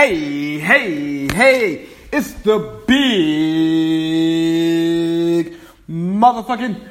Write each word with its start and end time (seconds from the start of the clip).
Hey, 0.00 0.56
hey, 0.58 1.28
hey, 1.28 1.86
it's 2.10 2.32
the 2.32 2.56
big 2.86 3.04
motherfucking 5.86 6.88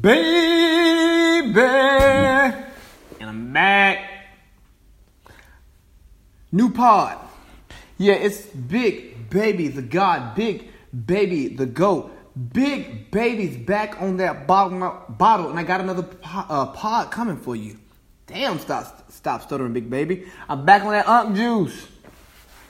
baby. 0.00 1.60
And 3.18 3.28
I'm 3.28 3.52
back. 3.52 3.98
New 6.52 6.70
pod. 6.70 7.18
Yeah, 7.98 8.14
it's 8.14 8.46
Big 8.46 9.28
Baby 9.28 9.66
the 9.66 9.82
God, 9.82 10.36
Big 10.36 10.68
Baby 10.92 11.48
the 11.48 11.66
GOAT. 11.66 12.12
Big 12.52 13.10
Baby's 13.10 13.56
back 13.56 14.00
on 14.00 14.18
that 14.18 14.46
bottle, 14.46 15.04
bottle 15.08 15.50
and 15.50 15.58
I 15.58 15.64
got 15.64 15.80
another 15.80 16.04
pod, 16.04 16.46
uh, 16.48 16.66
pod 16.66 17.10
coming 17.10 17.38
for 17.38 17.56
you. 17.56 17.80
Damn, 18.28 18.60
stop, 18.60 19.10
stop 19.10 19.42
stuttering, 19.42 19.72
Big 19.72 19.90
Baby. 19.90 20.26
I'm 20.48 20.64
back 20.64 20.84
on 20.84 20.92
that 20.92 21.08
Unk 21.08 21.34
Juice. 21.34 21.88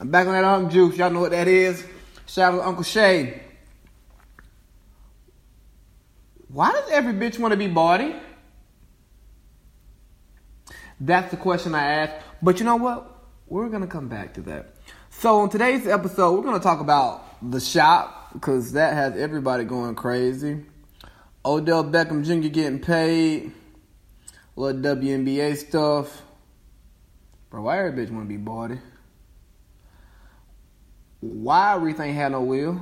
I'm 0.03 0.11
back 0.11 0.27
on 0.27 0.33
that 0.33 0.43
Unk 0.43 0.73
Juice. 0.73 0.97
Y'all 0.97 1.13
know 1.13 1.21
what 1.21 1.31
that 1.31 1.47
is. 1.47 1.87
Shout 2.27 2.55
out 2.55 2.57
to 2.57 2.67
Uncle 2.67 2.83
Shay. 2.83 3.41
Why 6.49 6.73
does 6.73 6.91
every 6.91 7.13
bitch 7.13 7.39
want 7.39 7.53
to 7.53 7.57
be 7.57 7.69
body? 7.69 8.17
That's 10.99 11.31
the 11.31 11.37
question 11.37 11.77
I 11.77 11.87
asked. 11.87 12.27
But 12.43 12.59
you 12.59 12.65
know 12.65 12.75
what? 12.75 13.17
We're 13.47 13.69
going 13.69 13.83
to 13.83 13.87
come 13.87 14.09
back 14.09 14.35
to 14.35 14.41
that. 14.41 14.75
So, 15.11 15.39
on 15.39 15.51
today's 15.51 15.87
episode, 15.87 16.33
we're 16.33 16.43
going 16.43 16.59
to 16.59 16.65
talk 16.65 16.81
about 16.81 17.49
the 17.53 17.61
shop 17.61 18.33
because 18.33 18.73
that 18.73 18.95
has 18.95 19.17
everybody 19.17 19.63
going 19.63 19.95
crazy. 19.95 20.65
Odell 21.45 21.85
Beckham 21.85 22.25
Jr. 22.25 22.49
getting 22.49 22.81
paid. 22.81 23.53
A 24.57 24.61
little 24.61 24.97
WNBA 24.97 25.59
stuff. 25.59 26.23
Bro, 27.51 27.63
why 27.63 27.79
every 27.79 28.05
bitch 28.05 28.11
want 28.11 28.25
to 28.25 28.29
be 28.29 28.37
body? 28.37 28.81
Why 31.23 31.77
Aretha 31.79 32.01
ain't 32.01 32.17
had 32.17 32.33
no 32.33 32.43
will? 32.43 32.81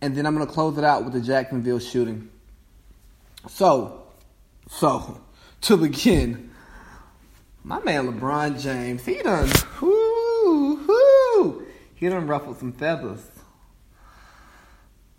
And 0.00 0.16
then 0.16 0.24
I'm 0.24 0.32
gonna 0.32 0.50
close 0.50 0.78
it 0.78 0.84
out 0.84 1.04
with 1.04 1.12
the 1.12 1.20
Jacksonville 1.20 1.78
shooting. 1.78 2.30
So, 3.46 4.02
so 4.70 5.20
to 5.60 5.76
begin, 5.76 6.50
my 7.62 7.78
man 7.80 8.10
LeBron 8.10 8.58
James, 8.60 9.04
he 9.04 9.22
done, 9.22 9.50
whoo, 9.82 10.76
whoo, 10.76 11.66
he 11.94 12.08
done 12.08 12.26
ruffled 12.26 12.58
some 12.58 12.72
feathers. 12.72 13.20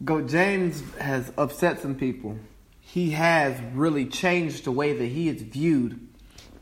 Go 0.03 0.21
James 0.21 0.81
has 0.97 1.31
upset 1.37 1.81
some 1.81 1.93
people. 1.93 2.39
He 2.81 3.11
has 3.11 3.61
really 3.75 4.07
changed 4.07 4.63
the 4.63 4.71
way 4.71 4.93
that 4.93 5.05
he 5.05 5.29
is 5.29 5.43
viewed 5.43 5.99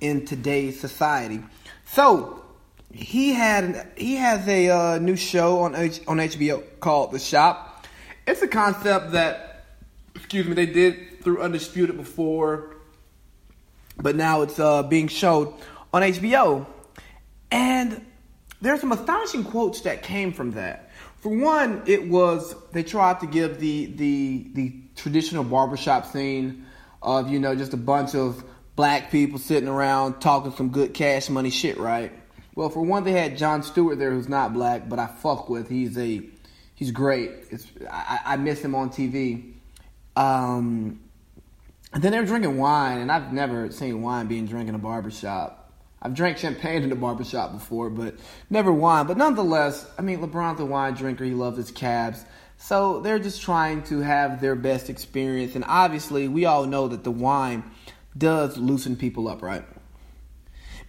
in 0.02 0.26
today's 0.26 0.82
society. 0.82 1.42
So 1.86 2.41
he 2.94 3.34
had 3.34 3.92
he 3.96 4.16
has 4.16 4.48
a 4.48 4.70
uh, 4.70 4.98
new 5.00 5.16
show 5.16 5.60
on 5.60 5.76
H, 5.76 6.02
on 6.08 6.18
HBO 6.18 6.64
called 6.80 7.12
The 7.12 7.20
Shop. 7.20 7.86
It's 8.28 8.42
a 8.42 8.48
concept 8.48 9.12
that 9.12 9.66
excuse 10.16 10.48
me 10.48 10.54
they 10.54 10.66
did 10.66 11.24
through 11.24 11.42
Undisputed 11.42 11.98
before, 11.98 12.76
but 13.98 14.16
now 14.16 14.42
it's 14.42 14.60
uh, 14.60 14.84
being 14.84 15.08
showed 15.08 15.54
on 15.94 16.02
HBO. 16.02 16.66
And 17.52 18.06
there's 18.62 18.80
some 18.80 18.92
astonishing 18.92 19.44
quotes 19.44 19.82
that 19.82 20.04
came 20.04 20.32
from 20.34 20.52
that. 20.52 20.92
For 21.18 21.30
one, 21.30 21.84
it 21.86 22.08
was 22.08 22.56
they 22.72 22.84
tried 22.84 23.20
to 23.22 23.28
give 23.28 23.60
the 23.60 23.86
the 23.88 24.48
the 24.54 24.74
traditional 24.96 25.44
barbershop 25.44 26.06
scene 26.08 26.66
of 27.02 27.30
you 27.30 27.40
know 27.40 27.56
just 27.56 27.74
a 27.74 27.78
bunch 27.78 28.16
of 28.16 28.44
black 28.76 29.12
people 29.12 29.38
sitting 29.38 29.70
around 29.70 30.20
talking 30.20 30.52
some 30.54 30.70
good 30.70 30.94
cash 30.94 31.30
money 31.30 31.50
shit, 31.50 31.78
right? 31.78 32.12
Well, 32.56 32.70
for 32.70 32.82
one, 32.82 33.04
they 33.04 33.14
had 33.14 33.38
Jon 33.38 33.64
Stewart 33.64 33.98
there, 33.98 34.12
who's 34.12 34.28
not 34.28 34.54
black, 34.54 34.90
but 34.90 35.00
I 35.00 35.08
fuck 35.08 35.50
with. 35.50 35.70
He's 35.70 35.98
a 35.98 36.22
he's 36.76 36.92
great. 36.92 37.32
It's, 37.50 37.68
I, 37.90 38.20
I 38.26 38.38
miss 38.38 38.62
him 38.62 38.76
on 38.76 38.90
TV. 38.90 39.54
Um, 40.16 41.00
and 41.94 42.02
then 42.02 42.12
they 42.12 42.20
were 42.20 42.26
drinking 42.26 42.58
wine, 42.58 43.00
and 43.00 43.12
I've 43.12 43.34
never 43.34 43.72
seen 43.72 44.02
wine 44.02 44.28
being 44.28 44.46
drank 44.46 44.70
in 44.70 44.76
a 44.76 44.80
barbershop. 44.80 45.62
I've 46.02 46.14
drank 46.16 46.40
champagne 46.40 46.84
in 46.84 46.92
a 46.92 46.96
barbershop 46.96 47.54
before, 47.54 47.90
but 47.90 48.16
never 48.50 48.74
wine. 48.74 49.06
But 49.06 49.18
nonetheless, 49.18 49.86
I 49.98 50.02
mean, 50.02 50.20
LeBron's 50.20 50.60
a 50.60 50.66
wine 50.66 50.96
drinker. 50.96 51.24
He 51.24 51.34
loves 51.34 51.58
his 51.58 51.70
cabs. 51.70 52.26
So 52.58 53.02
they're 53.02 53.20
just 53.20 53.42
trying 53.42 53.84
to 53.84 54.00
have 54.00 54.42
their 54.42 54.56
best 54.56 54.90
experience. 54.90 55.56
And 55.56 55.64
obviously, 55.68 56.28
we 56.28 56.46
all 56.46 56.66
know 56.66 56.88
that 56.88 57.04
the 57.04 57.12
wine 57.12 57.64
does 58.18 58.58
loosen 58.58 58.96
people 58.96 59.28
up, 59.28 59.42
right? 59.42 59.64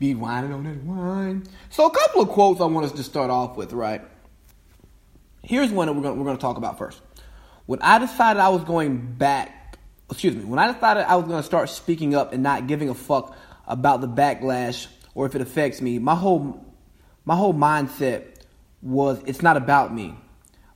Be 0.02 0.16
whining 0.16 0.52
on 0.52 0.64
that 0.64 0.82
wine. 0.82 1.44
So 1.70 1.86
a 1.86 1.90
couple 1.92 2.22
of 2.22 2.28
quotes 2.30 2.60
I 2.60 2.64
want 2.64 2.86
us 2.86 2.90
to 2.90 3.04
start 3.04 3.30
off 3.30 3.56
with, 3.56 3.72
right? 3.72 4.02
Here's 5.44 5.70
one 5.70 5.86
that 5.86 5.92
we're 5.92 6.02
going 6.02 6.18
we're 6.18 6.32
to 6.32 6.40
talk 6.40 6.56
about 6.56 6.76
first. 6.76 7.00
When 7.66 7.80
I 7.82 8.00
decided 8.00 8.41
I 8.41 8.48
was 8.48 8.64
going 8.64 9.14
back, 9.14 9.78
excuse 10.10 10.34
me, 10.34 10.42
when 10.42 10.58
I 10.58 10.72
decided 10.72 11.04
I 11.04 11.14
was 11.14 11.26
going 11.26 11.38
to 11.38 11.44
start 11.44 11.68
speaking 11.68 12.16
up 12.16 12.32
and 12.32 12.42
not 12.42 12.66
giving 12.66 12.88
a 12.88 12.94
fuck 12.94 13.36
about 13.64 14.00
the 14.00 14.08
backlash 14.08 14.88
or 15.14 15.24
if 15.26 15.36
it 15.36 15.41
affects 15.41 15.80
me, 15.80 16.00
my 16.00 16.16
whole 16.16 16.66
my 17.24 17.36
whole 17.36 17.54
mindset 17.54 18.24
was 18.80 19.22
it's 19.24 19.41
not 19.41 19.56
about 19.56 19.94
me. 19.94 20.16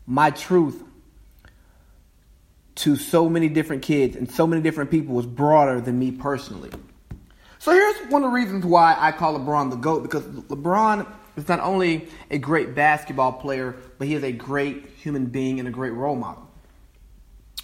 My 0.06 0.30
truth 0.30 0.84
to 2.76 2.94
so 2.94 3.28
many 3.28 3.48
different 3.48 3.82
kids 3.82 4.14
and 4.14 4.30
so 4.30 4.46
many 4.46 4.62
different 4.62 4.92
people 4.92 5.16
was 5.16 5.26
broader 5.26 5.80
than 5.80 5.98
me 5.98 6.12
personally. 6.12 6.70
So 7.58 7.72
here's 7.72 8.10
one 8.10 8.22
of 8.22 8.30
the 8.30 8.34
reasons 8.34 8.64
why 8.64 8.96
I 8.98 9.12
call 9.12 9.38
LeBron 9.38 9.70
the 9.70 9.76
GOAT 9.76 10.02
because 10.02 10.24
LeBron 10.24 11.06
is 11.36 11.48
not 11.48 11.60
only 11.60 12.08
a 12.30 12.38
great 12.38 12.74
basketball 12.74 13.32
player, 13.32 13.76
but 13.98 14.06
he 14.06 14.14
is 14.14 14.22
a 14.22 14.32
great 14.32 14.86
human 14.96 15.26
being 15.26 15.58
and 15.58 15.68
a 15.68 15.72
great 15.72 15.92
role 15.92 16.16
model. 16.16 16.48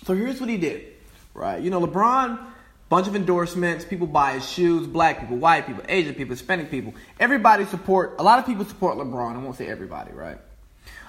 So 0.05 0.15
here's 0.15 0.41
what 0.41 0.49
he 0.49 0.57
did, 0.57 0.85
right? 1.35 1.63
You 1.63 1.71
know, 1.71 1.81
LeBron, 1.81 2.39
bunch 2.89 3.07
of 3.07 3.15
endorsements, 3.15 3.85
people 3.85 4.07
buy 4.07 4.33
his 4.33 4.49
shoes, 4.49 4.87
black 4.87 5.21
people, 5.21 5.37
white 5.37 5.67
people, 5.67 5.85
Asian 5.89 6.15
people, 6.15 6.35
Hispanic 6.35 6.71
people. 6.71 6.95
Everybody 7.21 7.65
support, 7.67 8.17
a 8.19 8.23
lot 8.23 8.39
of 8.39 8.47
people 8.47 8.65
support 8.65 8.99
LeBron. 8.99 9.35
I 9.35 9.39
won't 9.39 9.57
say 9.57 9.69
everybody, 9.69 10.13
right? 10.13 10.39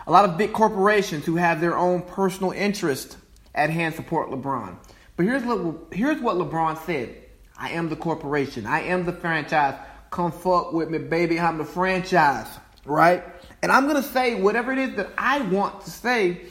A 0.06 0.12
lot 0.12 0.26
of 0.26 0.38
big 0.38 0.54
corporations 0.54 1.26
who 1.26 1.38
have 1.38 1.62
their 1.62 1.78
own 1.78 2.02
personal 2.02 2.52
interest 2.52 3.18
at 3.56 3.70
hand 3.70 3.96
support 3.96 4.30
LeBron. 4.30 4.76
But 5.16 5.26
here's 5.26 5.44
what, 5.44 5.94
here's 5.94 6.22
what 6.22 6.38
LeBron 6.38 6.86
said 6.86 7.23
I 7.58 7.72
am 7.72 7.90
the 7.90 7.96
corporation. 7.96 8.66
I 8.66 8.82
am 8.84 9.06
the 9.06 9.14
franchise. 9.14 9.76
Come 10.10 10.32
fuck 10.32 10.74
with 10.74 10.90
me, 10.90 10.98
baby. 10.98 11.40
I'm 11.40 11.58
the 11.58 11.66
franchise, 11.66 12.48
right? 12.86 13.24
And 13.62 13.72
I'm 13.72 13.88
going 13.88 14.02
to 14.02 14.08
say 14.10 14.36
whatever 14.36 14.72
it 14.72 14.80
is 14.80 14.96
that 14.96 15.10
I 15.18 15.42
want 15.42 15.82
to 15.86 15.90
say 15.90 16.42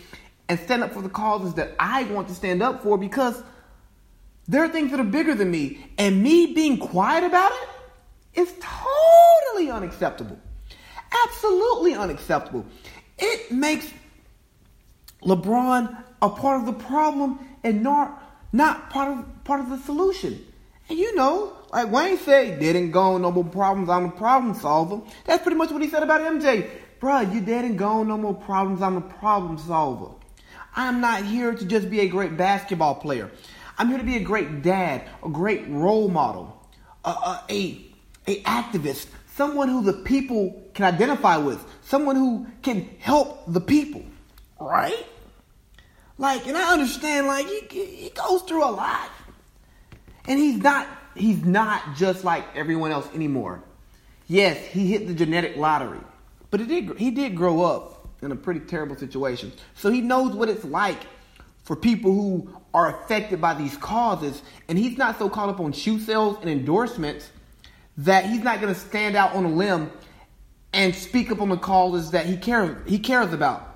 and 0.48 0.58
stand 0.60 0.82
up 0.82 0.92
for 0.92 1.02
the 1.02 1.08
causes 1.08 1.54
that 1.54 1.74
I 1.78 2.04
want 2.04 2.28
to 2.28 2.34
stand 2.34 2.62
up 2.62 2.82
for 2.82 2.98
because 2.98 3.42
there 4.48 4.64
are 4.64 4.68
things 4.68 4.90
that 4.90 5.00
are 5.00 5.04
bigger 5.04 5.34
than 5.34 5.50
me. 5.50 5.86
And 5.98 6.22
me 6.22 6.52
being 6.52 6.78
quiet 6.78 7.24
about 7.24 7.52
it 7.52 8.40
is 8.40 8.52
totally 8.60 9.70
unacceptable. 9.70 10.38
Absolutely 11.26 11.94
unacceptable. 11.94 12.66
It 13.18 13.52
makes 13.52 13.90
LeBron 15.22 16.04
a 16.20 16.30
part 16.30 16.60
of 16.60 16.66
the 16.66 16.72
problem 16.84 17.38
and 17.62 17.82
not, 17.82 18.22
not 18.52 18.90
part 18.90 19.16
of, 19.16 19.44
part 19.44 19.60
of 19.60 19.70
the 19.70 19.78
solution. 19.78 20.44
And 20.88 20.98
you 20.98 21.14
know, 21.14 21.56
like 21.72 21.90
Wayne 21.90 22.18
said, 22.18 22.60
dead 22.60 22.76
and 22.76 22.92
gone, 22.92 23.22
no 23.22 23.30
more 23.30 23.44
problems, 23.44 23.88
I'm 23.88 24.06
a 24.06 24.10
problem 24.10 24.54
solver. 24.54 25.00
That's 25.24 25.42
pretty 25.42 25.56
much 25.56 25.70
what 25.70 25.82
he 25.82 25.88
said 25.88 26.02
about 26.02 26.20
MJ. 26.20 26.68
Bruh, 27.00 27.32
you 27.32 27.40
dead 27.40 27.64
and 27.64 27.78
gone, 27.78 28.08
no 28.08 28.16
more 28.16 28.34
problems, 28.34 28.82
I'm 28.82 28.96
a 28.96 29.00
problem 29.00 29.58
solver. 29.58 30.14
I'm 30.74 31.00
not 31.00 31.24
here 31.24 31.54
to 31.54 31.64
just 31.64 31.90
be 31.90 32.00
a 32.00 32.08
great 32.08 32.36
basketball 32.36 32.94
player. 32.96 33.30
I'm 33.78 33.88
here 33.88 33.98
to 33.98 34.04
be 34.04 34.16
a 34.16 34.20
great 34.20 34.62
dad, 34.62 35.08
a 35.22 35.28
great 35.28 35.68
role 35.68 36.08
model, 36.08 36.66
a, 37.04 37.10
a, 37.10 37.44
a, 37.50 37.84
a 38.26 38.42
activist, 38.42 39.06
someone 39.34 39.68
who 39.68 39.82
the 39.82 39.92
people 39.92 40.62
can 40.74 40.84
identify 40.84 41.36
with, 41.36 41.64
someone 41.82 42.16
who 42.16 42.46
can 42.62 42.88
help 42.98 43.42
the 43.46 43.60
people, 43.60 44.02
right? 44.60 45.06
Like, 46.18 46.46
and 46.46 46.56
I 46.56 46.72
understand, 46.72 47.26
like, 47.26 47.46
he, 47.46 47.84
he 47.84 48.10
goes 48.10 48.42
through 48.42 48.64
a 48.64 48.70
lot. 48.70 49.10
And 50.26 50.38
he's 50.38 50.58
not 50.58 50.88
he's 51.14 51.44
not 51.44 51.96
just 51.96 52.24
like 52.24 52.44
everyone 52.54 52.92
else 52.92 53.08
anymore. 53.14 53.62
Yes, 54.28 54.56
he 54.66 54.86
hit 54.86 55.06
the 55.06 55.14
genetic 55.14 55.56
lottery, 55.56 56.00
but 56.50 56.60
he 56.60 56.66
did 56.66 56.98
he 56.98 57.10
did 57.10 57.36
grow 57.36 57.62
up 57.62 58.08
in 58.22 58.32
a 58.32 58.36
pretty 58.36 58.60
terrible 58.60 58.96
situation. 58.96 59.52
So 59.74 59.90
he 59.90 60.00
knows 60.00 60.34
what 60.34 60.48
it's 60.48 60.64
like 60.64 61.00
for 61.64 61.76
people 61.76 62.12
who 62.12 62.56
are 62.72 63.02
affected 63.02 63.40
by 63.40 63.54
these 63.54 63.76
causes, 63.76 64.42
and 64.68 64.78
he's 64.78 64.96
not 64.96 65.18
so 65.18 65.28
caught 65.28 65.48
up 65.48 65.60
on 65.60 65.72
shoe 65.72 65.98
sales 65.98 66.38
and 66.40 66.48
endorsements 66.48 67.30
that 67.98 68.24
he's 68.24 68.42
not 68.42 68.60
going 68.60 68.72
to 68.72 68.78
stand 68.78 69.16
out 69.16 69.34
on 69.34 69.44
a 69.44 69.50
limb 69.50 69.90
and 70.72 70.94
speak 70.94 71.30
up 71.30 71.42
on 71.42 71.50
the 71.50 71.56
causes 71.56 72.12
that 72.12 72.26
he 72.26 72.36
cares 72.36 72.76
he 72.88 72.98
cares 72.98 73.32
about. 73.32 73.68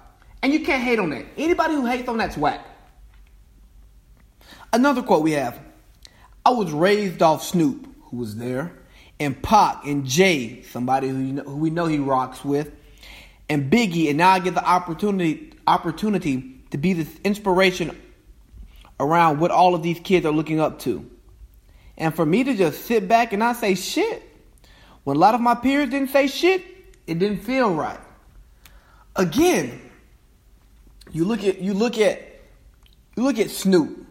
And 0.43 0.53
you 0.53 0.61
can't 0.61 0.83
hate 0.83 0.99
on 0.99 1.11
that. 1.11 1.27
Anybody 1.37 1.75
who 1.75 1.87
hates 1.87 2.09
on 2.09 2.19
that's 2.19 2.37
whack. 2.37 2.65
Another 4.73 5.03
quote 5.03 5.23
we 5.23 5.33
have 5.33 5.61
I 6.47 6.51
was 6.51 6.71
raised 6.71 7.23
off 7.23 7.43
Snoop, 7.43 7.93
who 8.03 8.19
was 8.19 8.37
there, 8.37 8.73
and 9.19 9.43
Pac 9.43 9.85
and 9.85 10.07
Jay, 10.07 10.63
somebody 10.63 11.09
who, 11.09 11.19
you 11.19 11.33
know, 11.33 11.43
who 11.43 11.57
we 11.57 11.71
know 11.71 11.87
he 11.87 11.99
rocks 11.99 12.45
with, 12.45 12.71
and 13.49 13.69
Biggie, 13.69 14.11
and 14.11 14.19
now 14.19 14.31
I 14.31 14.39
get 14.39 14.55
the 14.55 14.65
opportunity 14.65 15.55
opportunity 15.67 16.61
to 16.71 16.79
be 16.79 16.93
this 16.93 17.09
inspiration 17.25 18.01
around 19.01 19.41
what 19.41 19.51
all 19.51 19.75
of 19.75 19.83
these 19.83 19.99
kids 19.99 20.25
are 20.25 20.31
looking 20.31 20.61
up 20.61 20.79
to. 20.83 21.11
And 21.99 22.15
for 22.15 22.25
me 22.25 22.45
to 22.45 22.55
just 22.55 22.85
sit 22.85 23.09
back 23.09 23.33
and 23.33 23.41
not 23.41 23.57
say 23.57 23.75
shit, 23.75 24.23
when 25.03 25.17
a 25.17 25.19
lot 25.19 25.35
of 25.35 25.41
my 25.41 25.57
peers 25.57 25.91
didn't 25.91 26.11
say 26.11 26.29
shit, 26.29 26.63
it 27.09 27.19
didn't 27.19 27.41
feel 27.41 27.75
right. 27.75 27.99
Again, 29.17 29.81
you 31.11 31.25
look 31.25 31.43
at 31.43 31.59
you 31.61 31.75
look 31.75 31.99
at 31.99 32.23
you 33.17 33.25
look 33.25 33.41
at 33.41 33.51
Snoop, 33.51 34.06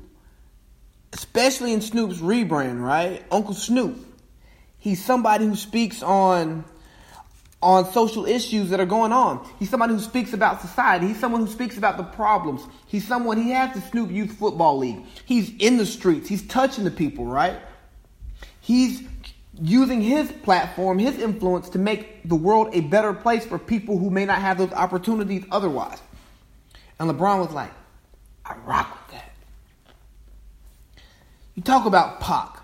especially 1.15 1.71
in 1.71 1.79
Snoop's 1.79 2.17
rebrand, 2.17 2.83
right? 2.83 3.23
Uncle 3.31 3.53
Snoop. 3.53 3.97
He's 4.77 5.03
somebody 5.03 5.45
who 5.45 5.55
speaks 5.55 6.03
on 6.03 6.65
on 7.61 7.91
social 7.93 8.25
issues 8.25 8.69
that 8.69 8.79
are 8.79 8.85
going 8.85 9.11
on. 9.11 9.43
He's 9.57 9.69
somebody 9.69 9.93
who 9.93 9.99
speaks 9.99 10.33
about 10.33 10.61
society. 10.61 11.07
He's 11.07 11.19
someone 11.19 11.41
who 11.41 11.47
speaks 11.47 11.77
about 11.77 11.97
the 11.97 12.03
problems. 12.03 12.61
He's 12.85 13.07
someone 13.07 13.41
he 13.41 13.51
has 13.51 13.73
the 13.73 13.81
Snoop 13.81 14.11
Youth 14.11 14.33
Football 14.33 14.77
League. 14.77 15.03
He's 15.25 15.55
in 15.57 15.77
the 15.77 15.85
streets. 15.85 16.27
He's 16.27 16.45
touching 16.45 16.83
the 16.83 16.91
people, 16.91 17.25
right? 17.25 17.59
He's 18.59 19.01
using 19.59 20.01
his 20.01 20.31
platform, 20.43 20.99
his 20.99 21.17
influence 21.17 21.69
to 21.69 21.79
make 21.79 22.27
the 22.27 22.35
world 22.35 22.69
a 22.73 22.81
better 22.81 23.13
place 23.13 23.45
for 23.45 23.57
people 23.57 23.97
who 23.97 24.09
may 24.09 24.25
not 24.25 24.39
have 24.39 24.57
those 24.57 24.73
opportunities 24.73 25.45
otherwise. 25.49 25.99
And 26.99 27.09
LeBron 27.09 27.39
was 27.39 27.51
like, 27.51 27.71
I 28.45 28.57
rock. 28.57 29.04
You 31.55 31.63
talk 31.63 31.85
about 31.85 32.19
Pac. 32.19 32.59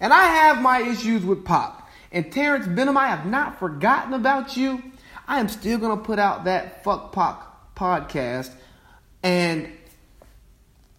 And 0.00 0.12
I 0.12 0.24
have 0.24 0.62
my 0.62 0.80
issues 0.80 1.24
with 1.24 1.44
Pac. 1.44 1.88
And 2.10 2.32
Terrence 2.32 2.66
Benham, 2.66 2.96
I 2.96 3.06
have 3.08 3.26
not 3.26 3.58
forgotten 3.58 4.14
about 4.14 4.56
you. 4.56 4.82
I 5.28 5.38
am 5.38 5.48
still 5.48 5.78
going 5.78 5.96
to 5.96 6.02
put 6.02 6.18
out 6.18 6.44
that 6.44 6.82
Fuck 6.82 7.12
Pac 7.12 7.40
podcast. 7.76 8.50
And 9.22 9.70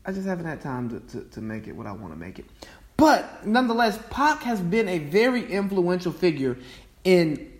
I 0.05 0.11
just 0.11 0.27
haven't 0.27 0.45
had 0.45 0.61
time 0.61 0.89
to, 0.89 0.99
to, 1.17 1.29
to 1.31 1.41
make 1.41 1.67
it 1.67 1.73
what 1.73 1.87
I 1.87 1.91
want 1.91 2.13
to 2.13 2.19
make 2.19 2.39
it. 2.39 2.45
But 2.95 3.45
nonetheless, 3.47 3.97
Pac 4.11 4.43
has 4.43 4.61
been 4.61 4.87
a 4.87 4.99
very 4.99 5.43
influential 5.51 6.11
figure 6.11 6.57
in 7.03 7.51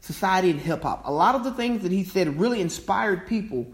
society 0.00 0.50
and 0.50 0.60
hip 0.60 0.82
hop. 0.82 1.02
A 1.06 1.12
lot 1.12 1.34
of 1.34 1.42
the 1.42 1.52
things 1.52 1.82
that 1.82 1.90
he 1.90 2.04
said 2.04 2.38
really 2.38 2.60
inspired 2.60 3.26
people 3.26 3.66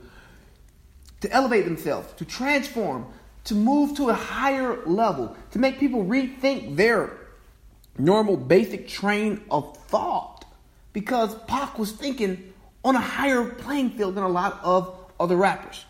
to 1.20 1.30
elevate 1.30 1.66
themselves, 1.66 2.10
to 2.14 2.24
transform, 2.24 3.06
to 3.44 3.54
move 3.54 3.96
to 3.96 4.10
a 4.10 4.14
higher 4.14 4.84
level, 4.86 5.36
to 5.52 5.58
make 5.58 5.78
people 5.78 6.04
rethink 6.04 6.76
their 6.76 7.18
normal 7.98 8.36
basic 8.36 8.88
train 8.88 9.42
of 9.50 9.76
thought. 9.76 10.44
Because 10.92 11.34
Pac 11.46 11.78
was 11.78 11.92
thinking 11.92 12.52
on 12.84 12.96
a 12.96 13.00
higher 13.00 13.44
playing 13.44 13.90
field 13.90 14.14
than 14.14 14.24
a 14.24 14.28
lot 14.28 14.60
of 14.62 14.94
other 15.18 15.36
rappers. 15.36 15.84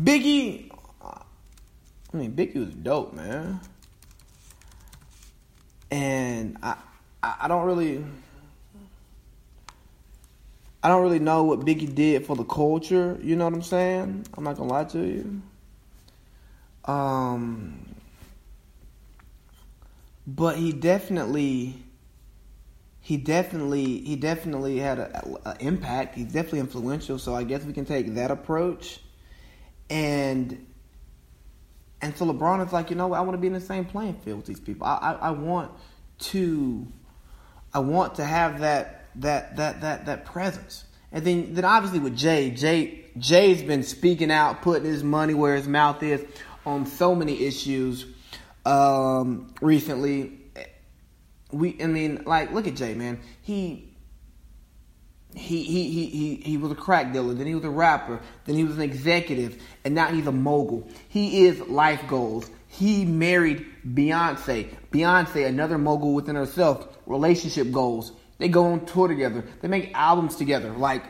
Biggie, 0.00 0.70
I 1.02 2.16
mean, 2.16 2.32
Biggie 2.32 2.56
was 2.56 2.74
dope, 2.74 3.14
man. 3.14 3.60
And 5.90 6.58
I, 6.62 6.76
I 7.22 7.48
don't 7.48 7.64
really, 7.64 8.04
I 10.82 10.88
don't 10.88 11.02
really 11.02 11.18
know 11.18 11.44
what 11.44 11.60
Biggie 11.60 11.92
did 11.94 12.26
for 12.26 12.36
the 12.36 12.44
culture. 12.44 13.18
You 13.22 13.36
know 13.36 13.44
what 13.44 13.54
I'm 13.54 13.62
saying? 13.62 14.26
I'm 14.36 14.44
not 14.44 14.56
gonna 14.56 14.70
lie 14.70 14.84
to 14.84 14.98
you. 14.98 15.42
Um, 16.86 17.94
but 20.26 20.56
he 20.56 20.72
definitely, 20.72 21.76
he 23.00 23.16
definitely, 23.16 24.00
he 24.00 24.16
definitely 24.16 24.78
had 24.78 24.98
an 24.98 25.56
impact. 25.60 26.16
He's 26.16 26.32
definitely 26.32 26.60
influential. 26.60 27.18
So 27.18 27.34
I 27.34 27.44
guess 27.44 27.64
we 27.64 27.72
can 27.72 27.84
take 27.84 28.14
that 28.14 28.30
approach. 28.30 29.00
And 29.88 30.66
and 32.02 32.16
so 32.16 32.26
LeBron 32.26 32.64
is 32.66 32.72
like, 32.72 32.90
you 32.90 32.96
know, 32.96 33.12
I 33.14 33.20
want 33.20 33.32
to 33.32 33.38
be 33.38 33.46
in 33.46 33.52
the 33.52 33.60
same 33.60 33.84
playing 33.84 34.14
field 34.16 34.38
with 34.38 34.46
these 34.46 34.60
people. 34.60 34.86
I, 34.86 34.96
I, 34.96 35.12
I 35.12 35.30
want 35.30 35.72
to, 36.18 36.86
I 37.72 37.78
want 37.78 38.16
to 38.16 38.24
have 38.24 38.60
that 38.60 39.06
that 39.16 39.56
that 39.56 39.80
that 39.80 40.06
that 40.06 40.24
presence. 40.24 40.84
And 41.10 41.24
then 41.24 41.54
then 41.54 41.64
obviously 41.64 42.00
with 42.00 42.16
Jay, 42.16 42.50
Jay 42.50 43.06
Jay's 43.16 43.62
been 43.62 43.82
speaking 43.82 44.30
out, 44.30 44.60
putting 44.62 44.84
his 44.84 45.02
money 45.02 45.32
where 45.32 45.56
his 45.56 45.66
mouth 45.66 46.02
is 46.02 46.24
on 46.66 46.84
so 46.84 47.14
many 47.14 47.44
issues 47.44 48.04
um, 48.66 49.54
recently. 49.62 50.32
We, 51.52 51.80
I 51.80 51.86
mean, 51.86 52.24
like, 52.26 52.52
look 52.52 52.66
at 52.66 52.74
Jay, 52.74 52.94
man. 52.94 53.20
He 53.40 53.96
he, 55.36 55.62
he, 55.62 55.90
he, 55.90 56.06
he, 56.06 56.34
he 56.36 56.56
was 56.56 56.72
a 56.72 56.74
crack 56.74 57.12
dealer, 57.12 57.34
then 57.34 57.46
he 57.46 57.54
was 57.54 57.64
a 57.64 57.70
rapper, 57.70 58.20
then 58.46 58.56
he 58.56 58.64
was 58.64 58.76
an 58.76 58.82
executive, 58.82 59.62
and 59.84 59.94
now 59.94 60.06
he's 60.06 60.26
a 60.26 60.32
mogul. 60.32 60.88
He 61.08 61.44
is 61.44 61.60
life 61.60 62.02
goals. 62.08 62.50
He 62.68 63.04
married 63.04 63.66
Beyonce. 63.86 64.74
Beyonce, 64.90 65.46
another 65.46 65.76
mogul 65.76 66.14
within 66.14 66.36
herself, 66.36 66.88
relationship 67.04 67.70
goals. 67.70 68.12
They 68.38 68.48
go 68.48 68.64
on 68.72 68.86
tour 68.86 69.08
together. 69.08 69.44
They 69.60 69.68
make 69.68 69.92
albums 69.92 70.36
together. 70.36 70.70
Like, 70.70 71.04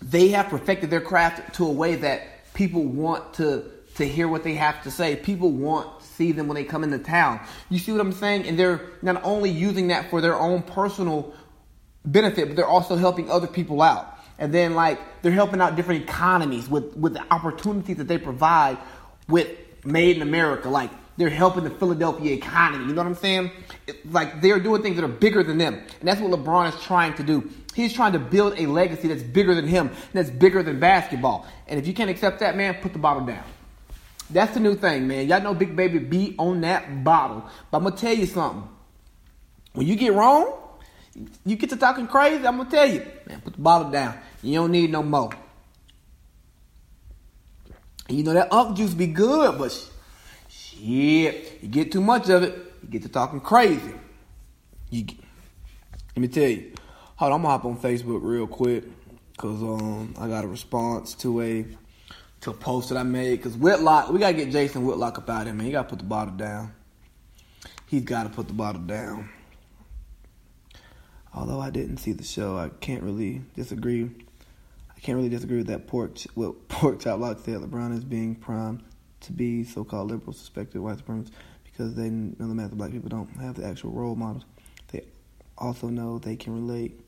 they 0.00 0.28
have 0.28 0.46
perfected 0.46 0.90
their 0.90 1.00
craft 1.00 1.54
to 1.56 1.66
a 1.66 1.72
way 1.72 1.96
that 1.96 2.52
people 2.54 2.84
want 2.84 3.34
to, 3.34 3.68
to 3.96 4.06
hear 4.06 4.28
what 4.28 4.44
they 4.44 4.54
have 4.54 4.82
to 4.82 4.90
say. 4.90 5.16
People 5.16 5.50
want 5.50 6.00
to 6.00 6.06
see 6.06 6.32
them 6.32 6.48
when 6.48 6.56
they 6.56 6.64
come 6.64 6.84
into 6.84 6.98
town. 6.98 7.40
You 7.70 7.78
see 7.78 7.92
what 7.92 8.00
I'm 8.00 8.12
saying? 8.12 8.46
And 8.46 8.58
they're 8.58 8.80
not 9.02 9.22
only 9.24 9.50
using 9.50 9.88
that 9.88 10.10
for 10.10 10.20
their 10.20 10.34
own 10.34 10.62
personal 10.62 11.32
benefit, 12.04 12.48
but 12.48 12.56
they're 12.56 12.66
also 12.66 12.96
helping 12.96 13.30
other 13.30 13.46
people 13.46 13.82
out. 13.82 14.18
And 14.38 14.52
then 14.52 14.74
like 14.74 14.98
they're 15.22 15.32
helping 15.32 15.60
out 15.60 15.76
different 15.76 16.02
economies 16.02 16.68
with, 16.68 16.96
with 16.96 17.14
the 17.14 17.24
opportunities 17.32 17.96
that 17.98 18.08
they 18.08 18.18
provide 18.18 18.78
with 19.28 19.48
Made 19.84 20.16
in 20.16 20.22
America. 20.22 20.68
Like 20.68 20.90
they're 21.16 21.30
helping 21.30 21.64
the 21.64 21.70
Philadelphia 21.70 22.32
economy. 22.34 22.86
You 22.86 22.94
know 22.94 23.02
what 23.02 23.08
I'm 23.08 23.14
saying? 23.14 23.50
It, 23.86 24.10
like 24.10 24.40
they're 24.40 24.58
doing 24.58 24.82
things 24.82 24.96
that 24.96 25.04
are 25.04 25.08
bigger 25.08 25.42
than 25.42 25.58
them. 25.58 25.74
And 25.74 26.08
that's 26.08 26.20
what 26.20 26.30
LeBron 26.32 26.74
is 26.74 26.82
trying 26.82 27.14
to 27.14 27.22
do. 27.22 27.48
He's 27.74 27.92
trying 27.92 28.12
to 28.12 28.18
build 28.18 28.58
a 28.58 28.66
legacy 28.66 29.08
that's 29.08 29.22
bigger 29.22 29.54
than 29.54 29.66
him, 29.66 29.90
that's 30.12 30.30
bigger 30.30 30.62
than 30.62 30.80
basketball. 30.80 31.46
And 31.66 31.78
if 31.78 31.86
you 31.86 31.94
can't 31.94 32.10
accept 32.10 32.40
that, 32.40 32.56
man, 32.56 32.74
put 32.74 32.92
the 32.92 32.98
bottle 32.98 33.24
down. 33.26 33.44
That's 34.30 34.54
the 34.54 34.60
new 34.60 34.74
thing, 34.74 35.06
man. 35.06 35.28
Y'all 35.28 35.42
know 35.42 35.54
Big 35.54 35.76
Baby 35.76 35.98
be 35.98 36.34
on 36.38 36.60
that 36.62 37.04
bottle. 37.04 37.44
But 37.70 37.78
I'm 37.78 37.84
gonna 37.84 37.96
tell 37.96 38.14
you 38.14 38.26
something. 38.26 38.68
When 39.74 39.86
you 39.86 39.96
get 39.96 40.12
wrong, 40.12 40.52
you 41.44 41.56
get 41.56 41.70
to 41.70 41.76
talking 41.76 42.06
crazy, 42.06 42.46
I'm 42.46 42.56
gonna 42.56 42.70
tell 42.70 42.88
you, 42.88 43.04
man, 43.26 43.40
put 43.40 43.54
the 43.54 43.60
bottle 43.60 43.90
down. 43.90 44.16
You 44.42 44.54
don't 44.54 44.72
need 44.72 44.90
no 44.90 45.02
more. 45.02 45.30
You 48.08 48.22
know 48.22 48.34
that 48.34 48.52
unk 48.52 48.76
juice 48.76 48.94
be 48.94 49.06
good, 49.06 49.58
but 49.58 49.72
shit, 50.48 51.62
you 51.62 51.68
get 51.68 51.92
too 51.92 52.00
much 52.00 52.28
of 52.28 52.42
it, 52.42 52.54
you 52.82 52.88
get 52.88 53.02
to 53.02 53.08
talking 53.08 53.40
crazy. 53.40 53.94
You, 54.90 55.02
get, 55.02 55.18
let 56.14 56.20
me 56.20 56.28
tell 56.28 56.48
you. 56.48 56.72
Hold 57.16 57.32
on, 57.32 57.40
I'm 57.40 57.42
gonna 57.42 57.52
hop 57.52 57.64
on 57.64 57.78
Facebook 57.78 58.20
real 58.22 58.46
quick, 58.46 58.84
cause 59.36 59.62
um 59.62 60.14
I 60.18 60.28
got 60.28 60.44
a 60.44 60.48
response 60.48 61.14
to 61.16 61.40
a 61.40 61.66
to 62.44 62.50
a 62.50 62.54
post 62.54 62.88
that 62.88 62.98
I 62.98 63.02
made. 63.02 63.42
Cause 63.42 63.56
Whitlock, 63.56 64.10
we 64.10 64.18
gotta 64.18 64.34
get 64.34 64.50
Jason 64.50 64.86
Whitlock 64.86 65.18
about 65.18 65.46
it, 65.46 65.52
man. 65.52 65.66
He 65.66 65.72
gotta 65.72 65.88
put 65.88 65.98
the 65.98 66.04
bottle 66.04 66.34
down. 66.34 66.72
He's 67.86 68.02
gotta 68.02 68.30
put 68.30 68.48
the 68.48 68.54
bottle 68.54 68.82
down 68.82 69.28
although 71.34 71.60
I 71.60 71.70
didn't 71.70 71.98
see 71.98 72.12
the 72.12 72.24
show, 72.24 72.56
I 72.56 72.68
can't 72.80 73.02
really 73.02 73.42
disagree. 73.54 74.10
I 74.96 75.00
can't 75.00 75.16
really 75.16 75.28
disagree 75.28 75.58
with 75.58 75.66
that 75.66 75.86
pork 75.86 76.18
what 76.34 76.68
pork 76.68 77.00
chop 77.00 77.20
lock 77.20 77.40
said. 77.40 77.60
LeBron 77.60 77.96
is 77.96 78.04
being 78.04 78.34
primed 78.34 78.82
to 79.20 79.32
be 79.32 79.64
so-called 79.64 80.10
liberal, 80.10 80.32
suspected 80.32 80.80
white 80.80 80.98
supremacists 80.98 81.30
because 81.64 81.94
they 81.94 82.08
know 82.08 82.34
the 82.38 82.54
math 82.54 82.72
of 82.72 82.78
black 82.78 82.92
people 82.92 83.08
don't 83.08 83.28
have 83.36 83.56
the 83.56 83.66
actual 83.66 83.90
role 83.90 84.14
models. 84.14 84.44
They 84.92 85.02
also 85.58 85.88
know 85.88 86.18
they 86.18 86.36
can 86.36 86.54
relate 86.54 87.00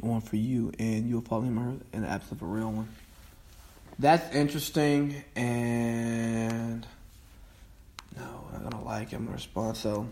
one 0.00 0.20
for 0.20 0.36
you, 0.36 0.72
and 0.78 1.08
you'll 1.08 1.22
follow 1.22 1.42
him 1.42 1.58
or 1.58 1.62
her 1.62 1.76
in 1.92 2.02
the 2.02 2.08
absence 2.08 2.32
of 2.32 2.42
a 2.42 2.46
real 2.46 2.72
one. 2.72 2.88
That's 4.02 4.34
interesting, 4.34 5.22
and 5.36 6.84
no, 8.16 8.44
I'm 8.52 8.64
not 8.64 8.72
gonna 8.72 8.84
like 8.84 9.10
him 9.10 9.28
response. 9.30 9.78
So 9.78 10.08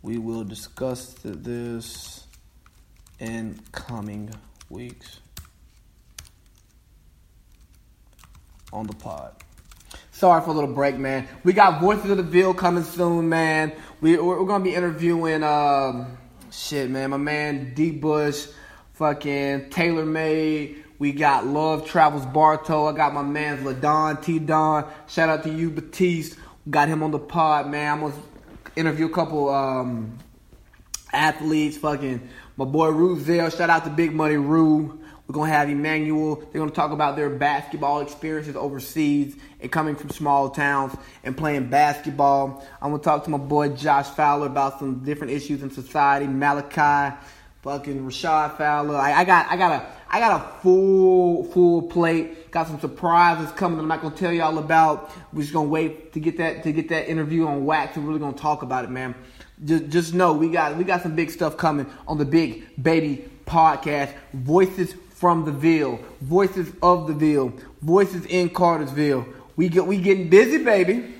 we 0.00 0.16
will 0.16 0.44
discuss 0.44 1.12
this 1.24 2.24
in 3.18 3.58
coming 3.72 4.30
weeks 4.70 5.18
on 8.72 8.86
the 8.86 8.94
pod. 8.94 9.34
Sorry 10.12 10.40
for 10.40 10.50
a 10.50 10.52
little 10.52 10.72
break, 10.72 10.96
man. 10.96 11.26
We 11.42 11.54
got 11.54 11.80
Voices 11.80 12.12
of 12.12 12.16
the 12.16 12.22
Ville 12.22 12.54
coming 12.54 12.84
soon, 12.84 13.28
man. 13.28 13.72
We, 14.00 14.18
we're, 14.18 14.38
we're 14.38 14.46
gonna 14.46 14.62
be 14.62 14.76
interviewing, 14.76 15.42
um, 15.42 16.16
shit, 16.52 16.88
man, 16.88 17.10
my 17.10 17.16
man 17.16 17.74
D 17.74 17.90
Bush, 17.90 18.46
fucking 18.92 19.70
Taylor 19.70 20.06
Made. 20.06 20.81
We 21.02 21.10
got 21.10 21.48
Love 21.48 21.84
Travels 21.84 22.24
Bartow. 22.26 22.86
I 22.86 22.92
got 22.92 23.12
my 23.12 23.22
man 23.22 23.64
LaDon 23.64 24.22
T 24.22 24.38
Don. 24.38 24.88
Shout 25.08 25.28
out 25.28 25.42
to 25.42 25.52
you, 25.52 25.68
Batiste. 25.68 26.38
Got 26.70 26.86
him 26.86 27.02
on 27.02 27.10
the 27.10 27.18
pod, 27.18 27.68
man. 27.68 27.94
I'm 27.94 28.00
gonna 28.02 28.22
interview 28.76 29.06
a 29.06 29.10
couple 29.10 29.48
um, 29.48 30.16
athletes. 31.12 31.76
Fucking 31.76 32.28
my 32.56 32.64
boy 32.64 32.92
Ruzel. 32.92 33.50
Shout 33.50 33.68
out 33.68 33.82
to 33.82 33.90
Big 33.90 34.14
Money 34.14 34.36
Rue. 34.36 35.00
We're 35.26 35.34
gonna 35.34 35.50
have 35.50 35.68
Emmanuel. 35.68 36.36
They're 36.36 36.60
gonna 36.60 36.70
talk 36.70 36.92
about 36.92 37.16
their 37.16 37.30
basketball 37.30 37.98
experiences 37.98 38.54
overseas 38.54 39.34
and 39.60 39.72
coming 39.72 39.96
from 39.96 40.10
small 40.10 40.50
towns 40.50 40.94
and 41.24 41.36
playing 41.36 41.68
basketball. 41.68 42.64
I'm 42.80 42.92
gonna 42.92 43.02
talk 43.02 43.24
to 43.24 43.30
my 43.30 43.38
boy 43.38 43.70
Josh 43.70 44.06
Fowler 44.06 44.46
about 44.46 44.78
some 44.78 45.02
different 45.02 45.32
issues 45.32 45.64
in 45.64 45.70
society. 45.72 46.28
Malachi, 46.28 47.16
fucking 47.62 48.04
Rashad 48.04 48.58
Fowler. 48.58 48.96
I, 48.96 49.20
I 49.20 49.24
got, 49.24 49.46
I 49.50 49.56
got 49.56 49.72
a, 49.72 49.86
I 50.10 50.20
got 50.20 50.40
a 50.40 50.60
full, 50.60 51.44
full 51.44 51.82
plate. 51.82 52.50
Got 52.50 52.66
some 52.66 52.80
surprises 52.80 53.50
coming. 53.52 53.78
I'm 53.78 53.88
not 53.88 54.02
gonna 54.02 54.14
tell 54.14 54.32
y'all 54.32 54.58
about. 54.58 55.10
We're 55.32 55.42
just 55.42 55.54
gonna 55.54 55.68
wait 55.68 56.12
to 56.12 56.20
get 56.20 56.36
that 56.38 56.64
to 56.64 56.72
get 56.72 56.88
that 56.90 57.08
interview 57.08 57.46
on 57.46 57.64
wax. 57.64 57.96
We're 57.96 58.02
really 58.02 58.18
gonna 58.18 58.36
talk 58.36 58.62
about 58.62 58.84
it, 58.84 58.90
man. 58.90 59.14
Just, 59.64 59.88
just 59.88 60.14
know 60.14 60.32
we 60.32 60.50
got 60.50 60.76
we 60.76 60.84
got 60.84 61.02
some 61.02 61.14
big 61.14 61.30
stuff 61.30 61.56
coming 61.56 61.86
on 62.06 62.18
the 62.18 62.24
Big 62.24 62.82
Baby 62.82 63.24
Podcast. 63.46 64.12
Voices 64.34 64.94
from 65.10 65.44
the 65.44 65.52
Ville, 65.52 66.00
voices 66.20 66.72
of 66.82 67.06
the 67.06 67.14
Ville, 67.14 67.54
voices 67.80 68.26
in 68.26 68.50
Cartersville. 68.50 69.24
We 69.56 69.68
get 69.68 69.86
we 69.86 69.98
getting 69.98 70.28
busy, 70.28 70.58
baby. 70.58 71.14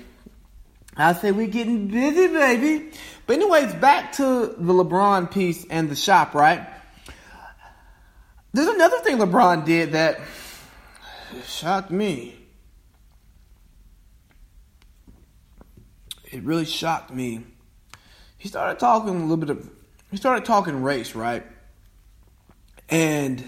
I 0.95 1.13
say 1.13 1.31
we 1.31 1.47
getting 1.47 1.87
busy, 1.87 2.27
baby. 2.27 2.91
But 3.25 3.37
anyways, 3.37 3.73
back 3.75 4.13
to 4.13 4.55
the 4.57 4.73
LeBron 4.73 5.31
piece 5.31 5.65
and 5.69 5.89
the 5.89 5.95
shop, 5.95 6.33
right? 6.33 6.67
There's 8.53 8.67
another 8.67 8.99
thing 8.99 9.17
LeBron 9.17 9.65
did 9.65 9.93
that 9.93 10.19
shocked 11.45 11.89
me. 11.89 12.35
It 16.31 16.43
really 16.43 16.65
shocked 16.65 17.11
me. 17.11 17.45
He 18.37 18.47
started 18.47 18.79
talking 18.79 19.15
a 19.15 19.21
little 19.21 19.37
bit 19.37 19.49
of 19.49 19.69
he 20.11 20.17
started 20.17 20.45
talking 20.45 20.83
race, 20.83 21.15
right? 21.15 21.43
And 22.89 23.43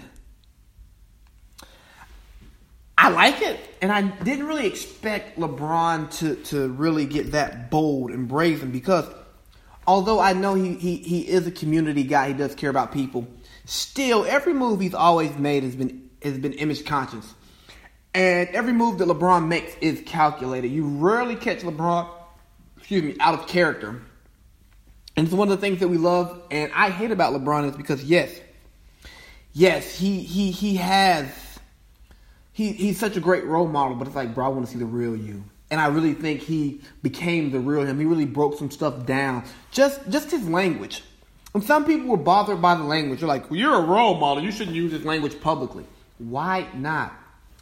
I 2.98 3.10
like 3.10 3.40
it, 3.42 3.60
and 3.80 3.92
I 3.92 4.02
didn't 4.02 4.46
really 4.46 4.66
expect 4.66 5.38
LeBron 5.38 6.10
to, 6.18 6.34
to 6.50 6.68
really 6.68 7.06
get 7.06 7.32
that 7.32 7.70
bold 7.70 8.10
and 8.10 8.26
brazen 8.26 8.72
because 8.72 9.06
although 9.86 10.20
I 10.20 10.32
know 10.32 10.54
he, 10.54 10.74
he, 10.74 10.96
he 10.96 11.20
is 11.20 11.46
a 11.46 11.50
community 11.50 12.02
guy, 12.02 12.28
he 12.28 12.34
does 12.34 12.54
care 12.54 12.70
about 12.70 12.92
people, 12.92 13.26
still 13.64 14.24
every 14.24 14.52
move 14.52 14.80
he's 14.80 14.94
always 14.94 15.36
made 15.36 15.62
has 15.62 15.76
been 15.76 16.10
has 16.22 16.38
been 16.38 16.54
image 16.54 16.84
conscious. 16.84 17.34
And 18.14 18.48
every 18.48 18.72
move 18.72 18.98
that 18.98 19.08
LeBron 19.08 19.46
makes 19.46 19.76
is 19.80 20.02
calculated. 20.06 20.68
You 20.68 20.86
rarely 20.86 21.36
catch 21.36 21.58
LeBron, 21.58 22.08
excuse 22.78 23.02
me, 23.02 23.14
out 23.20 23.38
of 23.38 23.46
character. 23.46 24.00
And 25.14 25.26
it's 25.26 25.34
one 25.34 25.50
of 25.50 25.58
the 25.58 25.60
things 25.60 25.80
that 25.80 25.88
we 25.88 25.98
love 25.98 26.42
and 26.50 26.72
I 26.74 26.90
hate 26.90 27.10
about 27.10 27.32
LeBron 27.32 27.70
is 27.70 27.76
because 27.76 28.02
yes, 28.04 28.30
yes, 29.52 29.98
he 29.98 30.20
he 30.20 30.50
he 30.50 30.76
has 30.76 31.30
he 32.52 32.72
he's 32.72 32.98
such 32.98 33.16
a 33.16 33.20
great 33.20 33.44
role 33.44 33.68
model, 33.68 33.96
but 33.96 34.06
it's 34.06 34.16
like, 34.16 34.34
bro, 34.34 34.46
I 34.46 34.48
want 34.48 34.66
to 34.66 34.72
see 34.72 34.78
the 34.78 34.86
real 34.86 35.14
you. 35.14 35.44
And 35.70 35.80
I 35.80 35.88
really 35.88 36.14
think 36.14 36.42
he 36.42 36.80
became 37.02 37.50
the 37.50 37.58
real 37.58 37.84
him. 37.84 37.98
He 37.98 38.04
really 38.04 38.24
broke 38.24 38.58
some 38.58 38.70
stuff 38.70 39.04
down. 39.04 39.44
Just 39.70 40.08
just 40.08 40.30
his 40.30 40.48
language. 40.48 41.02
And 41.54 41.64
some 41.64 41.84
people 41.84 42.08
were 42.08 42.16
bothered 42.16 42.60
by 42.60 42.74
the 42.74 42.84
language. 42.84 43.20
They're 43.20 43.28
like, 43.28 43.50
well, 43.50 43.58
you're 43.58 43.74
a 43.74 43.84
role 43.84 44.16
model. 44.18 44.42
You 44.44 44.52
shouldn't 44.52 44.76
use 44.76 44.92
this 44.92 45.04
language 45.04 45.40
publicly. 45.40 45.84
Why 46.18 46.68
not? 46.74 47.12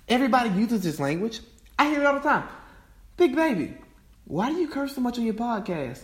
Everybody 0.09 0.51
uses 0.51 0.83
this 0.83 1.01
language. 1.01 1.41
I 1.79 1.89
hear 1.89 2.01
it 2.01 2.07
all 2.07 2.15
the 2.15 2.21
time. 2.21 2.49
Big 3.17 3.35
baby, 3.35 3.75
why 4.25 4.51
do 4.51 4.57
you 4.57 4.69
curse 4.69 4.95
so 4.95 5.01
much 5.01 5.19
on 5.19 5.25
your 5.25 5.35
podcast? 5.35 6.01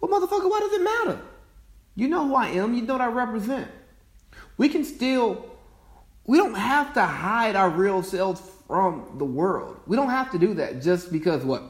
Well, 0.00 0.10
motherfucker, 0.10 0.50
why 0.50 0.60
does 0.60 0.72
it 0.72 0.82
matter? 0.82 1.20
You 1.96 2.08
know 2.08 2.28
who 2.28 2.34
I 2.34 2.48
am. 2.48 2.74
You 2.74 2.82
know 2.82 2.94
what 2.94 3.02
I 3.02 3.06
represent. 3.06 3.68
We 4.56 4.68
can 4.68 4.84
still 4.84 5.50
we 6.26 6.36
don't 6.36 6.54
have 6.54 6.94
to 6.94 7.04
hide 7.04 7.56
our 7.56 7.70
real 7.70 8.02
selves 8.02 8.40
from 8.70 9.04
the 9.18 9.24
world. 9.24 9.80
We 9.88 9.96
don't 9.96 10.10
have 10.10 10.30
to 10.30 10.38
do 10.38 10.54
that 10.54 10.80
just 10.80 11.10
because 11.10 11.44
what? 11.44 11.64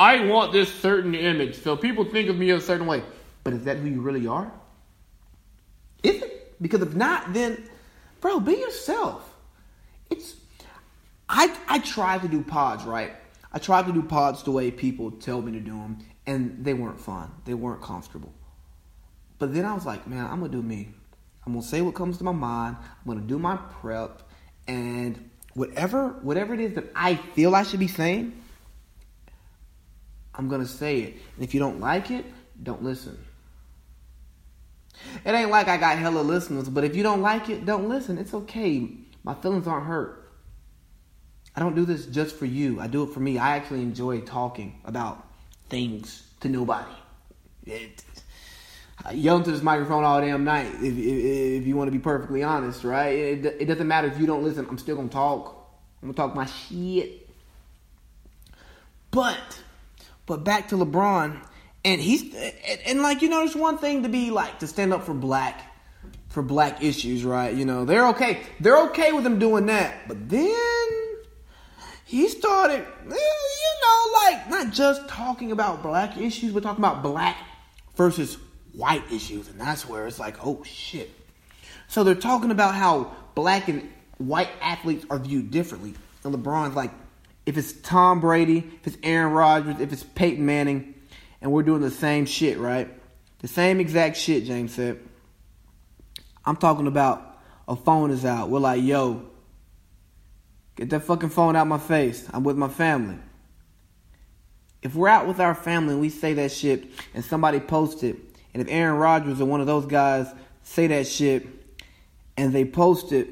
I 0.00 0.24
want 0.24 0.50
this 0.50 0.68
certain 0.74 1.14
image, 1.14 1.62
so 1.62 1.76
people 1.76 2.04
think 2.04 2.28
of 2.28 2.36
me 2.36 2.50
a 2.50 2.60
certain 2.60 2.88
way. 2.88 3.04
But 3.44 3.52
is 3.52 3.62
that 3.66 3.76
who 3.76 3.86
you 3.86 4.00
really 4.00 4.26
are? 4.26 4.50
Is 6.02 6.20
it? 6.20 6.60
Because 6.60 6.82
if 6.82 6.96
not, 6.96 7.32
then, 7.32 7.68
bro, 8.20 8.40
be 8.40 8.54
yourself. 8.54 9.32
It's 10.10 10.34
I 11.28 11.56
I 11.68 11.78
tried 11.78 12.22
to 12.22 12.28
do 12.28 12.42
pods 12.42 12.82
right. 12.82 13.12
I 13.52 13.60
tried 13.60 13.86
to 13.86 13.92
do 13.92 14.02
pods 14.02 14.42
the 14.42 14.50
way 14.50 14.72
people 14.72 15.12
tell 15.12 15.40
me 15.40 15.52
to 15.52 15.60
do 15.60 15.70
them, 15.70 15.98
and 16.26 16.64
they 16.64 16.74
weren't 16.74 17.00
fun. 17.00 17.30
They 17.44 17.54
weren't 17.54 17.80
comfortable. 17.80 18.32
But 19.38 19.54
then 19.54 19.64
I 19.64 19.72
was 19.72 19.86
like, 19.86 20.08
man, 20.08 20.26
I'm 20.26 20.40
gonna 20.40 20.50
do 20.50 20.62
me. 20.62 20.88
I'm 21.46 21.52
gonna 21.52 21.64
say 21.64 21.80
what 21.80 21.94
comes 21.94 22.18
to 22.18 22.24
my 22.24 22.32
mind. 22.32 22.76
I'm 22.80 23.06
gonna 23.06 23.24
do 23.24 23.38
my 23.38 23.56
prep, 23.56 24.22
and 24.66 25.29
whatever 25.54 26.08
whatever 26.22 26.54
it 26.54 26.60
is 26.60 26.74
that 26.74 26.86
I 26.94 27.14
feel 27.16 27.54
I 27.54 27.62
should 27.62 27.80
be 27.80 27.88
saying, 27.88 28.40
I'm 30.34 30.48
gonna 30.48 30.66
say 30.66 31.00
it. 31.00 31.14
And 31.36 31.44
if 31.44 31.54
you 31.54 31.60
don't 31.60 31.80
like 31.80 32.10
it, 32.10 32.24
don't 32.62 32.82
listen. 32.82 33.18
It 35.24 35.30
ain't 35.30 35.50
like 35.50 35.68
I 35.68 35.76
got 35.76 35.98
hella 35.98 36.20
listeners, 36.20 36.68
but 36.68 36.84
if 36.84 36.94
you 36.94 37.02
don't 37.02 37.22
like 37.22 37.48
it, 37.48 37.64
don't 37.64 37.88
listen. 37.88 38.18
It's 38.18 38.34
okay. 38.34 38.90
My 39.24 39.34
feelings 39.34 39.66
aren't 39.66 39.86
hurt. 39.86 40.30
I 41.56 41.60
don't 41.60 41.74
do 41.74 41.84
this 41.84 42.06
just 42.06 42.36
for 42.36 42.46
you. 42.46 42.80
I 42.80 42.86
do 42.86 43.02
it 43.02 43.12
for 43.12 43.20
me. 43.20 43.38
I 43.38 43.56
actually 43.56 43.82
enjoy 43.82 44.20
talking 44.20 44.80
about 44.84 45.26
things 45.68 46.22
to 46.40 46.48
nobody. 46.48 46.92
It, 47.66 48.04
I 49.04 49.12
yell 49.12 49.38
into 49.38 49.50
this 49.50 49.62
microphone 49.62 50.04
all 50.04 50.20
damn 50.20 50.44
night. 50.44 50.66
If, 50.74 50.96
if, 50.96 51.62
if 51.62 51.66
you 51.66 51.76
want 51.76 51.88
to 51.88 51.92
be 51.92 51.98
perfectly 51.98 52.42
honest, 52.42 52.84
right? 52.84 53.14
It, 53.14 53.46
it 53.60 53.64
doesn't 53.64 53.88
matter 53.88 54.08
if 54.08 54.18
you 54.18 54.26
don't 54.26 54.44
listen. 54.44 54.66
I'm 54.68 54.78
still 54.78 54.96
gonna 54.96 55.08
talk. 55.08 55.56
I'm 56.02 56.12
gonna 56.12 56.16
talk 56.16 56.34
my 56.34 56.46
shit. 56.46 57.28
But, 59.10 59.62
but 60.26 60.44
back 60.44 60.68
to 60.68 60.76
LeBron, 60.76 61.40
and 61.84 62.00
he's 62.00 62.34
and, 62.34 62.80
and 62.86 63.02
like 63.02 63.22
you 63.22 63.28
know, 63.28 63.38
there's 63.38 63.56
one 63.56 63.78
thing 63.78 64.02
to 64.02 64.08
be 64.08 64.30
like 64.30 64.58
to 64.60 64.66
stand 64.66 64.92
up 64.92 65.04
for 65.04 65.14
black, 65.14 65.62
for 66.28 66.42
black 66.42 66.82
issues, 66.82 67.24
right? 67.24 67.54
You 67.54 67.64
know, 67.64 67.84
they're 67.84 68.08
okay. 68.08 68.42
They're 68.60 68.82
okay 68.88 69.12
with 69.12 69.24
him 69.24 69.38
doing 69.38 69.66
that. 69.66 70.06
But 70.06 70.28
then 70.28 70.56
he 72.04 72.28
started, 72.28 72.80
eh, 72.80 73.14
you 73.14 73.74
know, 73.82 74.12
like 74.24 74.50
not 74.50 74.72
just 74.72 75.08
talking 75.08 75.52
about 75.52 75.82
black 75.82 76.18
issues, 76.18 76.52
but 76.52 76.62
talking 76.62 76.84
about 76.84 77.02
black 77.02 77.36
versus 77.96 78.36
white 78.72 79.04
issues, 79.12 79.48
and 79.48 79.60
that's 79.60 79.88
where 79.88 80.06
it's 80.06 80.18
like, 80.18 80.44
oh 80.44 80.62
shit. 80.64 81.10
So 81.88 82.04
they're 82.04 82.14
talking 82.14 82.50
about 82.50 82.74
how 82.74 83.12
black 83.34 83.68
and 83.68 83.90
white 84.18 84.50
athletes 84.60 85.04
are 85.10 85.18
viewed 85.18 85.50
differently. 85.50 85.94
And 86.24 86.34
LeBron's 86.34 86.76
like, 86.76 86.92
if 87.46 87.56
it's 87.56 87.72
Tom 87.72 88.20
Brady, 88.20 88.58
if 88.58 88.86
it's 88.86 88.98
Aaron 89.02 89.32
Rodgers, 89.32 89.80
if 89.80 89.92
it's 89.92 90.04
Peyton 90.04 90.44
Manning, 90.44 90.94
and 91.40 91.50
we're 91.50 91.62
doing 91.62 91.80
the 91.80 91.90
same 91.90 92.26
shit, 92.26 92.58
right? 92.58 92.88
The 93.38 93.48
same 93.48 93.80
exact 93.80 94.16
shit, 94.16 94.44
James 94.44 94.74
said. 94.74 95.00
I'm 96.44 96.56
talking 96.56 96.86
about 96.86 97.38
a 97.66 97.76
phone 97.76 98.10
is 98.10 98.24
out. 98.24 98.50
We're 98.50 98.60
like, 98.60 98.82
yo, 98.82 99.24
get 100.76 100.90
that 100.90 101.04
fucking 101.04 101.30
phone 101.30 101.56
out 101.56 101.66
my 101.66 101.78
face. 101.78 102.28
I'm 102.32 102.44
with 102.44 102.56
my 102.56 102.68
family. 102.68 103.16
If 104.82 104.94
we're 104.94 105.08
out 105.08 105.26
with 105.26 105.40
our 105.40 105.54
family 105.54 105.92
and 105.92 106.00
we 106.00 106.08
say 106.08 106.34
that 106.34 106.52
shit 106.52 106.84
and 107.14 107.24
somebody 107.24 107.60
posts 107.60 108.02
it, 108.02 108.16
and 108.52 108.62
if 108.62 108.68
Aaron 108.68 108.98
Rodgers 108.98 109.40
or 109.40 109.44
one 109.44 109.60
of 109.60 109.66
those 109.66 109.86
guys 109.86 110.26
say 110.62 110.86
that 110.88 111.06
shit 111.06 111.46
and 112.36 112.52
they 112.52 112.64
post 112.64 113.12
it, 113.12 113.28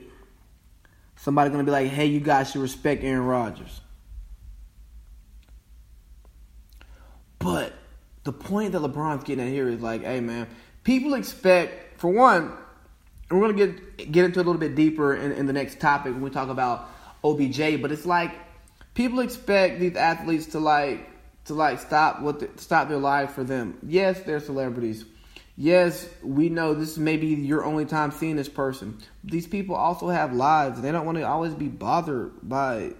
somebody's 1.17 1.53
gonna 1.53 1.65
be 1.65 1.71
like, 1.71 1.89
hey, 1.89 2.07
you 2.07 2.21
guys 2.21 2.51
should 2.51 2.63
respect 2.63 3.03
Aaron 3.03 3.25
Rodgers. 3.25 3.81
But 7.39 7.73
the 8.25 8.33
point 8.33 8.73
that 8.73 8.83
LeBron's 8.83 9.25
getting 9.25 9.47
at 9.47 9.51
here 9.51 9.69
is 9.69 9.81
like, 9.81 10.03
hey 10.03 10.21
man, 10.21 10.49
people 10.85 11.15
expect, 11.15 12.01
for 12.01 12.09
one, 12.09 12.53
we're 13.31 13.41
gonna 13.41 13.53
get 13.53 14.13
get 14.13 14.25
into 14.25 14.39
a 14.39 14.45
little 14.45 14.55
bit 14.55 14.75
deeper 14.75 15.15
in, 15.15 15.33
in 15.33 15.47
the 15.47 15.53
next 15.53 15.81
topic 15.81 16.13
when 16.13 16.23
we 16.23 16.31
talk 16.31 16.49
about 16.49 16.89
OBJ, 17.25 17.81
but 17.83 17.93
it's 17.93 18.07
like 18.07 18.33
people 18.95 19.21
expect 19.21 19.81
these 19.81 19.97
athletes 19.97 20.47
to 20.47 20.59
like 20.59 21.09
to 21.49 21.55
like 21.55 21.81
stop 21.81 22.21
what 22.21 22.41
the, 22.41 22.51
stop 22.57 22.89
their 22.89 22.99
lives 22.99 23.35
for 23.35 23.45
them. 23.45 23.79
Yes, 23.83 24.21
they're 24.21 24.41
celebrities. 24.41 25.05
Yes, 25.57 26.09
we 26.23 26.49
know 26.49 26.73
this 26.75 26.97
may 26.97 27.17
be 27.17 27.29
your 27.29 27.65
only 27.65 27.85
time 27.85 28.13
seeing 28.13 28.37
this 28.37 28.49
person. 28.49 28.99
These 29.25 29.49
people 29.49 29.75
also 29.75 30.09
have 30.09 30.33
lives. 30.33 30.81
They 30.81 30.93
don't 30.93 31.05
want 31.05 31.19
to 31.19 31.27
always 31.27 31.55
be 31.55 31.67
bothered 31.67 32.33
by 32.49 32.93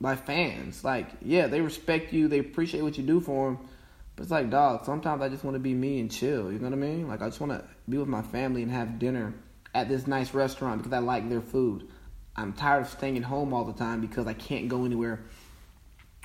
by 0.00 0.16
fans. 0.16 0.82
Like, 0.82 1.08
yeah, 1.20 1.46
they 1.48 1.60
respect 1.60 2.12
you. 2.12 2.28
They 2.28 2.38
appreciate 2.38 2.82
what 2.82 2.96
you 2.96 3.04
do 3.04 3.20
for 3.20 3.50
them. 3.50 3.68
But 4.16 4.22
it's 4.22 4.30
like, 4.32 4.50
dog, 4.50 4.84
sometimes 4.84 5.22
I 5.22 5.28
just 5.28 5.44
want 5.44 5.54
to 5.54 5.60
be 5.60 5.74
me 5.74 6.00
and 6.00 6.10
chill. 6.10 6.50
You 6.52 6.58
know 6.58 6.68
what 6.68 6.74
I 6.74 6.76
mean? 6.76 7.08
Like, 7.08 7.22
I 7.22 7.26
just 7.26 7.40
want 7.40 7.52
to 7.52 7.64
be 7.88 7.98
with 7.98 8.08
my 8.08 8.22
family 8.22 8.62
and 8.62 8.72
have 8.72 8.98
dinner 8.98 9.34
at 9.74 9.88
this 9.88 10.06
nice 10.06 10.34
restaurant 10.34 10.82
because 10.82 10.92
I 10.92 10.98
like 10.98 11.28
their 11.28 11.40
food. 11.40 11.88
I'm 12.34 12.52
tired 12.52 12.82
of 12.82 12.88
staying 12.88 13.18
at 13.18 13.24
home 13.24 13.52
all 13.52 13.64
the 13.64 13.72
time 13.72 14.00
because 14.00 14.26
I 14.26 14.32
can't 14.32 14.68
go 14.68 14.84
anywhere 14.84 15.20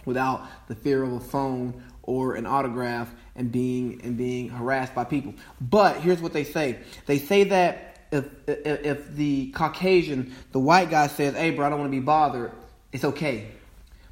without 0.07 0.47
the 0.67 0.73
fear 0.73 1.03
of 1.03 1.11
a 1.13 1.19
phone 1.19 1.83
or 2.01 2.35
an 2.35 2.47
autograph 2.47 3.13
and 3.35 3.51
being 3.51 4.01
and 4.03 4.17
being 4.17 4.49
harassed 4.49 4.95
by 4.95 5.03
people. 5.03 5.35
But 5.61 5.97
here's 5.97 6.21
what 6.21 6.33
they 6.33 6.45
say. 6.45 6.79
They 7.05 7.19
say 7.19 7.43
that 7.43 7.99
if 8.11 8.25
if, 8.47 8.85
if 8.85 9.15
the 9.15 9.51
Caucasian, 9.51 10.33
the 10.53 10.59
white 10.59 10.89
guy 10.89 11.07
says, 11.07 11.35
"Hey, 11.35 11.51
bro, 11.51 11.67
I 11.67 11.69
don't 11.69 11.79
want 11.79 11.91
to 11.91 11.97
be 11.97 12.03
bothered," 12.03 12.51
it's 12.91 13.03
okay. 13.03 13.49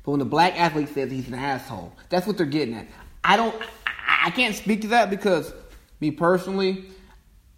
But 0.04 0.12
when 0.12 0.20
the 0.20 0.25
black 0.25 0.60
athlete 0.60 0.90
says 0.90 1.10
he's 1.10 1.28
an 1.28 1.34
asshole, 1.34 1.92
that's 2.10 2.28
what 2.28 2.38
they're 2.38 2.46
getting 2.46 2.75
at. 2.75 2.88
I 3.24 3.38
don't, 3.38 3.56
I, 3.88 4.25
I 4.25 4.30
can't 4.30 4.54
speak 4.54 4.82
to 4.82 4.88
that 4.90 5.10
because 5.10 5.52
me 6.00 6.12
personally, 6.12 6.86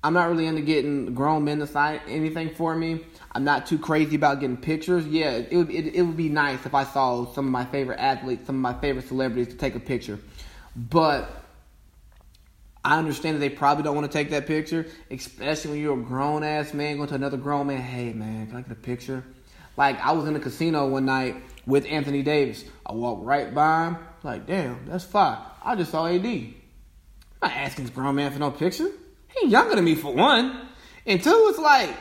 I'm 0.04 0.14
not 0.14 0.30
really 0.30 0.46
into 0.46 0.62
getting 0.62 1.14
grown 1.16 1.44
men 1.44 1.60
to 1.60 1.68
sign 1.68 2.00
anything 2.08 2.54
for 2.54 2.76
me. 2.76 3.02
I'm 3.32 3.44
not 3.44 3.66
too 3.66 3.80
crazy 3.80 4.16
about 4.16 4.40
getting 4.40 4.58
pictures. 4.58 5.06
Yeah, 5.08 5.32
it 5.32 5.56
would 5.56 5.70
it, 5.70 5.96
it, 5.96 6.02
would 6.04 6.18
be 6.18 6.30
nice 6.30 6.66
if 6.66 6.74
I 6.74 6.84
saw 6.84 7.32
some 7.34 7.46
of 7.46 7.52
my 7.52 7.66
favorite 7.66 8.00
athletes, 8.00 8.46
some 8.46 8.56
of 8.56 8.62
my 8.62 8.80
favorite 8.80 9.08
celebrities 9.08 9.48
to 9.50 9.56
take 9.56 9.76
a 9.76 9.80
picture. 9.80 10.20
But 10.76 11.30
I 12.86 13.00
understand 13.00 13.36
that 13.36 13.40
they 13.40 13.50
probably 13.50 13.84
don't 13.84 13.96
want 13.96 14.10
to 14.10 14.16
take 14.16 14.30
that 14.30 14.46
picture, 14.46 14.86
especially 15.10 15.72
when 15.72 15.80
you're 15.82 16.00
a 16.00 16.02
grown 16.02 16.44
ass 16.44 16.74
man 16.74 16.98
going 16.98 17.10
to 17.10 17.16
another 17.16 17.38
grown 17.38 17.68
man. 17.68 17.82
Hey 17.82 18.14
man, 18.14 18.48
can 18.48 18.56
I 18.56 18.62
get 18.62 18.72
a 18.72 18.76
picture? 18.76 19.24
Like 19.78 20.00
I 20.00 20.12
was 20.12 20.26
in 20.28 20.36
a 20.36 20.40
casino 20.40 20.88
one 20.88 21.06
night 21.06 21.36
with 21.66 21.86
Anthony 21.88 22.22
Davis. 22.22 22.64
I 22.86 22.94
walked 22.94 23.26
right 23.26 23.54
by 23.54 23.88
him, 23.88 23.98
like 24.24 24.46
damn, 24.46 24.86
that's 24.86 25.04
fine. 25.04 25.40
I 25.64 25.76
just 25.76 25.92
saw 25.92 26.06
AD. 26.06 26.26
I'm 26.26 26.54
not 27.42 27.52
asking 27.52 27.86
this 27.86 27.94
grown 27.94 28.16
man 28.16 28.32
for 28.32 28.40
no 28.40 28.52
picture. 28.52 28.90
He 29.36 29.48
younger 29.48 29.76
than 29.76 29.86
me 29.86 29.96
for 29.96 30.14
one, 30.14 30.68
and 31.06 31.24
two, 31.24 31.48
it's 31.50 31.60
like, 31.60 31.96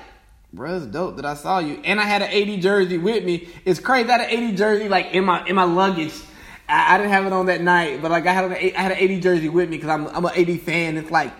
bro, 0.52 0.76
it's 0.76 0.86
dope 0.86 1.16
that 1.16 1.26
I 1.26 1.34
saw 1.34 1.58
you, 1.58 1.80
and 1.84 2.00
I 2.00 2.04
had 2.04 2.22
an 2.22 2.30
AD 2.30 2.60
jersey 2.60 2.98
with 2.98 3.24
me. 3.24 3.48
It's 3.64 3.80
crazy 3.80 4.08
that 4.08 4.20
an 4.20 4.50
AD 4.50 4.56
jersey 4.56 4.88
like 4.88 5.12
in 5.12 5.24
my 5.24 5.46
in 5.46 5.54
my 5.54 5.64
luggage 5.64 6.14
I, 6.68 6.94
I, 6.94 6.98
didn't 6.98 7.12
have 7.12 7.26
it 7.26 7.32
on 7.32 7.46
that 7.46 7.60
night, 7.60 8.02
but 8.02 8.10
like 8.10 8.26
I 8.26 8.32
had 8.32 8.44
an, 8.44 8.52
I 8.52 8.80
had 8.80 8.92
an 8.92 9.10
AD 9.10 9.22
jersey 9.22 9.48
with 9.48 9.68
me 9.70 9.76
because 9.76 9.90
I'm 9.90 10.06
I'm 10.08 10.24
an 10.24 10.32
AD 10.34 10.60
fan. 10.60 10.96
It's 10.96 11.10
like, 11.10 11.32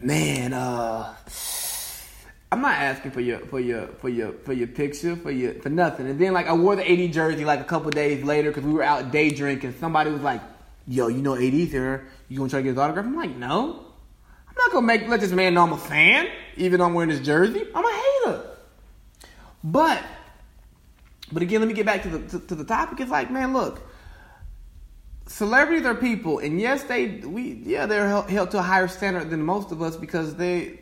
man, 0.00 0.52
uh, 0.52 1.14
I'm 2.52 2.60
not 2.60 2.74
asking 2.74 3.10
for 3.10 3.20
your 3.20 3.40
for 3.40 3.60
your 3.60 3.88
for 3.98 4.08
your 4.08 4.32
for 4.32 4.52
your 4.52 4.68
picture 4.68 5.16
for 5.16 5.30
your 5.30 5.54
for 5.54 5.68
nothing. 5.68 6.08
And 6.08 6.18
then 6.18 6.32
like 6.32 6.46
I 6.46 6.52
wore 6.52 6.76
the 6.76 6.88
AD 6.88 7.12
jersey 7.12 7.44
like 7.44 7.60
a 7.60 7.64
couple 7.64 7.90
days 7.90 8.22
later 8.22 8.50
because 8.50 8.64
we 8.64 8.72
were 8.72 8.84
out 8.84 9.10
day 9.10 9.30
drinking. 9.30 9.74
Somebody 9.80 10.10
was 10.10 10.22
like, 10.22 10.42
"Yo, 10.86 11.08
you 11.08 11.22
know 11.22 11.34
AD's 11.34 11.72
here. 11.72 12.06
You 12.28 12.38
gonna 12.38 12.48
try 12.48 12.60
to 12.60 12.62
get 12.62 12.70
his 12.70 12.78
autograph?" 12.78 13.06
I'm 13.06 13.16
like, 13.16 13.36
"No, 13.36 13.84
not 14.58 14.72
gonna 14.72 14.86
make 14.86 15.08
let 15.08 15.20
this 15.20 15.32
man 15.32 15.54
know 15.54 15.62
I'm 15.62 15.72
a 15.72 15.78
fan, 15.78 16.28
even 16.56 16.80
though 16.80 16.86
I'm 16.86 16.94
wearing 16.94 17.10
his 17.10 17.20
jersey. 17.20 17.66
I'm 17.74 17.84
a 17.84 17.92
hater." 17.92 18.44
But 19.64 20.02
but 21.32 21.42
again, 21.42 21.60
let 21.60 21.68
me 21.68 21.74
get 21.74 21.86
back 21.86 22.02
to 22.02 22.08
the 22.08 22.38
to, 22.38 22.46
to 22.46 22.54
the 22.54 22.64
topic. 22.64 23.00
It's 23.00 23.10
like, 23.10 23.30
man, 23.30 23.52
look 23.52 23.80
celebrities 25.28 25.84
are 25.84 25.94
people, 25.94 26.38
and 26.38 26.60
yes, 26.60 26.82
they 26.84 27.06
we 27.06 27.62
yeah 27.64 27.86
they're 27.86 28.08
held 28.22 28.50
to 28.50 28.58
a 28.58 28.62
higher 28.62 28.88
standard 28.88 29.30
than 29.30 29.42
most 29.42 29.70
of 29.70 29.80
us 29.82 29.96
because 29.96 30.34
they 30.34 30.80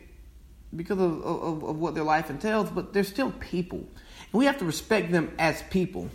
because 0.75 0.99
of, 0.99 1.23
of, 1.23 1.63
of 1.63 1.77
what 1.77 1.95
their 1.95 2.03
life 2.03 2.29
entails, 2.29 2.69
but 2.69 2.93
they're 2.93 3.03
still 3.03 3.31
people, 3.39 3.79
and 3.79 4.33
we 4.33 4.45
have 4.45 4.57
to 4.57 4.65
respect 4.65 5.11
them 5.11 5.33
as 5.37 5.61
people. 5.69 6.09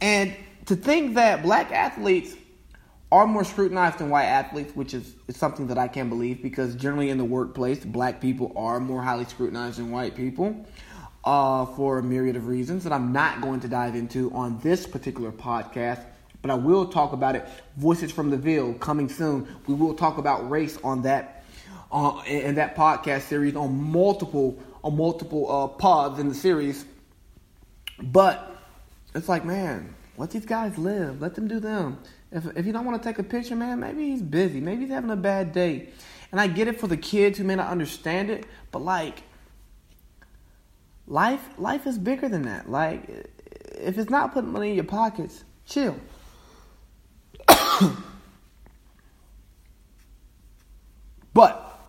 And 0.00 0.34
to 0.66 0.76
think 0.76 1.14
that 1.14 1.42
black 1.42 1.70
athletes 1.70 2.34
are 3.12 3.26
more 3.26 3.44
scrutinized 3.44 3.98
than 3.98 4.10
white 4.10 4.24
athletes, 4.24 4.74
which 4.74 4.92
is, 4.92 5.14
is 5.28 5.36
something 5.36 5.68
that 5.68 5.78
I 5.78 5.88
can't 5.88 6.08
believe 6.08 6.42
because 6.42 6.74
generally 6.74 7.10
in 7.10 7.18
the 7.18 7.24
workplace, 7.24 7.84
black 7.84 8.20
people 8.20 8.52
are 8.56 8.80
more 8.80 9.02
highly 9.02 9.24
scrutinized 9.24 9.78
than 9.78 9.90
white 9.90 10.16
people 10.16 10.66
uh, 11.24 11.66
for 11.66 11.98
a 11.98 12.02
myriad 12.02 12.36
of 12.36 12.46
reasons 12.48 12.84
that 12.84 12.92
I'm 12.92 13.12
not 13.12 13.40
going 13.40 13.60
to 13.60 13.68
dive 13.68 13.94
into 13.94 14.32
on 14.32 14.58
this 14.58 14.86
particular 14.86 15.30
podcast 15.30 16.04
but 16.46 16.52
I 16.52 16.54
will 16.54 16.86
talk 16.86 17.12
about 17.12 17.34
it. 17.34 17.44
Voices 17.76 18.12
from 18.12 18.30
the 18.30 18.36
Ville 18.36 18.74
coming 18.74 19.08
soon. 19.08 19.48
We 19.66 19.74
will 19.74 19.94
talk 19.94 20.18
about 20.18 20.48
race 20.48 20.78
on 20.84 21.02
that 21.02 21.44
uh, 21.90 22.22
in 22.26 22.54
that 22.54 22.76
podcast 22.76 23.22
series 23.22 23.56
on 23.56 23.74
multiple 23.74 24.56
on 24.84 24.96
multiple 24.96 25.50
uh, 25.50 25.66
pods 25.66 26.20
in 26.20 26.28
the 26.28 26.34
series. 26.36 26.84
But 28.00 28.56
it's 29.12 29.28
like, 29.28 29.44
man, 29.44 29.94
let 30.16 30.30
these 30.30 30.46
guys 30.46 30.78
live. 30.78 31.20
Let 31.20 31.34
them 31.34 31.48
do 31.48 31.58
them. 31.58 31.98
If 32.36 32.46
if 32.56 32.66
you 32.66 32.72
don't 32.72 32.84
want 32.84 33.02
to 33.02 33.08
take 33.08 33.18
a 33.18 33.22
picture, 33.22 33.56
man, 33.56 33.80
maybe 33.80 34.10
he's 34.10 34.22
busy. 34.22 34.60
Maybe 34.60 34.82
he's 34.82 34.90
having 34.90 35.10
a 35.10 35.16
bad 35.16 35.52
day. 35.52 35.88
And 36.30 36.40
I 36.40 36.46
get 36.48 36.68
it 36.68 36.78
for 36.78 36.86
the 36.86 36.96
kids 36.96 37.38
who 37.38 37.44
may 37.44 37.54
not 37.54 37.68
understand 37.68 38.30
it, 38.30 38.44
but 38.70 38.80
like 38.80 39.22
life 41.06 41.48
life 41.58 41.86
is 41.86 41.98
bigger 41.98 42.28
than 42.28 42.42
that. 42.42 42.70
Like 42.70 43.08
if 43.78 43.96
it's 43.98 44.10
not 44.10 44.34
putting 44.34 44.52
money 44.52 44.68
in 44.70 44.74
your 44.74 44.84
pockets, 44.84 45.44
chill. 45.64 45.96
but 51.32 51.80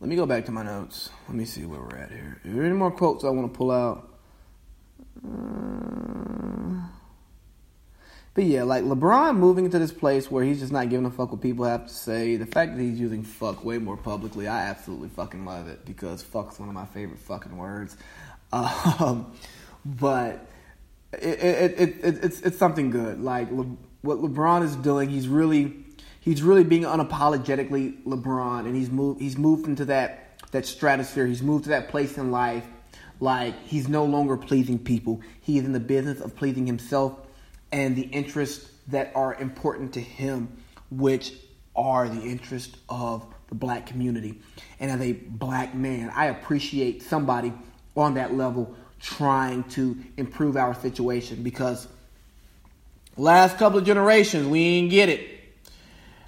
let 0.00 0.08
me 0.08 0.14
go 0.14 0.26
back 0.26 0.44
to 0.44 0.52
my 0.52 0.62
notes. 0.62 1.10
Let 1.26 1.36
me 1.36 1.44
see 1.44 1.64
where 1.64 1.80
we're 1.80 1.96
at 1.96 2.10
here. 2.10 2.40
Are 2.44 2.50
there 2.50 2.64
any 2.64 2.74
more 2.74 2.92
quotes 2.92 3.24
I 3.24 3.30
want 3.30 3.52
to 3.52 3.56
pull 3.56 3.72
out? 3.72 4.10
Uh, 5.26 5.85
but 8.36 8.44
yeah, 8.44 8.64
like 8.64 8.84
LeBron 8.84 9.38
moving 9.38 9.64
into 9.64 9.78
this 9.78 9.92
place 9.92 10.30
where 10.30 10.44
he's 10.44 10.60
just 10.60 10.70
not 10.70 10.90
giving 10.90 11.06
a 11.06 11.10
fuck 11.10 11.32
what 11.32 11.40
people 11.40 11.64
have 11.64 11.86
to 11.86 11.92
say. 11.92 12.36
The 12.36 12.44
fact 12.44 12.76
that 12.76 12.82
he's 12.82 13.00
using 13.00 13.22
fuck 13.22 13.64
way 13.64 13.78
more 13.78 13.96
publicly, 13.96 14.46
I 14.46 14.66
absolutely 14.66 15.08
fucking 15.08 15.46
love 15.46 15.68
it 15.68 15.86
because 15.86 16.22
fuck's 16.22 16.60
one 16.60 16.68
of 16.68 16.74
my 16.74 16.84
favorite 16.84 17.18
fucking 17.18 17.56
words. 17.56 17.96
Um, 18.52 19.32
but 19.84 20.46
it, 21.12 21.20
it, 21.20 21.80
it, 21.80 21.96
it, 22.02 22.24
it's 22.24 22.40
it's 22.42 22.56
something 22.58 22.90
good. 22.90 23.20
Like 23.20 23.50
Le, 23.50 23.64
what 24.02 24.18
LeBron 24.18 24.62
is 24.62 24.76
doing, 24.76 25.10
he's 25.10 25.26
really 25.26 25.84
he's 26.20 26.42
really 26.42 26.62
being 26.62 26.84
unapologetically 26.84 28.04
LeBron, 28.04 28.60
and 28.60 28.76
he's 28.76 28.88
moved 28.88 29.20
he's 29.20 29.36
moved 29.36 29.66
into 29.66 29.86
that 29.86 30.38
that 30.52 30.64
stratosphere. 30.64 31.26
He's 31.26 31.42
moved 31.42 31.64
to 31.64 31.70
that 31.70 31.88
place 31.88 32.16
in 32.16 32.30
life. 32.30 32.64
Like 33.18 33.60
he's 33.64 33.88
no 33.88 34.04
longer 34.04 34.36
pleasing 34.36 34.78
people. 34.78 35.20
He 35.40 35.58
is 35.58 35.64
in 35.64 35.72
the 35.72 35.80
business 35.80 36.20
of 36.20 36.36
pleasing 36.36 36.66
himself 36.66 37.25
and 37.72 37.96
the 37.96 38.02
interests 38.02 38.70
that 38.88 39.12
are 39.14 39.34
important 39.34 39.94
to 39.94 40.00
him, 40.00 40.56
which 40.90 41.32
are 41.74 42.08
the 42.08 42.22
interests 42.22 42.76
of 42.88 43.26
the 43.48 43.54
black 43.54 43.86
community. 43.86 44.40
And 44.80 44.90
as 44.90 45.00
a 45.00 45.12
black 45.12 45.74
man, 45.74 46.10
I 46.14 46.26
appreciate 46.26 47.02
somebody 47.02 47.52
on 47.96 48.14
that 48.14 48.34
level 48.34 48.74
trying 49.00 49.64
to 49.64 49.96
improve 50.16 50.56
our 50.56 50.74
situation 50.74 51.42
because 51.42 51.86
last 53.16 53.58
couple 53.58 53.78
of 53.78 53.84
generations 53.84 54.46
we 54.46 54.80
didn't 54.80 54.90
get 54.90 55.08
it. 55.08 55.30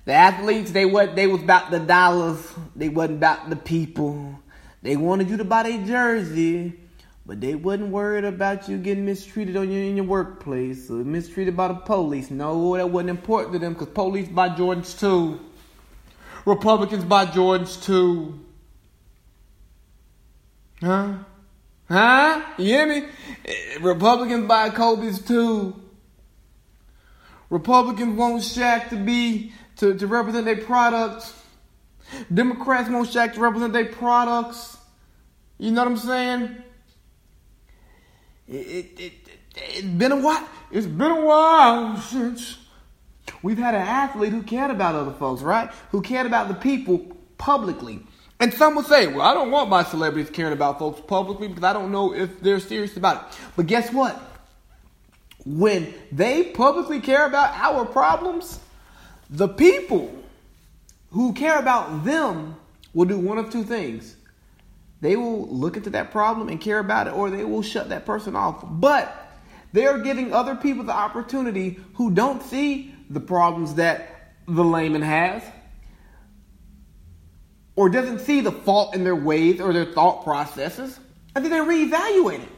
The 0.05 0.13
athletes 0.13 0.71
they 0.71 0.87
what 0.87 1.17
they 1.17 1.27
was 1.27 1.43
about 1.43 1.71
the 1.71 1.81
dollars, 1.81 2.53
they 2.75 2.89
wasn't 2.89 3.19
about 3.19 3.51
the 3.51 3.57
people. 3.57 4.39
They 4.83 4.97
wanted 4.97 5.29
you 5.29 5.37
to 5.39 5.45
buy 5.45 5.65
their 5.65 5.85
jersey, 5.85 6.79
but 7.29 7.43
they 7.43 7.55
wasn't 7.55 7.91
worried 7.91 8.25
about 8.25 8.71
you 8.71 8.79
getting 8.79 9.05
mistreated 9.05 9.55
on 9.55 9.71
your 9.71 9.83
in 9.83 9.97
your 9.97 10.07
workplace 10.07 10.91
or 10.91 11.05
mistreated 11.05 11.55
by 11.55 11.69
the 11.69 11.75
police. 11.75 12.31
No, 12.31 12.75
that 12.75 12.89
wasn't 12.89 13.11
important 13.11 13.53
to 13.53 13.59
them 13.59 13.75
because 13.75 13.89
police 13.89 14.27
buy 14.29 14.49
Jordans 14.49 14.99
too. 14.99 15.39
Republicans 16.47 17.05
buy 17.05 17.27
Jordans 17.27 17.85
too. 17.85 18.41
Huh? 20.81 21.19
Huh? 21.87 22.43
You 22.57 22.65
hear 22.65 22.87
me? 22.87 23.09
Eh, 23.45 23.77
Republicans 23.83 24.49
buy 24.49 24.71
Kobe's 24.71 25.21
too. 25.21 25.79
Republicans 27.51 28.17
want 28.17 28.41
Shaq 28.43 28.89
to 28.89 28.97
be 28.97 29.53
to, 29.77 29.93
to 29.99 30.07
represent 30.07 30.47
their 30.47 30.57
products. 30.57 31.35
Democrats 32.33 32.89
want 32.89 33.07
Shaq 33.11 33.35
to 33.35 33.41
represent 33.41 33.75
their 33.75 33.85
products. 33.85 34.79
You 35.59 35.73
know 35.73 35.83
what 35.83 35.91
I'm 35.91 35.99
saying? 35.99 36.63
It, 38.49 38.55
it, 38.55 39.01
it, 39.01 39.13
it's 39.57 39.83
been 39.83 40.13
a 40.13 40.17
while. 40.17 40.49
It's 40.71 40.87
been 40.87 41.11
a 41.11 41.25
while 41.25 41.97
since 41.99 42.59
we've 43.43 43.59
had 43.59 43.75
an 43.75 43.83
athlete 43.83 44.33
who 44.33 44.43
cared 44.43 44.71
about 44.71 44.95
other 44.95 45.13
folks, 45.13 45.43
right? 45.43 45.71
Who 45.91 46.01
cared 46.01 46.27
about 46.27 46.49
the 46.49 46.55
people 46.55 47.17
publicly. 47.37 48.01
And 48.41 48.55
some 48.55 48.77
will 48.77 48.85
say, 48.85 49.09
well, 49.09 49.23
I 49.23 49.35
don't 49.35 49.51
want 49.51 49.69
my 49.69 49.83
celebrities 49.83 50.31
caring 50.31 50.53
about 50.53 50.79
folks 50.79 51.01
publicly 51.01 51.49
because 51.49 51.65
I 51.65 51.73
don't 51.73 51.91
know 51.91 52.15
if 52.15 52.41
they're 52.41 52.61
serious 52.61 52.97
about 52.97 53.17
it. 53.17 53.39
But 53.57 53.67
guess 53.67 53.93
what? 53.93 54.21
When 55.45 55.93
they 56.13 56.45
publicly 56.45 57.01
care 57.01 57.27
about 57.27 57.55
our 57.55 57.85
problems, 57.85 58.61
the 59.29 59.49
people 59.49 60.15
who 61.11 61.33
care 61.33 61.59
about 61.59 62.05
them 62.05 62.57
will 62.95 63.07
do 63.07 63.19
one 63.19 63.39
of 63.39 63.51
two 63.51 63.65
things. 63.65 64.15
They 65.01 65.17
will 65.17 65.47
look 65.49 65.77
into 65.77 65.91
that 65.91 66.11
problem 66.11 66.49
and 66.49 66.61
care 66.61 66.79
about 66.79 67.07
it, 67.07 67.15
or 67.15 67.31
they 67.31 67.45
will 67.45 67.63
shut 67.63 67.91
that 67.91 68.05
person 68.05 68.35
off. 68.35 68.65
But 68.65 69.15
they're 69.73 69.99
giving 69.99 70.33
other 70.33 70.57
people 70.57 70.85
the 70.85 70.93
opportunity 70.93 71.79
who 71.95 72.11
don't 72.11 72.43
see 72.43 72.95
the 73.11 73.21
problems 73.21 73.75
that 73.75 74.33
the 74.47 74.65
layman 74.65 75.03
has 75.03 75.43
or 77.77 77.89
doesn't 77.89 78.19
see 78.21 78.41
the 78.41 78.51
fault 78.51 78.95
in 78.95 79.05
their 79.05 79.15
ways 79.15 79.61
or 79.61 79.73
their 79.73 79.85
thought 79.85 80.25
processes, 80.25 80.99
and 81.37 81.45
then 81.45 81.53
they 81.53 81.59
reevaluate 81.59 82.43
it. 82.43 82.49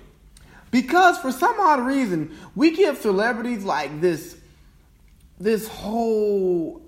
Because 0.71 1.19
for 1.19 1.31
some 1.31 1.61
odd 1.61 1.81
reason, 1.81 2.35
we 2.55 2.71
give 2.71 2.97
celebrities 2.99 3.63
like 3.63 4.01
this 4.01 4.37
this 5.39 5.69
whole 5.69 6.83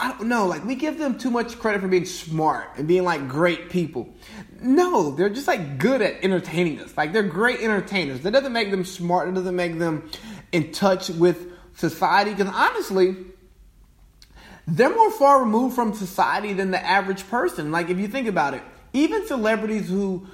I 0.00 0.12
don't 0.12 0.28
know, 0.28 0.46
like 0.46 0.64
we 0.64 0.76
give 0.76 0.98
them 0.98 1.18
too 1.18 1.30
much 1.30 1.58
credit 1.58 1.80
for 1.80 1.88
being 1.88 2.04
smart 2.04 2.68
and 2.76 2.86
being 2.86 3.02
like 3.02 3.28
great 3.28 3.68
people. 3.68 4.08
No, 4.60 5.10
they're 5.10 5.28
just 5.28 5.48
like 5.48 5.78
good 5.78 6.02
at 6.02 6.22
entertaining 6.22 6.80
us. 6.80 6.96
Like 6.96 7.12
they're 7.12 7.24
great 7.24 7.60
entertainers. 7.60 8.20
That 8.20 8.32
doesn't 8.32 8.52
make 8.52 8.70
them 8.70 8.84
smart. 8.84 9.28
It 9.28 9.34
doesn't 9.34 9.56
make 9.56 9.78
them 9.78 10.08
in 10.52 10.70
touch 10.70 11.10
with 11.10 11.48
society. 11.74 12.30
Because 12.32 12.52
honestly, 12.54 13.16
they're 14.68 14.94
more 14.94 15.10
far 15.10 15.40
removed 15.40 15.74
from 15.74 15.94
society 15.94 16.52
than 16.52 16.70
the 16.70 16.84
average 16.84 17.28
person. 17.28 17.72
Like 17.72 17.90
if 17.90 17.98
you 17.98 18.06
think 18.06 18.28
about 18.28 18.54
it, 18.54 18.62
even 18.92 19.26
celebrities 19.26 19.88
who 19.88 20.28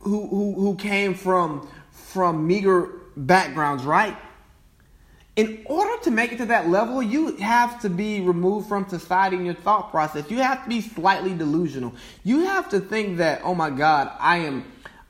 who 0.00 0.26
who, 0.26 0.54
who 0.54 0.74
came 0.74 1.14
from 1.14 1.68
from 1.92 2.48
meager 2.48 2.88
backgrounds, 3.16 3.84
right? 3.84 4.16
In 5.38 5.62
order 5.66 6.02
to 6.02 6.10
make 6.10 6.32
it 6.32 6.38
to 6.38 6.46
that 6.46 6.68
level, 6.68 7.00
you 7.00 7.36
have 7.36 7.80
to 7.82 7.88
be 7.88 8.20
removed 8.22 8.68
from 8.68 8.88
society 8.88 9.36
in 9.36 9.44
your 9.44 9.54
thought 9.54 9.92
process. 9.92 10.28
You 10.32 10.38
have 10.38 10.64
to 10.64 10.68
be 10.68 10.80
slightly 10.80 11.32
delusional. 11.32 11.94
You 12.24 12.40
have 12.46 12.68
to 12.70 12.80
think 12.80 13.18
that, 13.18 13.42
oh 13.44 13.54
my 13.54 13.70
God, 13.70 14.10
I 14.18 14.38
am 14.38 14.64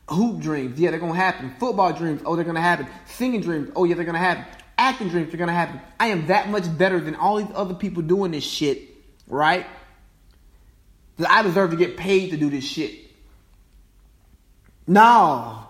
hoop 0.07 0.41
dreams. 0.41 0.79
Yeah, 0.79 0.91
they're 0.91 1.01
going 1.01 1.14
to 1.14 1.19
happen. 1.19 1.55
Football 1.59 1.95
dreams. 1.95 2.21
Oh, 2.27 2.37
they're 2.37 2.45
going 2.45 2.57
to 2.57 2.61
happen. 2.61 2.88
Singing 3.07 3.41
dreams. 3.41 3.71
Oh, 3.75 3.85
yeah, 3.85 3.95
they're 3.95 4.05
going 4.05 4.17
to 4.17 4.21
happen. 4.21 4.45
Acting 4.77 5.09
dreams 5.09 5.33
are 5.33 5.38
going 5.38 5.49
to 5.49 5.55
happen. 5.55 5.81
I 5.99 6.09
am 6.09 6.27
that 6.27 6.51
much 6.51 6.77
better 6.77 7.01
than 7.01 7.14
all 7.14 7.37
these 7.37 7.55
other 7.55 7.73
people 7.73 8.03
doing 8.03 8.31
this 8.31 8.45
shit, 8.45 8.83
right? 9.29 9.67
That 11.17 11.31
I 11.31 11.41
deserve 11.41 11.71
to 11.71 11.77
get 11.77 11.97
paid 11.97 12.33
to 12.33 12.37
do 12.37 12.51
this 12.51 12.64
shit. 12.64 12.93
No. 14.87 15.68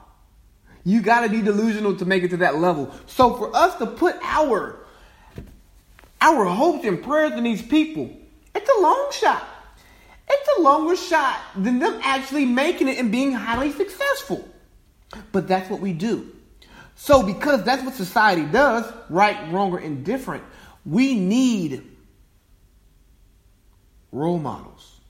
You 0.84 1.00
got 1.00 1.22
to 1.22 1.28
be 1.28 1.42
delusional 1.42 1.96
to 1.96 2.04
make 2.04 2.22
it 2.22 2.30
to 2.30 2.38
that 2.38 2.56
level. 2.56 2.94
So 3.06 3.36
for 3.36 3.54
us 3.54 3.76
to 3.76 3.86
put 3.86 4.16
our 4.22 4.78
our 6.20 6.44
hopes 6.46 6.84
and 6.84 7.02
prayers 7.02 7.32
in 7.32 7.44
these 7.44 7.62
people, 7.62 8.10
it's 8.54 8.68
a 8.68 8.80
long 8.80 9.08
shot. 9.12 9.46
It's 10.28 10.48
a 10.58 10.62
longer 10.62 10.96
shot 10.96 11.38
than 11.56 11.78
them 11.78 12.00
actually 12.02 12.44
making 12.44 12.88
it 12.88 12.98
and 12.98 13.10
being 13.10 13.32
highly 13.32 13.72
successful. 13.72 14.46
But 15.32 15.48
that's 15.48 15.70
what 15.70 15.80
we 15.80 15.92
do. 15.92 16.30
So 16.96 17.22
because 17.22 17.62
that's 17.62 17.82
what 17.84 17.94
society 17.94 18.44
does, 18.44 18.92
right, 19.08 19.50
wrong, 19.52 19.72
or 19.72 19.80
indifferent, 19.80 20.42
we 20.84 21.18
need 21.18 21.84
role 24.10 24.38
models, 24.38 25.00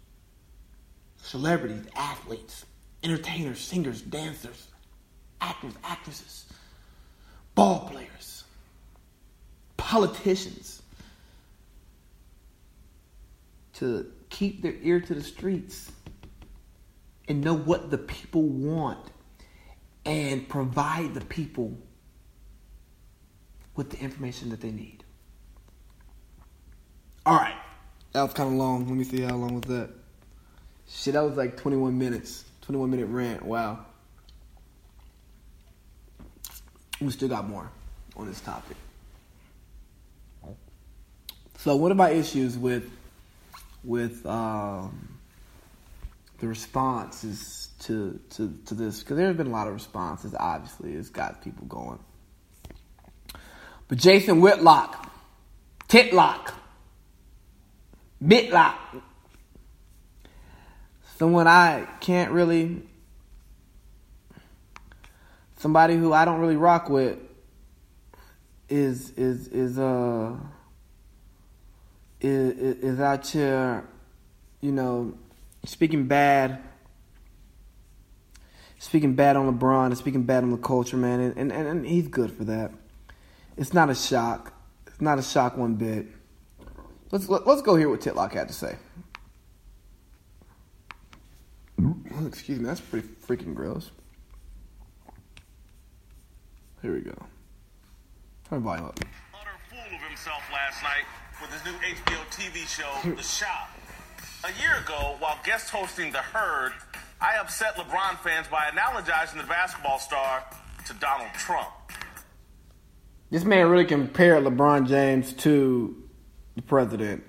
celebrities, 1.23 1.85
athletes, 1.97 2.67
entertainers, 3.03 3.59
singers, 3.61 4.03
dancers, 4.03 4.68
actors, 5.41 5.75
actresses, 5.85 6.47
ball 7.55 7.89
players, 7.91 8.45
politicians 9.77 10.83
to 13.75 14.11
keep 14.29 14.63
their 14.63 14.75
ear 14.83 15.01
to 15.01 15.15
the 15.15 15.23
streets 15.23 15.93
and 17.29 17.43
know 17.43 17.55
what 17.55 17.91
the 17.91 17.99
people 17.99 18.43
want 18.43 19.11
and 20.05 20.49
provide 20.49 21.15
the 21.15 21.25
people 21.27 21.77
with 23.77 23.91
the 23.91 23.99
information 23.99 24.49
that 24.51 24.61
they 24.61 24.71
need. 24.71 25.05
All 27.25 27.37
right. 27.37 27.55
That 28.13 28.23
was 28.23 28.33
kind 28.33 28.51
of 28.51 28.59
long. 28.59 28.89
Let 28.89 28.97
me 28.97 29.05
see 29.05 29.21
how 29.21 29.37
long 29.37 29.55
was 29.55 29.65
that. 29.65 29.91
Shit, 30.89 31.13
that 31.13 31.21
was 31.21 31.37
like 31.37 31.57
21 31.57 31.97
minutes. 31.97 32.45
21 32.63 32.91
minute 32.91 33.07
rant. 33.07 33.43
Wow. 33.45 33.85
We 37.01 37.11
still 37.11 37.29
got 37.29 37.49
more 37.49 37.71
on 38.17 38.27
this 38.27 38.41
topic. 38.41 38.77
So 41.59 41.75
one 41.77 41.91
of 41.91 41.97
my 41.97 42.11
issues 42.11 42.57
with 42.57 42.89
with 43.83 44.25
um, 44.27 45.19
the 46.39 46.47
responses 46.47 47.71
to 47.81 48.21
to 48.31 48.57
to 48.67 48.75
this 48.75 49.01
because 49.01 49.17
there 49.17 49.27
have 49.27 49.37
been 49.37 49.49
a 49.49 49.51
lot 49.51 49.67
of 49.67 49.75
responses. 49.75 50.35
Obviously, 50.39 50.93
it's 50.93 51.09
got 51.09 51.43
people 51.43 51.67
going. 51.67 51.99
But 53.89 53.99
Jason 53.99 54.41
Whitlock, 54.41 55.11
Titlock, 55.89 56.55
Bitlock, 58.23 58.77
someone 61.17 61.47
I 61.47 61.89
can't 62.01 62.31
really 62.33 62.83
somebody 65.59 65.97
who 65.97 66.13
I 66.13 66.25
don't 66.25 66.41
really 66.41 66.57
rock 66.57 66.89
with 66.89 67.19
is 68.69 69.11
is 69.11 69.49
is 69.49 69.79
uh 69.79 70.37
is 72.21 72.77
is 72.83 73.01
out 73.01 73.27
here, 73.27 73.87
you 74.61 74.73
know, 74.73 75.15
speaking 75.65 76.07
bad, 76.07 76.63
speaking 78.79 79.15
bad 79.15 79.37
on 79.37 79.59
LeBron 79.59 79.87
and 79.87 79.99
speaking 79.99 80.23
bad 80.23 80.43
on 80.43 80.51
the 80.51 80.59
culture, 80.59 80.97
man, 80.97 81.21
and, 81.21 81.53
and 81.53 81.53
and 81.53 81.87
he's 81.87 82.09
good 82.09 82.33
for 82.33 82.45
that. 82.45 82.73
It's 83.57 83.75
not 83.75 83.91
a 83.91 83.95
shock. 83.95 84.53
It's 84.87 85.01
not 85.01 85.19
a 85.19 85.23
shock 85.23 85.57
one 85.57 85.75
bit. 85.75 86.07
Let's 87.11 87.29
let, 87.29 87.43
us 87.43 87.47
let 87.47 87.57
us 87.57 87.63
go 87.63 87.75
hear 87.75 87.89
what 87.89 88.01
Titlock 88.01 88.33
had 88.33 88.49
to 88.49 88.55
say. 88.55 88.77
Excuse 92.27 92.59
me, 92.59 92.67
that's 92.67 92.81
pretty 92.81 93.07
freaking 93.27 93.55
gross. 93.55 93.93
Here 96.83 96.95
we 96.95 97.01
go. 97.01 97.15
Turn 98.49 98.63
volume 98.63 98.87
up. 98.87 99.01
Utter 99.35 99.51
fool 99.69 99.81
of 99.81 100.03
himself 100.07 100.43
last 100.53 100.83
night 100.83 101.05
with 101.41 101.51
his 101.53 101.65
new 101.65 101.77
HBO 101.79 102.25
TV 102.31 102.67
show, 102.69 103.11
The 103.17 103.23
Shop. 103.23 103.71
A 104.45 104.61
year 104.61 104.79
ago, 104.85 105.17
while 105.19 105.39
guest 105.45 105.71
hosting 105.71 106.13
The 106.13 106.19
Herd, 106.19 106.73
I 107.21 107.37
upset 107.41 107.75
LeBron 107.77 108.19
fans 108.21 108.47
by 108.47 108.71
analogizing 108.71 109.39
the 109.39 109.49
basketball 109.49 109.99
star 109.99 110.45
to 110.87 110.95
Donald 110.95 111.31
Trump. 111.35 111.69
This 113.31 113.45
man 113.45 113.69
really 113.69 113.85
compared 113.85 114.45
LeBron 114.45 114.87
James 114.89 115.33
to 115.35 116.01
the 116.55 116.63
president. 116.63 117.25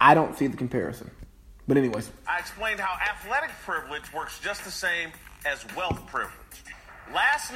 I 0.00 0.14
don't 0.14 0.36
see 0.36 0.48
the 0.48 0.56
comparison. 0.56 1.10
But 1.68 1.76
anyways. 1.76 2.10
I 2.26 2.40
explained 2.40 2.80
how 2.80 2.98
athletic 3.00 3.50
privilege 3.64 4.12
works 4.12 4.40
just 4.40 4.64
the 4.64 4.70
same 4.72 5.10
as 5.46 5.64
wealth 5.76 6.04
privilege. 6.08 6.34
Last 7.14 7.52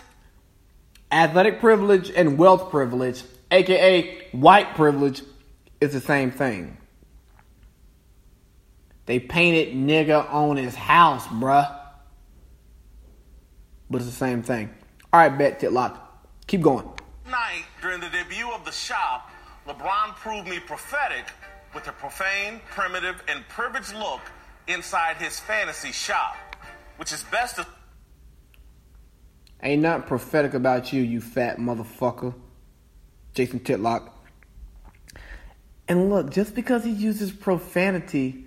Athletic 1.14 1.60
privilege 1.60 2.10
and 2.10 2.36
wealth 2.36 2.70
privilege, 2.70 3.22
aka 3.52 4.28
white 4.32 4.74
privilege, 4.74 5.22
is 5.80 5.92
the 5.92 6.00
same 6.00 6.32
thing. 6.32 6.76
They 9.06 9.20
painted 9.20 9.76
nigga 9.76 10.28
on 10.32 10.56
his 10.56 10.74
house, 10.74 11.24
bruh. 11.28 11.72
But 13.88 13.98
it's 13.98 14.06
the 14.06 14.16
same 14.16 14.42
thing. 14.42 14.70
All 15.12 15.20
right, 15.20 15.28
bet 15.28 15.60
Titlock. 15.60 16.00
Keep 16.48 16.62
going. 16.62 16.88
Night 17.30 17.64
during 17.80 18.00
the 18.00 18.08
debut 18.08 18.50
of 18.50 18.64
the 18.64 18.72
shop, 18.72 19.30
LeBron 19.68 20.16
proved 20.16 20.48
me 20.48 20.58
prophetic 20.58 21.26
with 21.76 21.86
a 21.86 21.92
profane, 21.92 22.60
primitive, 22.72 23.22
and 23.28 23.46
privileged 23.48 23.94
look 23.94 24.20
inside 24.66 25.16
his 25.18 25.38
fantasy 25.38 25.92
shop, 25.92 26.36
which 26.96 27.12
is 27.12 27.22
best. 27.30 27.54
To- 27.54 27.66
Ain't 29.64 29.80
not 29.80 30.06
prophetic 30.06 30.52
about 30.52 30.92
you, 30.92 31.02
you 31.02 31.22
fat 31.22 31.56
motherfucker. 31.56 32.34
Jason 33.32 33.60
Titlock. 33.60 34.10
And 35.88 36.10
look, 36.10 36.30
just 36.30 36.54
because 36.54 36.84
he 36.84 36.90
uses 36.90 37.32
profanity 37.32 38.44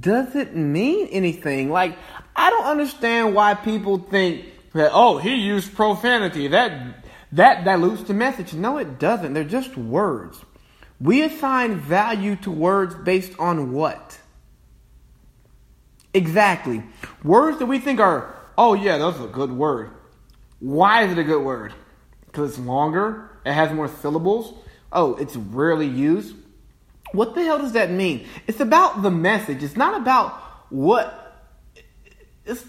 doesn't 0.00 0.56
mean 0.56 1.06
anything. 1.08 1.70
Like, 1.70 1.96
I 2.34 2.50
don't 2.50 2.66
understand 2.66 3.34
why 3.34 3.54
people 3.54 3.98
think 3.98 4.44
that, 4.74 4.90
oh, 4.92 5.18
he 5.18 5.36
used 5.36 5.74
profanity. 5.74 6.48
That 6.48 7.04
that 7.32 7.64
dilutes 7.64 8.02
the 8.02 8.14
message. 8.14 8.52
No, 8.52 8.78
it 8.78 8.98
doesn't. 8.98 9.34
They're 9.34 9.44
just 9.44 9.76
words. 9.76 10.44
We 11.00 11.22
assign 11.22 11.76
value 11.76 12.36
to 12.36 12.50
words 12.50 12.94
based 12.94 13.32
on 13.38 13.72
what? 13.72 14.18
Exactly. 16.12 16.82
Words 17.22 17.58
that 17.60 17.66
we 17.66 17.78
think 17.78 18.00
are, 18.00 18.34
oh 18.58 18.74
yeah, 18.74 18.98
that's 18.98 19.20
a 19.20 19.28
good 19.28 19.52
word. 19.52 19.90
Why 20.60 21.04
is 21.04 21.12
it 21.12 21.18
a 21.18 21.24
good 21.24 21.42
word? 21.42 21.74
Because 22.26 22.50
it's 22.50 22.58
longer, 22.58 23.30
it 23.44 23.52
has 23.52 23.72
more 23.72 23.88
syllables. 23.88 24.54
Oh, 24.92 25.16
it's 25.16 25.34
rarely 25.34 25.86
used. 25.86 26.36
What 27.12 27.34
the 27.34 27.42
hell 27.42 27.58
does 27.58 27.72
that 27.72 27.90
mean? 27.90 28.26
It's 28.46 28.60
about 28.60 29.02
the 29.02 29.10
message. 29.10 29.62
It's 29.62 29.76
not 29.76 30.00
about 30.00 30.32
what. 30.68 31.16
It's, 32.44 32.64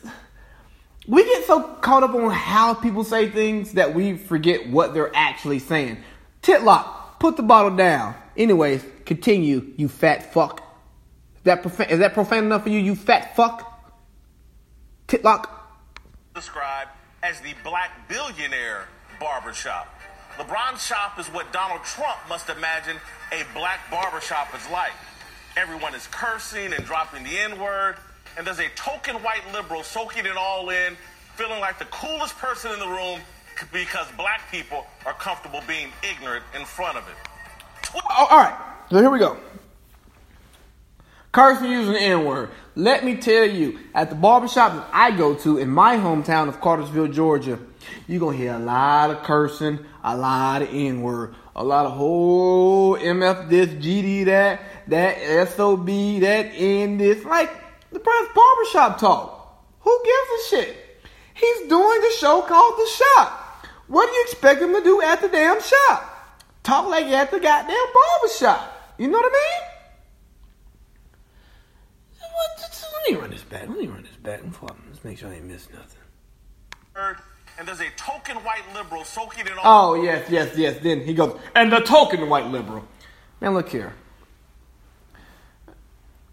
we 1.07 1.23
get 1.23 1.45
so 1.45 1.61
caught 1.61 2.03
up 2.03 2.13
on 2.13 2.31
how 2.31 2.73
people 2.73 3.03
say 3.03 3.29
things 3.29 3.73
that 3.73 3.93
we 3.93 4.17
forget 4.17 4.69
what 4.69 4.93
they're 4.93 5.15
actually 5.15 5.59
saying. 5.59 5.97
Titlock, 6.41 7.19
put 7.19 7.37
the 7.37 7.43
bottle 7.43 7.75
down. 7.75 8.15
Anyways, 8.37 8.83
continue, 9.05 9.73
you 9.77 9.87
fat 9.87 10.33
fuck. 10.33 10.61
Is 11.37 11.43
that 11.43 11.61
profane, 11.61 11.89
is 11.89 11.99
that 11.99 12.13
profane 12.13 12.45
enough 12.45 12.63
for 12.63 12.69
you, 12.69 12.79
you 12.79 12.95
fat 12.95 13.35
fuck? 13.35 13.67
Titlock? 15.07 15.49
Describe 16.33 16.87
as 17.23 17.39
the 17.41 17.53
black 17.63 18.07
billionaire 18.07 18.87
barbershop. 19.19 19.87
LeBron's 20.37 20.85
shop 20.85 21.19
is 21.19 21.27
what 21.27 21.51
Donald 21.53 21.83
Trump 21.83 22.17
must 22.27 22.49
imagine 22.49 22.97
a 23.31 23.43
black 23.53 23.79
barbershop 23.91 24.53
is 24.55 24.69
like. 24.71 24.93
Everyone 25.57 25.93
is 25.93 26.07
cursing 26.07 26.73
and 26.73 26.85
dropping 26.85 27.23
the 27.23 27.37
N 27.37 27.59
word, 27.59 27.97
and 28.37 28.47
there's 28.47 28.59
a 28.59 28.69
token 28.75 29.15
white 29.17 29.43
liberal 29.53 29.83
soaking 29.83 30.25
it 30.25 30.37
all 30.37 30.69
in, 30.69 30.95
feeling 31.35 31.59
like 31.59 31.77
the 31.77 31.85
coolest 31.85 32.37
person 32.37 32.71
in 32.71 32.79
the 32.79 32.87
room 32.87 33.19
because 33.71 34.07
black 34.17 34.49
people 34.49 34.87
are 35.05 35.13
comfortable 35.13 35.61
being 35.67 35.89
ignorant 36.09 36.43
in 36.57 36.65
front 36.65 36.97
of 36.97 37.07
it. 37.07 37.15
Oh, 37.93 38.27
all 38.31 38.37
right, 38.37 38.57
so 38.89 38.97
here 38.97 39.09
we 39.09 39.19
go. 39.19 39.37
Cursing 41.31 41.71
using 41.71 41.93
the 41.93 41.99
N 41.99 42.25
word. 42.25 42.49
Let 42.75 43.05
me 43.05 43.15
tell 43.15 43.45
you, 43.45 43.79
at 43.93 44.09
the 44.09 44.15
barbershop 44.15 44.73
that 44.73 44.89
I 44.91 45.11
go 45.11 45.33
to 45.35 45.57
in 45.59 45.69
my 45.69 45.95
hometown 45.95 46.49
of 46.49 46.59
Cartersville, 46.59 47.07
Georgia, 47.07 47.57
you're 48.07 48.19
going 48.19 48.37
to 48.37 48.43
hear 48.43 48.53
a 48.53 48.59
lot 48.59 49.11
of 49.11 49.23
cursing, 49.23 49.79
a 50.03 50.17
lot 50.17 50.61
of 50.61 50.69
N 50.73 51.01
word, 51.01 51.33
a 51.55 51.63
lot 51.63 51.85
of 51.85 51.93
oh, 51.93 51.95
whole 51.95 52.97
MF 52.97 53.49
this, 53.49 53.69
GD 53.69 54.25
that, 54.25 54.61
that 54.87 55.47
SOB, 55.49 55.87
that 56.21 56.51
N 56.53 56.97
this. 56.97 57.23
Like, 57.23 57.49
the 57.91 57.99
barbershop 57.99 58.99
talk. 58.99 59.63
Who 59.81 60.01
gives 60.03 60.29
a 60.29 60.49
shit? 60.49 60.77
He's 61.33 61.69
doing 61.69 62.01
a 62.03 62.11
show 62.17 62.41
called 62.41 62.73
The 62.77 62.87
Shop. 62.87 63.67
What 63.87 64.07
do 64.09 64.15
you 64.15 64.23
expect 64.23 64.61
him 64.61 64.73
to 64.73 64.83
do 64.83 65.01
at 65.01 65.21
the 65.21 65.29
damn 65.29 65.61
shop? 65.61 66.39
Talk 66.63 66.87
like 66.87 67.07
you 67.07 67.15
at 67.15 67.31
the 67.31 67.39
goddamn 67.39 67.75
barbershop. 67.93 68.95
You 68.97 69.07
know 69.07 69.17
what 69.17 69.31
I 69.31 69.33
mean? 69.33 69.70
Let 72.93 73.09
me 73.09 73.21
run 73.21 73.31
this 73.31 73.43
back. 73.43 73.67
Let 73.67 73.77
me 73.77 73.87
run 73.87 74.03
this 74.03 74.15
back. 74.17 74.41
Let's 74.87 75.03
make 75.03 75.17
sure 75.17 75.29
I 75.29 75.35
ain't 75.35 75.45
miss 75.45 75.67
nothing. 75.71 75.99
And 77.57 77.67
there's 77.67 77.81
a 77.81 77.89
token 77.97 78.37
white 78.37 78.63
liberal 78.73 79.03
soaking 79.03 79.45
it 79.47 79.53
all. 79.61 79.95
Oh, 79.95 80.01
yes, 80.01 80.29
yes, 80.29 80.55
yes. 80.55 80.77
Then 80.81 81.01
he 81.01 81.13
goes, 81.13 81.39
and 81.55 81.71
the 81.71 81.79
token 81.79 82.29
white 82.29 82.47
liberal. 82.47 82.87
Man, 83.39 83.53
look 83.53 83.69
here. 83.69 83.93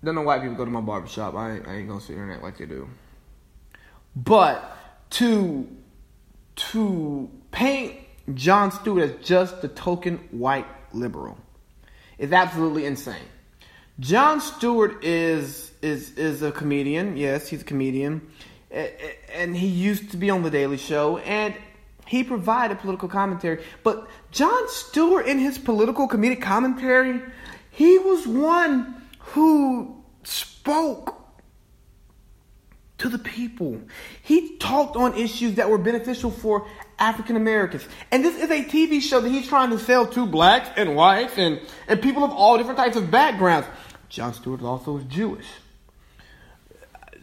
Don't 0.05 0.15
know 0.15 0.23
why 0.23 0.39
people 0.39 0.55
go 0.55 0.65
to 0.65 0.71
my 0.71 0.81
barbershop. 0.81 1.35
I 1.35 1.57
ain't, 1.57 1.67
I 1.67 1.75
ain't 1.77 1.89
gonna 1.89 2.01
sit 2.01 2.15
here 2.15 2.23
and 2.23 2.33
act 2.33 2.43
like 2.43 2.59
they 2.59 2.67
do. 2.67 2.89
But 4.15 4.77
to 5.11 5.69
to 6.57 7.31
paint 7.51 7.97
Jon 8.35 8.71
Stewart 8.71 9.03
as 9.11 9.27
just 9.27 9.63
the 9.63 9.69
token 9.69 10.19
white 10.31 10.67
liberal 10.93 11.39
is 12.19 12.33
absolutely 12.33 12.85
insane. 12.85 13.17
Jon 14.01 14.41
Stewart 14.41 15.05
is 15.05 15.73
is 15.83 16.13
is 16.13 16.43
a 16.43 16.53
comedian. 16.53 17.17
Yes, 17.17 17.49
he's 17.49 17.63
a 17.63 17.65
comedian, 17.65 18.29
and 18.71 19.57
he 19.57 19.67
used 19.67 20.13
to 20.13 20.17
be 20.17 20.31
on 20.31 20.43
the 20.45 20.51
Daily 20.51 20.77
Show, 20.77 21.19
and 21.19 21.55
he 22.07 22.23
provided 22.23 22.79
political 22.79 23.09
commentary. 23.09 23.63
But 23.83 24.09
Jon 24.31 24.69
Stewart, 24.69 25.27
in 25.27 25.39
his 25.39 25.59
political 25.59 26.09
comedic 26.09 26.41
commentary, 26.41 27.21
he 27.71 27.99
was 27.99 28.27
one 28.27 29.03
who 29.19 30.03
spoke 30.23 31.19
to 32.99 33.09
the 33.09 33.19
people. 33.19 33.81
He 34.23 34.57
talked 34.59 34.97
on 34.97 35.17
issues 35.17 35.55
that 35.55 35.71
were 35.71 35.79
beneficial 35.79 36.31
for 36.31 36.67
African 36.99 37.37
Americans. 37.37 37.87
And 38.11 38.25
this 38.25 38.37
is 38.37 38.51
a 38.51 38.65
TV 38.65 39.01
show 39.01 39.21
that 39.21 39.29
he's 39.29 39.47
trying 39.47 39.71
to 39.71 39.79
sell 39.79 40.07
to 40.09 40.27
blacks 40.27 40.69
and 40.77 40.97
whites 40.97 41.39
and, 41.39 41.61
and 41.87 42.03
people 42.03 42.25
of 42.25 42.33
all 42.33 42.59
different 42.59 42.79
types 42.79 42.97
of 42.97 43.11
backgrounds. 43.11 43.69
Jon 44.09 44.33
Stewart 44.35 44.63
also 44.63 44.99
is 44.99 45.05
Jewish. 45.05 45.47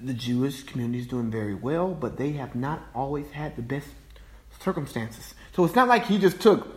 The 0.02 0.14
Jewish 0.14 0.64
community 0.64 1.00
is 1.00 1.08
doing 1.08 1.32
very 1.32 1.56
well, 1.56 1.94
but 1.94 2.18
they 2.18 2.34
have 2.34 2.56
not 2.56 2.82
always 2.94 3.30
had 3.32 3.56
the 3.56 3.62
best 3.62 3.88
circumstances. 4.60 5.34
So 5.56 5.64
it's 5.66 5.76
not 5.76 5.88
like 5.88 6.06
he 6.06 6.18
just 6.18 6.42
took 6.42 6.68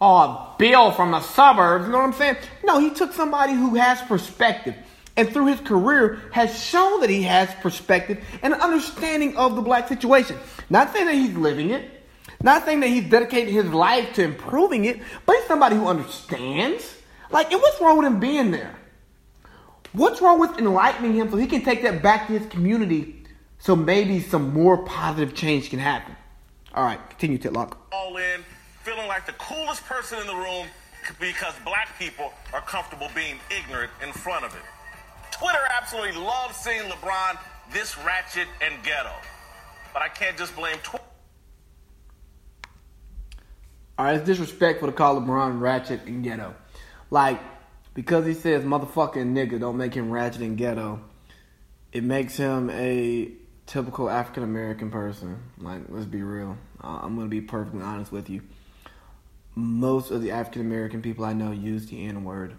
oh, 0.00 0.54
Bill 0.58 0.92
from 0.92 1.10
the 1.10 1.20
suburbs, 1.20 1.86
you 1.86 1.92
know 1.92 1.98
what 1.98 2.04
I'm 2.04 2.12
saying? 2.12 2.36
No, 2.64 2.78
he 2.78 2.90
took 2.90 3.12
somebody 3.12 3.52
who 3.52 3.74
has 3.74 4.00
perspective 4.02 4.74
and 5.16 5.28
through 5.32 5.46
his 5.46 5.60
career 5.60 6.20
has 6.30 6.62
shown 6.62 7.00
that 7.00 7.10
he 7.10 7.22
has 7.22 7.52
perspective 7.56 8.24
and 8.40 8.54
an 8.54 8.60
understanding 8.60 9.36
of 9.36 9.56
the 9.56 9.62
black 9.62 9.88
situation. 9.88 10.38
Not 10.70 10.92
saying 10.92 11.06
that 11.06 11.14
he's 11.14 11.34
living 11.34 11.70
it, 11.70 11.90
not 12.40 12.64
saying 12.64 12.80
that 12.80 12.86
he's 12.86 13.10
dedicated 13.10 13.52
his 13.52 13.66
life 13.66 14.14
to 14.14 14.22
improving 14.22 14.84
it, 14.84 15.00
but 15.26 15.34
he's 15.34 15.46
somebody 15.46 15.74
who 15.74 15.88
understands. 15.88 16.96
Like, 17.32 17.50
and 17.50 17.60
what's 17.60 17.80
wrong 17.80 17.98
with 17.98 18.06
him 18.06 18.20
being 18.20 18.52
there? 18.52 18.76
What's 19.98 20.22
wrong 20.22 20.38
with 20.38 20.60
enlightening 20.60 21.14
him 21.14 21.28
so 21.28 21.36
he 21.36 21.48
can 21.48 21.64
take 21.64 21.82
that 21.82 22.04
back 22.04 22.28
to 22.28 22.38
his 22.38 22.46
community 22.46 23.24
so 23.58 23.74
maybe 23.74 24.20
some 24.20 24.54
more 24.54 24.84
positive 24.84 25.34
change 25.34 25.70
can 25.70 25.80
happen? 25.80 26.14
All 26.72 26.84
right, 26.84 27.00
continue, 27.10 27.36
Titlock. 27.36 27.76
All 27.90 28.16
in, 28.16 28.44
feeling 28.84 29.08
like 29.08 29.26
the 29.26 29.32
coolest 29.32 29.84
person 29.86 30.20
in 30.20 30.28
the 30.28 30.36
room 30.36 30.68
because 31.18 31.52
black 31.64 31.98
people 31.98 32.32
are 32.52 32.60
comfortable 32.60 33.08
being 33.12 33.40
ignorant 33.50 33.90
in 34.00 34.12
front 34.12 34.44
of 34.44 34.54
it. 34.54 34.62
Twitter 35.32 35.58
absolutely 35.76 36.22
loves 36.22 36.54
seeing 36.54 36.82
LeBron 36.82 37.36
this 37.72 37.98
ratchet 37.98 38.46
and 38.62 38.80
ghetto. 38.84 39.10
But 39.92 40.02
I 40.02 40.08
can't 40.10 40.38
just 40.38 40.54
blame 40.54 40.76
Twitter. 40.84 41.04
All 43.98 44.04
right, 44.04 44.14
it's 44.14 44.24
disrespectful 44.24 44.86
to 44.86 44.92
call 44.92 45.20
LeBron 45.20 45.60
ratchet 45.60 46.04
and 46.06 46.22
ghetto. 46.22 46.54
Like, 47.10 47.40
because 47.98 48.24
he 48.24 48.32
says 48.32 48.62
motherfucking 48.62 49.32
nigga 49.34 49.58
don't 49.58 49.76
make 49.76 49.92
him 49.92 50.08
ratchet 50.08 50.40
and 50.42 50.56
ghetto, 50.56 51.00
it 51.90 52.04
makes 52.04 52.36
him 52.36 52.70
a 52.70 53.32
typical 53.66 54.08
African 54.08 54.44
American 54.44 54.88
person. 54.88 55.42
Like, 55.58 55.80
let's 55.88 56.06
be 56.06 56.22
real. 56.22 56.56
Uh, 56.80 57.00
I'm 57.02 57.16
gonna 57.16 57.26
be 57.26 57.40
perfectly 57.40 57.82
honest 57.82 58.12
with 58.12 58.30
you. 58.30 58.42
Most 59.56 60.12
of 60.12 60.22
the 60.22 60.30
African 60.30 60.60
American 60.60 61.02
people 61.02 61.24
I 61.24 61.32
know 61.32 61.50
use 61.50 61.86
the 61.86 62.06
N 62.06 62.22
word. 62.22 62.54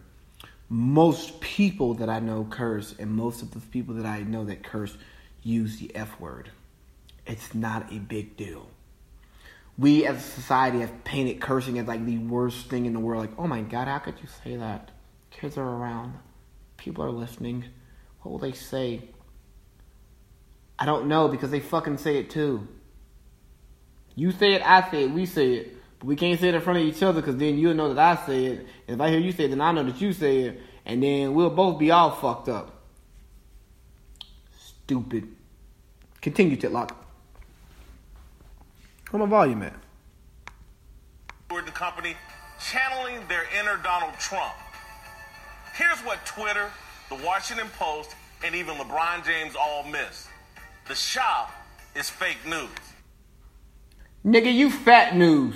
Most 0.67 1.39
people 1.39 1.93
that 1.93 2.09
I 2.09 2.19
know 2.19 2.45
curse, 2.49 2.93
and 2.99 3.09
most 3.09 3.41
of 3.41 3.51
the 3.51 3.61
people 3.61 3.95
that 3.95 4.05
I 4.05 4.19
know 4.19 4.43
that 4.43 4.61
curse 4.61 4.97
use 5.41 5.79
the 5.79 5.95
F 5.95 6.19
word. 6.19 6.51
It's 7.25 7.55
not 7.55 7.93
a 7.93 7.99
big 7.99 8.35
deal. 8.35 8.67
We 9.77 10.05
as 10.05 10.17
a 10.17 10.19
society 10.19 10.79
have 10.79 11.05
painted 11.05 11.39
cursing 11.39 11.79
as 11.79 11.87
like 11.87 12.05
the 12.05 12.17
worst 12.17 12.69
thing 12.69 12.85
in 12.85 12.91
the 12.91 12.99
world. 12.99 13.21
Like, 13.21 13.39
oh 13.39 13.47
my 13.47 13.61
god, 13.61 13.87
how 13.87 13.99
could 13.99 14.15
you 14.21 14.27
say 14.43 14.57
that? 14.57 14.91
Kids 15.31 15.57
are 15.57 15.67
around. 15.67 16.13
People 16.77 17.03
are 17.03 17.11
listening. 17.11 17.65
What 18.21 18.31
will 18.31 18.39
they 18.39 18.51
say? 18.51 19.09
I 20.77 20.85
don't 20.85 21.07
know 21.07 21.27
because 21.27 21.51
they 21.51 21.59
fucking 21.59 21.97
say 21.97 22.17
it 22.17 22.29
too. 22.29 22.67
You 24.15 24.31
say 24.31 24.53
it, 24.53 24.61
I 24.61 24.89
say 24.89 25.03
it, 25.03 25.11
we 25.11 25.25
say 25.25 25.53
it. 25.53 25.75
But 25.99 26.07
we 26.07 26.15
can't 26.15 26.39
say 26.39 26.49
it 26.49 26.55
in 26.55 26.61
front 26.61 26.79
of 26.79 26.85
each 26.85 27.03
other 27.03 27.21
because 27.21 27.35
then 27.35 27.57
you'll 27.57 27.73
know 27.73 27.93
that 27.93 28.19
I 28.19 28.25
say 28.25 28.45
it. 28.45 28.59
And 28.87 28.95
if 28.95 29.01
I 29.01 29.09
hear 29.09 29.19
you 29.19 29.31
say 29.31 29.45
it, 29.45 29.49
then 29.49 29.61
I 29.61 29.71
know 29.71 29.83
that 29.83 29.99
you 29.99 30.13
say 30.13 30.41
it. 30.41 30.61
And 30.85 31.03
then 31.03 31.33
we'll 31.33 31.49
both 31.49 31.77
be 31.77 31.91
all 31.91 32.11
fucked 32.11 32.49
up. 32.49 32.83
Stupid. 34.57 35.27
Continue, 36.21 36.55
Titlock. 36.55 36.95
Where 39.11 39.19
my 39.19 39.29
volume 39.29 39.63
at? 39.63 39.73
The 41.49 41.71
company 41.71 42.15
channeling 42.59 43.27
their 43.27 43.43
inner 43.59 43.77
Donald 43.83 44.13
Trump. 44.19 44.53
Here's 45.79 45.99
what 45.99 46.25
Twitter, 46.25 46.69
the 47.07 47.15
Washington 47.23 47.67
Post, 47.79 48.13
and 48.43 48.53
even 48.53 48.75
LeBron 48.75 49.25
James 49.25 49.55
all 49.55 49.83
miss. 49.83 50.27
The 50.89 50.95
shop 50.95 51.53
is 51.95 52.09
fake 52.09 52.45
news. 52.45 52.67
Nigga, 54.25 54.53
you 54.53 54.69
fat 54.71 55.15
news. 55.15 55.55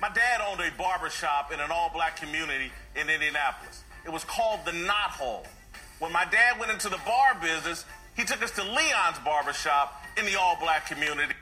My 0.00 0.08
dad 0.08 0.40
owned 0.48 0.62
a 0.62 0.70
barber 0.78 1.10
shop 1.10 1.52
in 1.52 1.60
an 1.60 1.70
all 1.70 1.90
black 1.92 2.16
community 2.16 2.72
in 2.96 3.10
Indianapolis. 3.10 3.84
It 4.06 4.10
was 4.10 4.24
called 4.24 4.60
the 4.64 4.72
Knot 4.72 5.10
Hole. 5.10 5.44
When 5.98 6.10
my 6.10 6.24
dad 6.24 6.58
went 6.58 6.72
into 6.72 6.88
the 6.88 7.00
bar 7.04 7.36
business, 7.42 7.84
he 8.16 8.24
took 8.24 8.42
us 8.42 8.50
to 8.52 8.62
Leon's 8.62 9.18
barber 9.26 9.52
shop 9.52 10.02
in 10.16 10.24
the 10.24 10.40
all 10.40 10.56
black 10.58 10.86
community. 10.86 11.34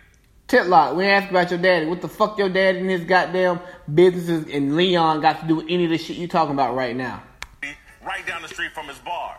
Titlock, 0.52 0.96
we 0.96 1.06
asked 1.06 1.30
about 1.30 1.48
your 1.50 1.58
daddy. 1.58 1.86
What 1.86 2.02
the 2.02 2.08
fuck 2.08 2.36
your 2.36 2.50
daddy 2.50 2.80
and 2.80 2.90
his 2.90 3.04
goddamn 3.04 3.58
businesses 3.94 4.46
in 4.46 4.76
Leon 4.76 5.22
got 5.22 5.40
to 5.40 5.46
do 5.46 5.56
with 5.56 5.64
any 5.70 5.84
of 5.84 5.90
the 5.90 5.96
shit 5.96 6.18
you 6.18 6.28
talking 6.28 6.52
about 6.52 6.74
right 6.74 6.94
now? 6.94 7.22
Right 8.06 8.26
down 8.26 8.42
the 8.42 8.48
street 8.48 8.70
from 8.72 8.86
his 8.86 8.98
bar. 8.98 9.38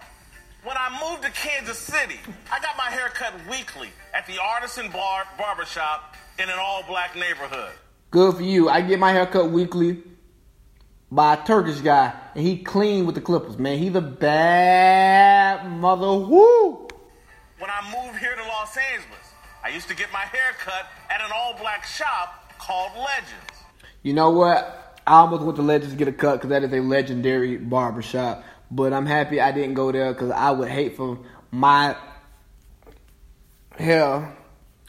When 0.63 0.75
I 0.75 0.89
moved 1.05 1.21
to 1.21 1.29
Kansas 1.29 1.77
City, 1.77 2.19
I 2.51 2.59
got 2.61 2.75
my 2.79 2.89
hair 2.89 3.09
cut 3.09 3.31
weekly 3.47 3.89
at 4.15 4.25
the 4.25 4.41
Artisan 4.41 4.89
Bar 4.89 5.25
Barbershop 5.37 6.15
in 6.39 6.49
an 6.49 6.57
all-black 6.57 7.15
neighborhood. 7.15 7.73
Good 8.09 8.37
for 8.37 8.41
you. 8.41 8.69
I 8.69 8.81
get 8.81 8.97
my 8.97 9.11
hair 9.11 9.27
cut 9.27 9.51
weekly 9.51 10.01
by 11.11 11.35
a 11.35 11.45
Turkish 11.45 11.81
guy, 11.81 12.11
and 12.33 12.43
he 12.43 12.57
clean 12.57 13.05
with 13.05 13.13
the 13.13 13.21
clippers, 13.21 13.59
man. 13.59 13.77
He's 13.77 13.93
a 13.93 14.01
bad 14.01 15.69
mother. 15.69 16.07
Woo! 16.07 16.87
When 17.59 17.69
I 17.69 18.03
moved 18.03 18.17
here 18.17 18.35
to 18.35 18.41
Los 18.41 18.75
Angeles, 18.75 19.22
I 19.63 19.69
used 19.69 19.87
to 19.87 19.95
get 19.95 20.11
my 20.11 20.19
hair 20.19 20.51
cut 20.59 20.87
at 21.09 21.21
an 21.21 21.31
all 21.33 21.57
black 21.57 21.85
shop 21.85 22.53
called 22.59 22.91
Legends. 22.97 23.63
You 24.01 24.13
know 24.13 24.31
what? 24.31 24.99
I 25.07 25.19
almost 25.19 25.43
went 25.43 25.55
to 25.55 25.61
Legends 25.61 25.93
to 25.93 25.97
get 25.97 26.07
a 26.07 26.13
cut 26.13 26.35
because 26.35 26.49
that 26.49 26.63
is 26.63 26.73
a 26.73 26.81
legendary 26.81 27.57
barber 27.57 28.01
shop. 28.01 28.43
But 28.69 28.91
I'm 28.93 29.05
happy 29.05 29.39
I 29.39 29.51
didn't 29.51 29.75
go 29.75 29.91
there 29.91 30.13
because 30.13 30.31
I 30.31 30.51
would 30.51 30.69
hate 30.69 30.97
for 30.97 31.19
my 31.51 31.95
hair 33.77 34.35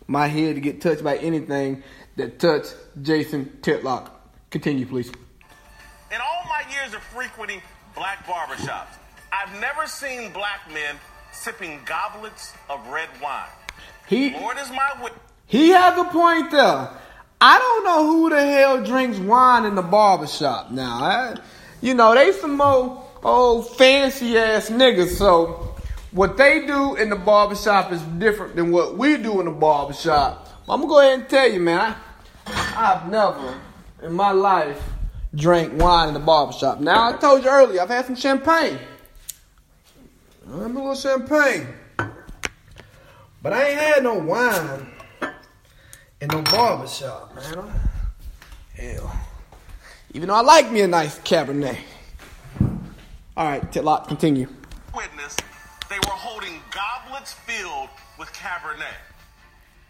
my 0.07 0.27
head 0.27 0.57
to 0.57 0.61
get 0.61 0.81
touched 0.81 1.03
by 1.03 1.17
anything 1.17 1.83
that 2.17 2.39
touched 2.39 2.75
Jason 3.01 3.59
Titlock. 3.63 4.11
Continue, 4.51 4.87
please. 4.87 5.09
In 5.09 6.21
all 6.21 6.45
my 6.49 6.63
years 6.73 6.95
of 6.95 7.03
frequenting 7.03 7.63
black 7.95 8.27
barbershops, 8.27 8.97
I've 9.33 9.61
never 9.61 9.87
seen 9.87 10.33
black 10.33 10.61
men 10.73 10.97
sipping 11.33 11.81
goblets 11.85 12.53
of 12.69 12.87
red 12.89 13.09
wine. 13.23 13.49
He 14.07 14.33
Lord 14.35 14.59
is 14.59 14.71
my 14.71 14.93
witness. 15.03 15.21
he 15.47 15.71
has 15.71 15.99
a 15.99 16.05
point 16.05 16.51
there. 16.51 16.91
I 17.41 17.59
don't 17.59 17.85
know 17.85 18.07
who 18.07 18.31
the 18.31 18.43
hell 18.43 18.85
drinks 18.85 19.19
wine 19.19 19.65
in 19.65 19.75
the 19.75 19.83
barbershop 19.83 20.71
now. 20.71 21.05
I, 21.05 21.37
you 21.81 21.95
know, 21.95 22.15
they 22.15 22.33
some 22.33 22.57
more 22.57 23.05
old 23.23 23.77
fancy 23.77 24.39
ass 24.39 24.71
niggas, 24.71 25.17
so 25.17 25.75
what 26.13 26.37
they 26.37 26.67
do 26.67 26.95
in 26.95 27.11
the 27.11 27.17
barbershop 27.17 27.93
is 27.93 28.01
different 28.19 28.57
than 28.57 28.71
what 28.71 28.97
we 28.97 29.17
do 29.17 29.41
in 29.41 29.47
the 29.47 29.53
barbershop. 29.53 30.49
I'm 30.69 30.81
gonna 30.81 30.89
go 30.89 31.01
ahead 31.01 31.21
and 31.21 31.29
tell 31.29 31.51
you, 31.51 31.61
man. 31.61 31.95
I, 32.47 32.95
I've 32.95 33.11
never 33.11 33.61
in 34.03 34.13
my 34.13 34.33
life 34.33 34.83
drank 35.35 35.81
wine 35.81 36.09
in 36.09 36.15
the 36.15 36.21
barbershop. 36.21 36.81
Now 36.81 37.11
I 37.11 37.17
told 37.17 37.43
you 37.43 37.51
earlier, 37.51 37.81
I've 37.81 37.89
had 37.89 38.07
some 38.07 38.17
champagne. 38.17 38.79
I'm 40.47 40.77
a 40.77 40.81
little 40.81 40.95
champagne. 40.95 41.67
But 43.45 43.53
I 43.53 43.69
ain't 43.69 43.79
had 43.79 44.03
no 44.03 44.15
wine 44.15 44.87
in 46.19 46.29
no 46.29 46.41
barbershop, 46.41 47.37
man. 47.37 47.71
Hell. 48.75 49.21
Even 50.15 50.29
though 50.29 50.37
I 50.37 50.41
like 50.41 50.73
me 50.73 50.81
a 50.81 50.87
nice 50.87 51.19
Cabernet. 51.19 51.77
All 53.37 53.47
right, 53.47 53.71
Titlock, 53.71 54.09
continue. 54.09 54.49
witness, 54.97 55.37
they 55.91 55.99
were 55.99 56.17
holding 56.17 56.59
goblets 56.71 57.35
filled 57.35 57.91
with 58.19 58.33
Cabernet. 58.33 58.97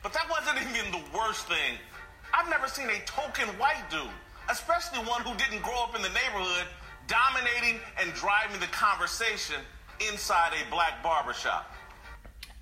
But 0.03 0.12
that 0.14 0.29
wasn't 0.29 0.59
even 0.59 0.90
the 0.90 1.17
worst 1.17 1.47
thing. 1.47 1.79
I've 2.37 2.51
never 2.51 2.67
seen 2.67 2.88
a 2.88 2.99
token 3.07 3.47
white 3.57 3.88
dude, 3.88 4.03
especially 4.51 4.99
one 5.07 5.23
who 5.23 5.33
didn't 5.37 5.62
grow 5.62 5.85
up 5.85 5.95
in 5.95 6.03
the 6.03 6.11
neighborhood, 6.11 6.67
dominating 7.07 7.79
and 8.03 8.12
driving 8.14 8.59
the 8.59 8.67
conversation 8.75 9.62
inside 10.01 10.55
a 10.55 10.71
black 10.73 11.05
barbershop. 11.05 11.71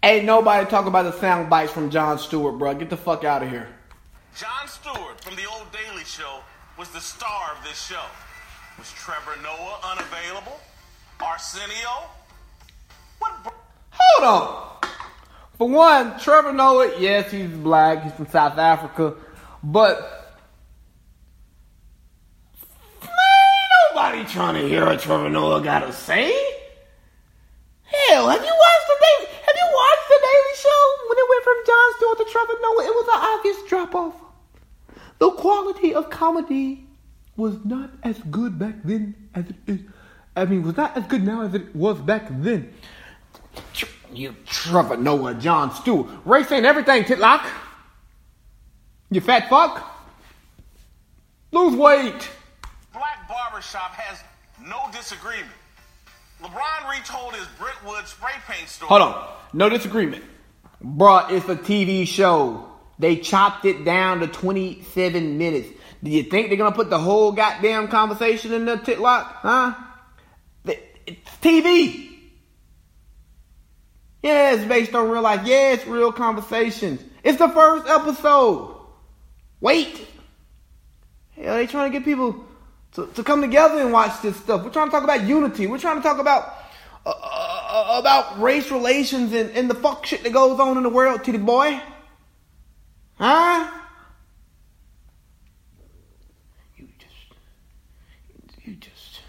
Ain't 0.02 0.24
nobody 0.24 0.68
talk 0.68 0.86
about 0.86 1.04
the 1.04 1.12
sound 1.20 1.48
bites 1.48 1.72
from 1.72 1.90
Jon 1.90 2.18
Stewart, 2.18 2.58
bro. 2.58 2.74
Get 2.74 2.90
the 2.90 2.96
fuck 2.96 3.22
out 3.24 3.42
of 3.42 3.50
here. 3.50 3.68
Jon 4.36 4.66
Stewart 4.66 5.20
from 5.20 5.36
the 5.36 5.44
old 5.46 5.66
Daily 5.72 6.04
Show 6.04 6.40
was 6.76 6.88
the 6.90 7.00
star 7.00 7.52
of 7.56 7.64
this 7.64 7.80
show. 7.80 8.02
Was 8.78 8.90
Trevor 8.92 9.40
Noah 9.42 9.78
unavailable? 9.84 10.58
Arsenio? 11.20 12.08
What? 13.18 13.44
br- 13.44 13.50
Hold 13.90 14.24
on. 14.24 14.68
For 15.58 15.68
one, 15.68 16.18
Trevor 16.18 16.52
Noah, 16.52 16.98
yes, 16.98 17.30
he's 17.30 17.50
black. 17.50 18.02
He's 18.02 18.12
from 18.14 18.26
South 18.26 18.58
Africa. 18.58 19.14
But, 19.62 20.00
man, 23.02 23.10
ain't 23.12 23.94
nobody 23.94 24.24
trying 24.24 24.54
to 24.60 24.68
hear 24.68 24.86
what 24.86 24.98
Trevor 24.98 25.28
Noah 25.28 25.60
got 25.62 25.80
to 25.80 25.92
say. 25.92 26.32
Hell, 27.84 28.28
have 28.28 28.40
you 28.42 28.54
watched 28.58 28.86
the 28.88 28.96
Daily, 28.98 29.30
have 29.46 29.54
you 29.54 29.68
watched 29.72 30.08
the 30.08 30.18
Daily 30.18 30.54
Show? 30.56 30.80
When 31.08 31.18
it 31.18 31.26
went 31.28 31.41
from 31.64 31.92
Stewart 31.96 32.18
to 32.18 32.24
Trevor 32.32 32.54
Noah, 32.60 32.84
it 32.84 32.94
was 32.94 33.08
an 33.08 33.20
obvious 33.20 33.68
drop 33.68 33.94
off. 33.94 34.14
The 35.18 35.30
quality 35.30 35.94
of 35.94 36.10
comedy 36.10 36.86
was 37.36 37.64
not 37.64 37.90
as 38.02 38.18
good 38.30 38.58
back 38.58 38.74
then 38.84 39.14
as 39.34 39.46
it 39.46 39.56
is. 39.66 39.80
I 40.34 40.44
mean, 40.46 40.62
was 40.62 40.76
not 40.76 40.96
as 40.96 41.06
good 41.06 41.22
now 41.22 41.42
as 41.42 41.54
it 41.54 41.74
was 41.74 41.98
back 41.98 42.26
then. 42.28 42.72
You 44.12 44.34
Trevor 44.46 44.96
Noah, 44.96 45.34
Jon 45.34 45.74
Stewart. 45.74 46.06
Race 46.24 46.50
ain't 46.52 46.66
everything, 46.66 47.04
Titlock. 47.04 47.46
You 49.10 49.20
fat 49.20 49.48
fuck. 49.48 49.88
Lose 51.50 51.76
weight. 51.76 52.28
Black 52.92 53.28
Barbershop 53.28 53.92
has 53.92 54.22
no 54.66 54.80
disagreement. 54.90 55.52
LeBron 56.42 56.90
retold 56.90 57.34
his 57.34 57.46
Brentwood 57.58 58.06
spray 58.06 58.32
paint 58.48 58.68
story. 58.68 58.88
Hold 58.88 59.02
on. 59.02 59.34
No 59.52 59.68
disagreement. 59.68 60.24
Bruh, 60.82 61.30
it's 61.30 61.48
a 61.48 61.56
TV 61.56 62.06
show. 62.06 62.68
They 62.98 63.16
chopped 63.16 63.64
it 63.64 63.84
down 63.84 64.20
to 64.20 64.26
27 64.26 65.38
minutes. 65.38 65.68
Do 66.02 66.10
you 66.10 66.24
think 66.24 66.48
they're 66.48 66.56
gonna 66.56 66.74
put 66.74 66.90
the 66.90 66.98
whole 66.98 67.32
goddamn 67.32 67.88
conversation 67.88 68.52
in 68.52 68.64
the 68.64 68.76
Titlock? 68.76 69.36
Huh? 69.36 69.74
It's 71.06 71.30
TV. 71.40 72.10
Yeah, 74.22 74.52
it's 74.52 74.64
based 74.64 74.94
on 74.94 75.10
real 75.10 75.22
life. 75.22 75.46
Yeah, 75.46 75.72
it's 75.72 75.86
real 75.86 76.12
conversations. 76.12 77.02
It's 77.24 77.38
the 77.38 77.48
first 77.48 77.88
episode. 77.88 78.76
Wait. 79.60 80.06
Hell, 81.30 81.56
they 81.56 81.66
trying 81.66 81.90
to 81.90 81.98
get 81.98 82.04
people 82.04 82.44
to, 82.92 83.06
to 83.14 83.24
come 83.24 83.40
together 83.40 83.80
and 83.80 83.92
watch 83.92 84.22
this 84.22 84.36
stuff. 84.36 84.62
We're 84.62 84.70
trying 84.70 84.88
to 84.88 84.92
talk 84.92 85.04
about 85.04 85.24
unity. 85.24 85.66
We're 85.66 85.78
trying 85.78 85.96
to 85.96 86.02
talk 86.02 86.18
about 86.18 86.54
uh, 87.04 87.12
uh, 87.72 87.98
about 87.98 88.38
race 88.40 88.70
relations 88.70 89.32
and, 89.32 89.50
and 89.52 89.70
the 89.70 89.74
fuck 89.74 90.04
shit 90.04 90.22
that 90.22 90.32
goes 90.32 90.60
on 90.60 90.76
in 90.76 90.82
the 90.82 90.90
world, 90.90 91.24
titty 91.24 91.38
boy. 91.38 91.80
Huh? 93.14 93.70
You 96.76 96.88
just, 96.98 98.66
you 98.66 98.74
just, 98.74 99.20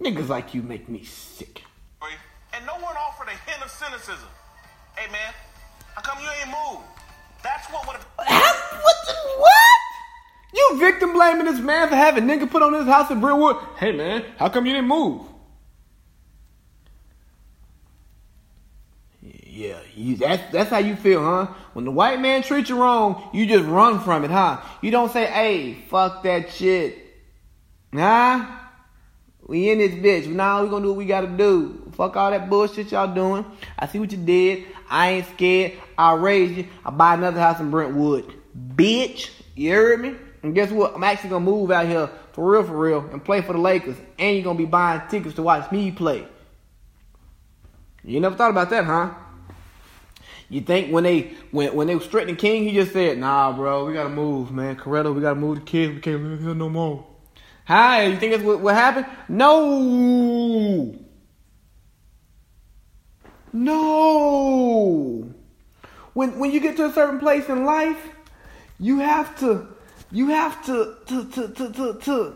niggas 0.00 0.28
like 0.28 0.54
you 0.54 0.62
make 0.62 0.88
me 0.88 1.04
sick. 1.04 1.62
And 2.52 2.66
no 2.66 2.74
one 2.74 2.96
offered 2.96 3.28
a 3.28 3.50
hint 3.50 3.62
of 3.62 3.70
cynicism. 3.70 4.28
Hey 4.96 5.10
man, 5.12 5.32
how 5.94 6.00
come 6.00 6.18
you 6.22 6.28
ain't 6.40 6.48
moved? 6.48 6.84
That's 7.42 7.66
what 7.68 7.86
would 7.86 7.96
have. 7.96 8.06
What 8.16 8.96
the, 9.06 9.12
what? 9.38 9.54
You 10.52 10.78
victim 10.78 11.12
blaming 11.12 11.46
this 11.46 11.60
man 11.60 11.88
for 11.88 11.94
having 11.94 12.24
nigga 12.24 12.50
put 12.50 12.62
on 12.62 12.74
his 12.74 12.86
house 12.86 13.10
in 13.10 13.20
Brentwood? 13.20 13.56
Hey 13.76 13.92
man, 13.92 14.24
how 14.36 14.48
come 14.48 14.66
you 14.66 14.72
didn't 14.72 14.88
move? 14.88 15.26
Yeah, 19.22 19.78
you, 19.94 20.16
that's 20.60 20.70
how 20.70 20.78
you 20.78 20.94
feel, 20.94 21.24
huh? 21.24 21.46
When 21.72 21.86
the 21.86 21.90
white 21.90 22.20
man 22.20 22.42
treats 22.42 22.68
you 22.68 22.78
wrong, 22.78 23.30
you 23.32 23.46
just 23.46 23.64
run 23.64 23.98
from 24.00 24.24
it, 24.24 24.30
huh? 24.30 24.60
You 24.82 24.90
don't 24.90 25.10
say, 25.10 25.24
"Hey, 25.24 25.72
fuck 25.88 26.22
that 26.24 26.50
shit," 26.50 26.98
nah. 27.92 28.44
We 29.46 29.70
in 29.70 29.78
this 29.78 29.92
bitch. 29.92 30.26
Now 30.28 30.62
we 30.62 30.68
gonna 30.68 30.84
do 30.84 30.88
what 30.90 30.98
we 30.98 31.06
gotta 31.06 31.26
do. 31.26 31.90
Fuck 31.92 32.16
all 32.16 32.30
that 32.30 32.50
bullshit 32.50 32.92
y'all 32.92 33.12
doing. 33.12 33.44
I 33.78 33.86
see 33.86 33.98
what 33.98 34.12
you 34.12 34.18
did. 34.18 34.66
I 34.88 35.10
ain't 35.10 35.28
scared. 35.28 35.72
I'll 35.96 36.18
raise 36.18 36.56
you. 36.56 36.66
I'll 36.84 36.92
buy 36.92 37.14
another 37.14 37.40
house 37.40 37.58
in 37.58 37.70
Brentwood. 37.70 38.32
Bitch, 38.76 39.30
you 39.56 39.72
heard 39.72 40.00
me? 40.00 40.14
And 40.42 40.54
guess 40.54 40.70
what? 40.70 40.94
I'm 40.94 41.02
actually 41.02 41.30
gonna 41.30 41.44
move 41.44 41.70
out 41.70 41.86
here 41.86 42.10
for 42.32 42.52
real, 42.52 42.64
for 42.64 42.78
real, 42.78 43.08
and 43.12 43.24
play 43.24 43.40
for 43.40 43.54
the 43.54 43.58
Lakers. 43.58 43.96
And 44.18 44.36
you're 44.36 44.44
gonna 44.44 44.58
be 44.58 44.66
buying 44.66 45.00
tickets 45.08 45.36
to 45.36 45.42
watch 45.42 45.72
me 45.72 45.90
play. 45.90 46.28
You 48.04 48.20
never 48.20 48.36
thought 48.36 48.50
about 48.50 48.68
that, 48.70 48.84
huh? 48.84 49.10
You 50.50 50.60
think 50.60 50.92
when 50.92 51.04
they 51.04 51.32
when 51.52 51.74
when 51.76 51.86
they 51.86 51.94
was 51.94 52.06
threatening 52.06 52.34
King, 52.34 52.64
he 52.64 52.74
just 52.74 52.92
said, 52.92 53.16
"Nah, 53.18 53.52
bro, 53.52 53.86
we 53.86 53.94
gotta 53.94 54.08
move, 54.08 54.50
man. 54.50 54.74
Coretta, 54.74 55.14
we 55.14 55.20
gotta 55.20 55.36
move 55.36 55.60
the 55.60 55.64
kids. 55.64 55.94
We 55.94 56.00
can't 56.00 56.22
live 56.22 56.40
here 56.40 56.54
no 56.54 56.68
more." 56.68 57.06
Hi, 57.66 58.06
you 58.06 58.16
think 58.16 58.32
that's 58.32 58.42
what, 58.42 58.58
what 58.58 58.74
happened? 58.74 59.06
No, 59.28 60.92
no. 63.52 65.32
When 66.14 66.38
when 66.40 66.50
you 66.50 66.58
get 66.58 66.76
to 66.78 66.86
a 66.86 66.92
certain 66.92 67.20
place 67.20 67.48
in 67.48 67.64
life, 67.64 68.08
you 68.80 68.98
have 68.98 69.38
to 69.38 69.68
you 70.10 70.30
have 70.30 70.66
to 70.66 70.96
to 71.06 71.24
to 71.30 71.48
to 71.48 71.72
to, 71.72 71.98
to, 72.00 72.34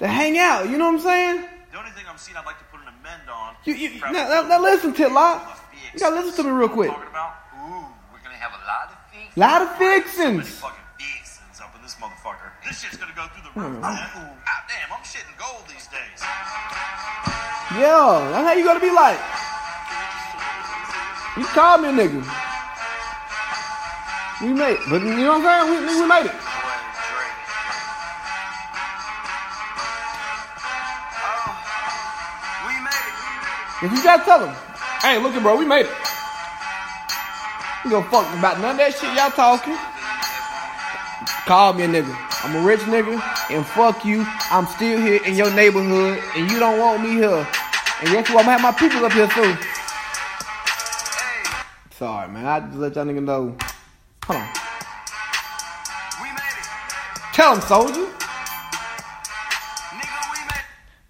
to 0.00 0.06
hang 0.06 0.36
out. 0.36 0.68
You 0.68 0.76
know 0.76 0.84
what 0.84 0.96
I'm 0.96 1.00
saying? 1.00 1.44
The 1.72 1.78
only 1.78 1.92
thing 1.92 2.04
I'm 2.06 2.18
seeing 2.18 2.36
I'd 2.36 2.44
like 2.44 2.58
to 2.58 2.64
put 2.66 2.80
an 2.82 2.88
amend 2.88 3.30
on. 3.30 3.54
You, 3.64 3.72
you, 3.72 4.00
now, 4.00 4.12
now, 4.12 4.42
now 4.42 4.60
listen, 4.60 4.92
Titlock. 4.92 5.60
You 5.92 6.00
gotta 6.00 6.16
listen 6.16 6.44
to 6.44 6.50
me 6.50 6.56
real 6.56 6.68
quick. 6.70 6.88
Talking 6.88 7.08
about? 7.10 7.34
Ooh, 7.52 7.84
we're 8.12 8.24
gonna 8.24 8.40
have 8.40 8.56
a 8.56 8.62
lot 8.64 8.88
of 8.88 8.96
things. 9.12 9.36
Lot 9.36 9.60
of 9.60 9.68
So 10.08 10.24
many 10.32 10.40
fucking 10.40 10.88
fixins 10.96 11.60
up 11.60 11.76
in 11.76 11.82
this 11.82 11.96
motherfucker. 12.00 12.48
This 12.64 12.80
shit's 12.80 12.96
gonna 12.96 13.12
go 13.12 13.28
through 13.28 13.44
the 13.44 13.52
roof. 13.60 13.76
man. 13.76 13.84
Ah, 13.84 14.64
damn, 14.72 14.88
I'm 14.88 15.04
shitting 15.04 15.36
gold 15.36 15.68
these 15.68 15.84
days. 15.92 16.20
Yeah, 17.76 18.24
that's 18.32 18.46
how 18.48 18.52
you 18.56 18.64
gotta 18.64 18.80
be 18.80 18.88
like. 18.90 19.20
You 21.36 21.44
called 21.52 21.82
me 21.82 21.88
a 21.88 21.92
nigga. 21.92 22.24
We 24.40 24.48
made, 24.56 24.78
but 24.88 25.02
you 25.02 25.16
know 25.28 25.38
what 25.38 25.44
I'm 25.44 25.68
saying? 25.68 25.86
We, 25.86 26.00
we 26.00 26.06
made 26.08 26.26
it. 26.26 26.36
Oh, 31.20 31.52
we 32.66 32.74
made 32.80 33.12
it. 33.12 33.84
If 33.84 33.92
you 33.92 34.02
gotta 34.02 34.24
tell 34.24 34.40
them, 34.40 34.56
hey, 35.02 35.18
look 35.18 35.34
at 35.34 35.42
bro, 35.42 35.56
we 35.56 35.66
made 35.66 35.86
it. 35.86 35.92
You 37.84 37.90
gonna 37.90 38.08
fuck 38.08 38.32
about 38.38 38.60
none 38.60 38.72
of 38.72 38.76
that 38.78 38.94
shit 38.94 39.12
y'all 39.14 39.30
talking. 39.30 39.76
Call 41.46 41.72
me 41.74 41.82
a 41.84 41.88
nigga. 41.88 42.14
I'm 42.44 42.56
a 42.56 42.66
rich 42.66 42.80
nigga, 42.80 43.20
and 43.50 43.66
fuck 43.66 44.04
you. 44.04 44.24
I'm 44.50 44.66
still 44.66 45.00
here 45.00 45.20
in 45.24 45.34
your 45.34 45.52
neighborhood, 45.52 46.22
and 46.36 46.50
you 46.50 46.58
don't 46.58 46.78
want 46.78 47.02
me 47.02 47.10
here. 47.10 47.46
And 48.00 48.08
guess 48.10 48.30
what? 48.30 48.46
I'm 48.46 48.46
gonna 48.46 48.58
have 48.58 48.62
my 48.62 48.72
people 48.72 49.04
up 49.04 49.12
here 49.12 49.26
too. 49.28 49.56
Sorry, 51.96 52.28
man. 52.28 52.46
I 52.46 52.60
just 52.60 52.76
let 52.78 52.94
y'all 52.94 53.04
nigga 53.04 53.22
know. 53.22 53.56
Hold 54.24 54.40
on. 54.40 54.48
We 56.20 56.28
made 56.30 56.58
it. 56.58 57.32
Tell 57.32 57.54
them, 57.54 57.62
soldier. 57.62 58.11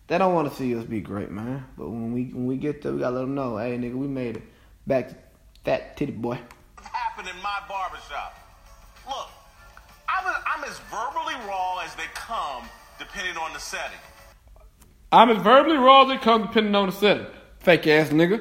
They 0.09 0.18
don't 0.18 0.34
want 0.34 0.50
to 0.50 0.57
see 0.57 0.76
us 0.76 0.84
be 0.84 1.00
great, 1.00 1.30
man. 1.30 1.64
But 1.76 1.88
when 1.88 2.12
we 2.12 2.24
when 2.24 2.46
we 2.46 2.57
get 2.57 2.82
there, 2.82 2.92
we 2.92 3.00
gotta 3.00 3.16
let 3.16 3.20
them 3.22 3.34
know, 3.34 3.57
hey, 3.57 3.78
nigga, 3.78 3.94
we 3.94 4.09
made 4.09 4.36
it. 4.36 4.42
Back 4.86 5.09
to 5.09 5.16
fat 5.64 5.96
titty 5.96 6.12
boy. 6.12 6.38
happened 6.82 7.28
in 7.28 7.42
my 7.42 7.59
barbershop. 7.68 8.36
Look, 9.07 9.28
I'm, 10.09 10.26
a, 10.26 10.42
I'm 10.46 10.64
as 10.64 10.78
verbally 10.90 11.34
raw 11.48 11.78
as 11.84 11.94
they 11.94 12.05
come, 12.14 12.64
depending 12.98 13.36
on 13.36 13.53
the 13.53 13.61
setting. 13.61 13.98
I'm 15.12 15.30
as 15.30 15.42
verbally 15.42 15.76
raw 15.76 16.03
as 16.03 16.09
they 16.09 16.16
come, 16.18 16.42
depending 16.42 16.74
on 16.74 16.86
the 16.86 16.92
setting. 16.92 17.26
Fake 17.61 17.86
ass 17.86 18.09
nigga. 18.09 18.38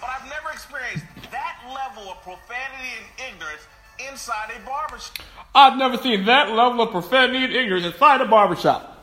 But 0.00 0.10
I've 0.10 0.28
never 0.28 0.50
experienced 0.50 1.04
that 1.30 1.58
level 1.68 2.10
of 2.10 2.22
profanity 2.22 2.90
and 2.98 3.34
ignorance 3.34 3.62
inside 4.10 4.50
a 4.56 4.66
barbershop. 4.66 5.18
I've 5.54 5.76
never 5.78 5.98
seen 5.98 6.24
that 6.24 6.50
level 6.50 6.80
of 6.82 6.90
profanity 6.90 7.44
and 7.44 7.52
ignorance 7.52 7.84
inside 7.86 8.20
a 8.20 8.26
barbershop. 8.26 9.01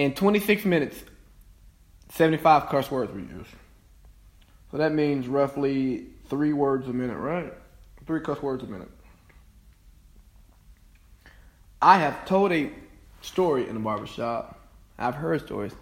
In 0.00 0.14
26 0.14 0.64
minutes, 0.64 0.98
75 2.08 2.70
curse 2.70 2.90
words 2.90 3.12
were 3.12 3.18
used. 3.18 3.50
So 4.70 4.78
that 4.78 4.94
means 4.94 5.28
roughly 5.28 6.06
three 6.30 6.54
words 6.54 6.88
a 6.88 6.92
minute, 6.94 7.18
right? 7.18 7.52
Three 8.06 8.22
cuss 8.22 8.40
words 8.40 8.62
a 8.62 8.66
minute. 8.66 8.88
I 11.82 11.98
have 11.98 12.24
told 12.24 12.50
a 12.50 12.70
story 13.20 13.68
in 13.68 13.74
the 13.74 13.80
barbershop. 13.80 14.58
I've 14.98 15.16
heard 15.16 15.44
stories. 15.44 15.74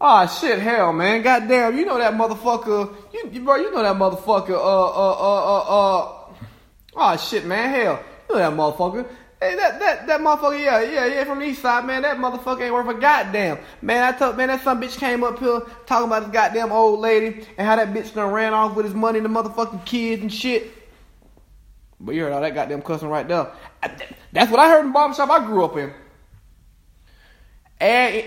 Ah 0.00 0.26
shit, 0.26 0.58
hell 0.58 0.94
man, 0.94 1.20
goddamn, 1.20 1.76
you 1.76 1.84
know 1.84 1.98
that 1.98 2.14
motherfucker, 2.14 2.96
you, 3.12 3.40
bro, 3.40 3.56
you 3.56 3.70
know 3.70 3.82
that 3.82 3.96
motherfucker, 3.96 4.52
uh, 4.52 4.86
uh, 4.86 5.12
uh, 5.12 5.44
uh, 5.44 5.98
uh, 5.98 6.34
oh 6.96 7.16
shit, 7.18 7.44
man, 7.44 7.68
hell, 7.68 8.02
you 8.30 8.34
know 8.34 8.40
that 8.40 8.56
motherfucker. 8.56 9.06
Hey, 9.40 9.54
that, 9.54 9.78
that, 9.78 10.06
that 10.08 10.20
motherfucker, 10.20 10.60
yeah, 10.62 10.82
yeah, 10.82 11.06
yeah, 11.06 11.24
from 11.24 11.38
the 11.38 11.46
east 11.46 11.62
side, 11.62 11.84
man, 11.86 12.02
that 12.02 12.16
motherfucker 12.18 12.62
ain't 12.62 12.74
worth 12.74 12.88
a 12.88 12.94
goddamn. 13.00 13.58
Man, 13.82 14.02
I 14.02 14.16
told, 14.16 14.36
man, 14.36 14.48
that 14.48 14.62
some 14.64 14.80
bitch 14.80 14.98
came 14.98 15.22
up 15.22 15.38
here 15.38 15.60
talking 15.86 16.08
about 16.08 16.24
this 16.24 16.32
goddamn 16.32 16.72
old 16.72 16.98
lady 17.00 17.46
and 17.56 17.66
how 17.66 17.76
that 17.76 17.94
bitch 17.94 18.12
done 18.14 18.32
ran 18.32 18.52
off 18.52 18.74
with 18.74 18.84
his 18.84 18.94
money 18.94 19.18
and 19.20 19.24
the 19.24 19.30
motherfucking 19.30 19.84
kids 19.86 20.22
and 20.22 20.32
shit. 20.32 20.72
But 22.00 22.14
you 22.16 22.22
heard 22.22 22.32
all 22.32 22.40
that 22.40 22.54
goddamn 22.54 22.82
cussing 22.82 23.08
right 23.08 23.26
there. 23.28 23.52
I- 23.82 23.96
That's 24.32 24.50
what 24.50 24.60
I 24.60 24.68
heard 24.70 24.80
in 24.80 24.86
the 24.88 24.92
barbershop 24.92 25.30
I 25.30 25.44
grew 25.46 25.64
up 25.64 25.76
in. 25.76 25.92
Ask, 27.80 28.26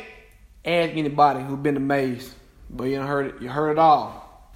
ask 0.66 0.92
anybody 0.96 1.44
who 1.44 1.58
been 1.58 1.74
to 1.76 1.82
Maze, 1.82 2.34
but 2.70 2.86
you 2.86 3.00
heard 3.02 3.28
it. 3.36 3.42
You 3.42 3.50
heard 3.50 3.72
it 3.72 3.80
all. 3.80 4.50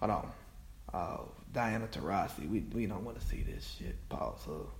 Hold 0.00 0.10
on. 0.10 0.32
Oh, 0.94 1.28
Diana 1.52 1.86
Taurasi. 1.86 2.48
We 2.48 2.60
we 2.72 2.86
don't 2.86 3.04
want 3.04 3.20
to 3.20 3.26
see 3.26 3.42
this 3.42 3.76
shit. 3.78 3.96
Pause. 4.08 4.40
So, 4.44 4.70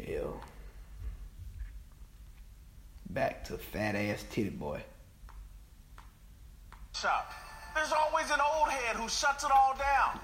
hell. 0.00 0.40
Back 3.08 3.44
to 3.44 3.58
fat 3.58 3.94
ass 3.94 4.24
titty 4.30 4.50
boy. 4.50 4.82
Shop. 6.94 7.32
There's 7.74 7.92
always 7.92 8.30
an 8.30 8.40
old 8.40 8.68
head 8.68 8.96
who 8.96 9.08
shuts 9.08 9.44
it 9.44 9.50
all 9.50 9.76
down. 9.76 10.20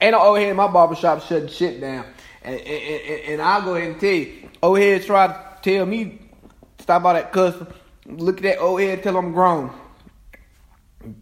Ain't 0.00 0.12
no 0.12 0.20
old 0.20 0.38
head 0.38 0.48
in 0.48 0.56
my 0.56 0.68
barbershop 0.68 1.22
shutting 1.22 1.48
shit 1.48 1.80
down. 1.80 2.06
And, 2.42 2.58
and, 2.58 2.66
and, 2.66 3.20
and 3.32 3.42
I'll 3.42 3.62
go 3.62 3.74
ahead 3.74 3.90
and 3.90 4.00
tell 4.00 4.10
you, 4.10 4.48
old 4.62 4.78
head 4.78 5.04
try 5.04 5.26
to 5.26 5.58
tell 5.62 5.84
me, 5.84 6.20
stop 6.78 7.04
all 7.04 7.12
that 7.12 7.32
cussing. 7.32 7.66
Look 8.06 8.38
at 8.38 8.42
that 8.44 8.58
old 8.58 8.80
head, 8.80 9.02
till 9.02 9.16
I'm 9.16 9.32
grown. 9.32 9.72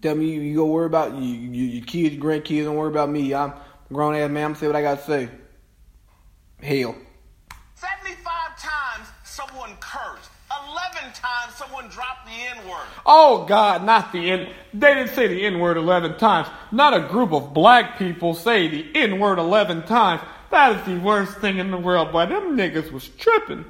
Tell 0.01 0.15
me 0.15 0.27
you, 0.27 0.41
you 0.41 0.57
go 0.57 0.67
worry 0.67 0.87
about 0.87 1.15
you, 1.15 1.23
you, 1.23 1.65
your 1.65 1.85
kids, 1.85 2.15
your 2.15 2.25
grandkids, 2.25 2.65
don't 2.65 2.77
worry 2.77 2.91
about 2.91 3.11
me. 3.11 3.35
I'm 3.35 3.53
grown 3.93 4.15
ass 4.15 4.31
man, 4.31 4.45
I'm 4.45 4.51
gonna 4.51 4.61
say 4.61 4.67
what 4.67 4.77
I 4.77 4.83
gotta 4.83 5.03
say. 5.03 5.29
Hell. 6.63 6.97
75 7.81 8.59
times 8.59 9.09
someone 9.25 9.77
cursed. 9.79 10.31
11 10.51 11.13
times 11.13 11.55
someone 11.55 11.89
dropped 11.89 12.27
the 12.27 12.33
N 12.33 12.69
word. 12.69 12.87
Oh 13.07 13.45
God, 13.45 13.85
not 13.85 14.13
the 14.13 14.31
N. 14.31 14.49
They 14.75 14.95
didn't 14.95 15.15
say 15.15 15.29
the 15.29 15.45
N 15.47 15.61
word 15.61 15.77
11 15.77 16.19
times. 16.19 16.49
Not 16.73 16.95
a 16.95 17.07
group 17.07 17.33
of 17.33 17.55
black 17.55 17.99
people 17.99 18.35
say 18.35 18.67
the 18.67 18.87
N 18.95 19.21
word 19.21 19.39
11 19.39 19.85
times. 19.85 20.23
That 20.51 20.77
is 20.77 20.87
the 20.87 20.99
worst 20.99 21.39
thing 21.39 21.59
in 21.59 21.71
the 21.71 21.77
world, 21.77 22.11
boy. 22.11 22.27
Them 22.27 22.57
niggas 22.57 22.91
was 22.91 23.09
tripping. 23.09 23.65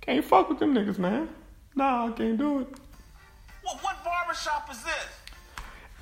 Can't 0.00 0.24
fuck 0.24 0.48
with 0.48 0.58
them 0.58 0.74
niggas, 0.74 0.98
man. 0.98 1.28
Nah, 1.74 2.06
I 2.06 2.12
can't 2.12 2.38
do 2.38 2.60
it. 2.60 2.68
What, 3.62 3.82
what 3.84 4.02
barbershop 4.02 4.70
is 4.70 4.82
this? 4.82 5.15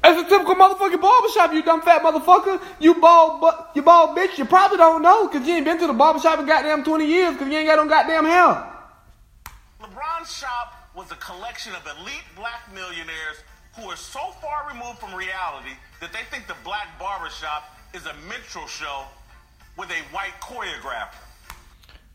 It's 0.06 0.20
a 0.20 0.28
typical 0.28 0.54
motherfucking 0.54 1.00
barbershop, 1.00 1.54
you 1.54 1.62
dumb 1.62 1.80
fat 1.80 2.02
motherfucker. 2.02 2.60
You 2.78 2.94
bald, 3.00 3.40
but 3.40 3.70
you 3.74 3.80
bald 3.80 4.14
bitch. 4.14 4.36
You 4.36 4.44
probably 4.44 4.76
don't 4.76 5.00
know, 5.00 5.28
cause 5.28 5.46
you 5.46 5.54
ain't 5.54 5.64
been 5.64 5.78
to 5.78 5.86
the 5.86 5.94
barbershop 5.94 6.38
in 6.40 6.46
goddamn 6.46 6.84
20 6.84 7.06
years, 7.06 7.36
cause 7.38 7.48
you 7.48 7.56
ain't 7.56 7.66
got 7.66 7.76
no 7.76 7.88
goddamn 7.88 8.26
hair. 8.26 8.70
LeBron's 9.80 10.30
shop 10.30 10.90
was 10.94 11.10
a 11.10 11.14
collection 11.14 11.72
of 11.74 11.86
elite 11.98 12.22
black 12.36 12.70
millionaires 12.74 13.42
who 13.76 13.88
are 13.88 13.96
so 13.96 14.20
far 14.42 14.68
removed 14.68 14.98
from 14.98 15.14
reality 15.14 15.72
that 16.02 16.12
they 16.12 16.22
think 16.30 16.46
the 16.48 16.56
black 16.64 16.98
barbershop 16.98 17.74
is 17.94 18.04
a 18.04 18.14
minstrel 18.28 18.66
show 18.66 19.04
with 19.78 19.88
a 19.90 20.14
white 20.14 20.38
choreographer. 20.42 21.14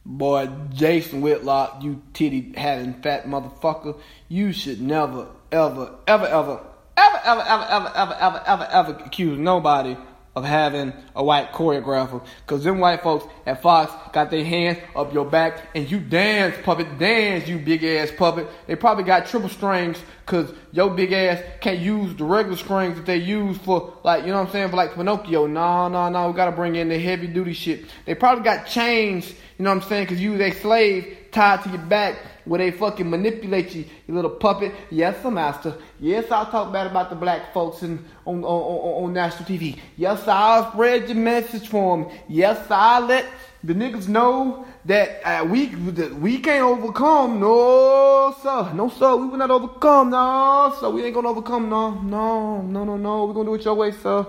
Boy, 0.06 0.48
Jason 0.72 1.22
Whitlock, 1.22 1.82
you 1.82 2.04
titty 2.14 2.54
having 2.56 2.94
fat 3.02 3.26
motherfucker, 3.26 4.00
you 4.28 4.52
should 4.54 4.80
never, 4.80 5.28
ever, 5.52 5.96
ever, 6.08 6.28
ever, 6.28 6.60
ever, 7.00 7.22
ever, 7.26 7.42
ever, 7.42 7.66
ever, 7.70 7.94
ever, 7.96 8.16
ever, 8.20 8.44
ever, 8.46 8.68
ever 8.72 9.04
accuse 9.06 9.38
nobody 9.38 9.98
of 10.36 10.46
having 10.46 10.94
a 11.16 11.24
white 11.24 11.52
choreographer. 11.52 12.24
Cause 12.48 12.64
them 12.64 12.80
white 12.80 13.02
folks 13.02 13.26
at 13.46 13.62
Fox 13.62 13.92
got 14.14 14.30
their 14.32 14.44
hands 14.46 14.78
up 14.96 15.14
your 15.14 15.26
back 15.26 15.70
and 15.76 15.90
you 15.90 16.00
dance, 16.00 16.56
puppet, 16.64 16.98
dance, 16.98 17.48
you 17.48 17.58
big 17.60 17.84
ass 17.84 18.12
puppet. 18.16 18.48
They 18.68 18.76
probably 18.76 19.04
got 19.04 19.26
triple 19.28 19.50
strings 19.50 19.98
cause 20.30 20.54
your 20.72 20.92
big 20.92 21.12
ass 21.12 21.42
can't 21.60 21.80
use 21.80 22.16
the 22.16 22.24
regular 22.24 22.56
strings 22.56 22.96
that 22.96 23.06
they 23.06 23.18
use 23.18 23.58
for 23.58 23.94
like, 24.04 24.22
you 24.24 24.30
know 24.30 24.38
what 24.38 24.48
I'm 24.48 24.52
saying, 24.52 24.70
for 24.70 24.76
like 24.76 24.94
Pinocchio. 24.94 25.48
No, 25.48 25.88
no, 25.90 26.08
no, 26.10 26.28
we 26.30 26.36
gotta 26.36 26.52
bring 26.52 26.76
in 26.76 26.88
the 26.88 27.00
heavy 27.00 27.28
duty 27.28 27.54
shit. 27.54 27.86
They 28.06 28.16
probably 28.16 28.44
got 28.44 28.68
chains, 28.68 29.28
you 29.30 29.66
know 29.66 29.74
what 29.74 29.84
I'm 29.84 29.90
saying, 29.90 30.08
cause 30.08 30.20
you 30.20 30.38
they 30.38 30.52
slave 30.52 31.18
tied 31.32 31.64
to 31.64 31.70
your 31.70 31.80
back 31.80 32.18
where 32.46 32.60
they 32.60 32.72
fucking 32.72 33.10
manipulate 33.10 33.76
you, 33.76 33.86
you 34.08 34.14
little 34.14 34.32
puppet. 34.32 34.74
Yes, 34.90 35.22
sir, 35.22 35.32
master. 35.32 35.76
Yes, 36.00 36.32
I'll 36.32 36.50
talk 36.50 36.72
bad 36.72 36.88
about 36.88 37.10
the 37.10 37.16
black 37.16 37.54
folks 37.54 37.84
in, 37.84 38.04
on, 38.26 38.44
on, 38.44 38.44
on, 38.44 39.04
on 39.04 39.14
national 39.14 39.50
TV. 39.50 39.78
Yes, 39.98 40.28
I'll 40.28 40.72
spread 40.72 41.08
your 41.08 41.18
message 41.18 41.68
for 41.68 41.98
them. 41.98 42.18
Yes, 42.28 42.60
I'll 42.70 43.06
let 43.06 43.26
the 43.64 43.74
niggas 43.74 44.08
know 44.08 44.66
that 44.86 45.22
uh, 45.24 45.46
we 45.46 45.68
that 45.68 46.16
we 46.16 46.40
can't 46.40 46.64
overcome. 46.64 47.40
No, 47.40 48.36
sir. 48.42 48.74
No, 48.74 48.90
sir. 48.90 49.16
We 49.16 49.28
will 49.28 49.38
not 49.38 49.52
overcome. 49.52 50.12
No, 50.12 50.76
sir. 50.80 50.90
We 50.90 51.04
ain't 51.04 51.14
gonna 51.14 51.30
overcome. 51.30 51.70
No, 51.70 51.92
no, 52.02 52.62
no, 52.62 52.84
no, 52.84 52.98
no. 52.98 53.26
We're 53.26 53.34
gonna 53.34 53.50
do 53.50 53.56
it 53.56 53.66
your 53.66 53.76
way, 53.76 53.92
sir. 53.92 54.26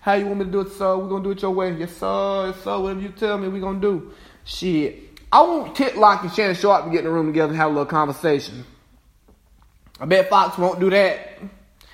How 0.00 0.14
you 0.14 0.26
want 0.26 0.38
me 0.38 0.44
to 0.46 0.50
do 0.50 0.60
it, 0.60 0.72
sir? 0.72 0.96
We're 0.96 1.08
gonna 1.08 1.24
do 1.24 1.30
it 1.32 1.42
your 1.42 1.50
way. 1.50 1.76
Yes, 1.76 1.96
sir. 1.96 2.46
Yes, 2.46 2.64
sir. 2.64 2.78
Whatever 2.78 3.00
you 3.00 3.10
tell 3.10 3.38
me, 3.38 3.48
we're 3.48 3.60
gonna 3.60 3.80
do. 3.80 4.12
Shit. 4.44 5.20
I 5.32 5.42
want 5.42 5.76
Titlock 5.76 6.22
and 6.22 6.32
Shannon 6.32 6.56
Sharpe 6.56 6.86
to 6.86 6.90
get 6.90 7.00
in 7.00 7.04
the 7.04 7.10
room 7.10 7.26
together 7.26 7.50
and 7.50 7.56
have 7.56 7.70
a 7.70 7.72
little 7.72 7.86
conversation. 7.86 8.64
I 10.00 10.06
bet 10.06 10.28
Fox 10.28 10.58
won't 10.58 10.80
do 10.80 10.90
that. 10.90 11.38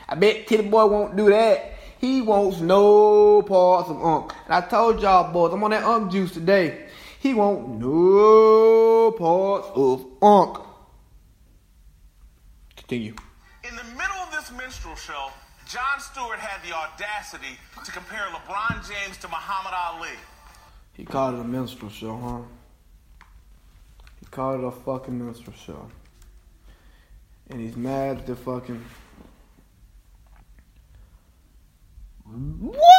I 0.09 0.15
bet 0.15 0.47
Titty 0.47 0.69
Boy 0.69 0.87
won't 0.87 1.17
do 1.17 1.29
that. 1.31 1.75
He 1.99 2.23
wants 2.23 2.61
no 2.61 3.43
parts 3.43 3.91
of 3.91 4.03
Unk. 4.03 4.33
And 4.45 4.55
I 4.55 4.61
told 4.67 5.03
y'all 5.03 5.33
boys, 5.33 5.53
I'm 5.53 5.65
on 5.65 5.71
that 5.71 5.83
Unk 5.83 6.13
juice 6.13 6.33
today. 6.33 6.86
He 7.21 7.35
want 7.35 7.81
no 7.81 9.13
parts 9.13 9.69
of 9.75 10.07
Unk. 10.23 10.59
Continue. 12.77 13.15
In 13.65 13.75
the 13.75 13.85
middle 13.85 14.17
of 14.23 14.31
this 14.31 14.53
minstrel 14.57 14.95
show, 14.95 15.31
Jon 15.69 15.99
Stewart 15.99 16.39
had 16.39 16.63
the 16.63 16.75
audacity 16.75 17.59
to 17.85 17.91
compare 17.91 18.23
LeBron 18.33 18.89
James 18.89 19.17
to 19.19 19.29
Muhammad 19.29 19.73
Ali. 19.75 20.11
He 20.93 21.05
called 21.05 21.35
it 21.35 21.41
a 21.41 21.45
minstrel 21.45 21.91
show, 21.91 22.17
huh? 22.17 23.27
He 24.21 24.27
called 24.27 24.61
it 24.61 24.67
a 24.67 24.71
fucking 24.71 25.27
minstrel 25.27 25.57
show. 25.57 25.89
And 27.51 27.61
he's 27.61 27.77
mad 27.77 28.19
at 28.19 28.27
the 28.27 28.37
fucking. 28.37 28.85
What? 32.25 32.96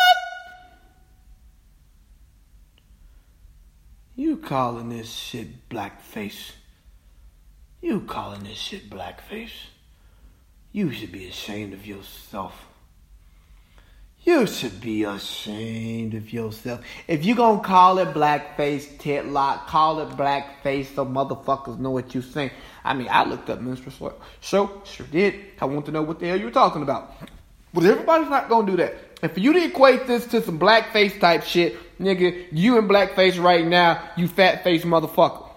You 4.19 4.37
calling 4.37 4.89
this 4.89 5.11
shit 5.13 5.69
blackface? 5.69 6.53
You 7.81 8.01
calling 8.01 8.45
this 8.45 8.57
shit 8.57 8.89
blackface? 8.89 9.51
You 10.71 10.91
should 10.91 11.11
be 11.11 11.27
ashamed 11.27 11.73
of 11.73 11.85
yourself. 11.85 12.65
You 14.23 14.47
should 14.47 14.81
be 14.81 15.03
ashamed 15.03 16.15
of 16.15 16.33
yourself. 16.33 16.81
If 17.07 17.25
you 17.25 17.35
gonna 17.35 17.61
call 17.61 17.99
it 17.99 18.07
blackface, 18.15 18.97
titlock, 18.97 19.67
call 19.67 19.99
it 19.99 20.09
blackface 20.17 20.95
so 20.95 21.05
motherfuckers 21.05 21.77
know 21.77 21.91
what 21.91 22.15
you 22.15 22.23
saying. 22.23 22.49
I 22.83 22.95
mean, 22.95 23.09
I 23.11 23.23
looked 23.23 23.51
up 23.51 23.61
minstrel 23.61 24.19
show, 24.41 24.81
sure 24.83 25.05
did. 25.11 25.35
I 25.61 25.65
want 25.65 25.85
to 25.85 25.91
know 25.91 26.01
what 26.01 26.19
the 26.19 26.25
hell 26.25 26.39
you 26.39 26.45
were 26.45 26.51
talking 26.51 26.81
about. 26.81 27.13
But 27.71 27.85
everybody's 27.85 28.31
not 28.31 28.49
gonna 28.49 28.65
do 28.65 28.77
that. 28.77 28.95
And 29.21 29.31
for 29.31 29.39
you 29.39 29.53
to 29.53 29.63
equate 29.63 30.07
this 30.07 30.25
to 30.27 30.41
some 30.41 30.57
blackface 30.57 31.19
type 31.19 31.43
shit, 31.43 31.77
nigga, 31.99 32.47
you 32.51 32.77
in 32.77 32.87
blackface 32.87 33.41
right 33.41 33.65
now, 33.65 34.01
you 34.15 34.27
fat 34.27 34.63
face 34.63 34.83
motherfucker. 34.83 35.49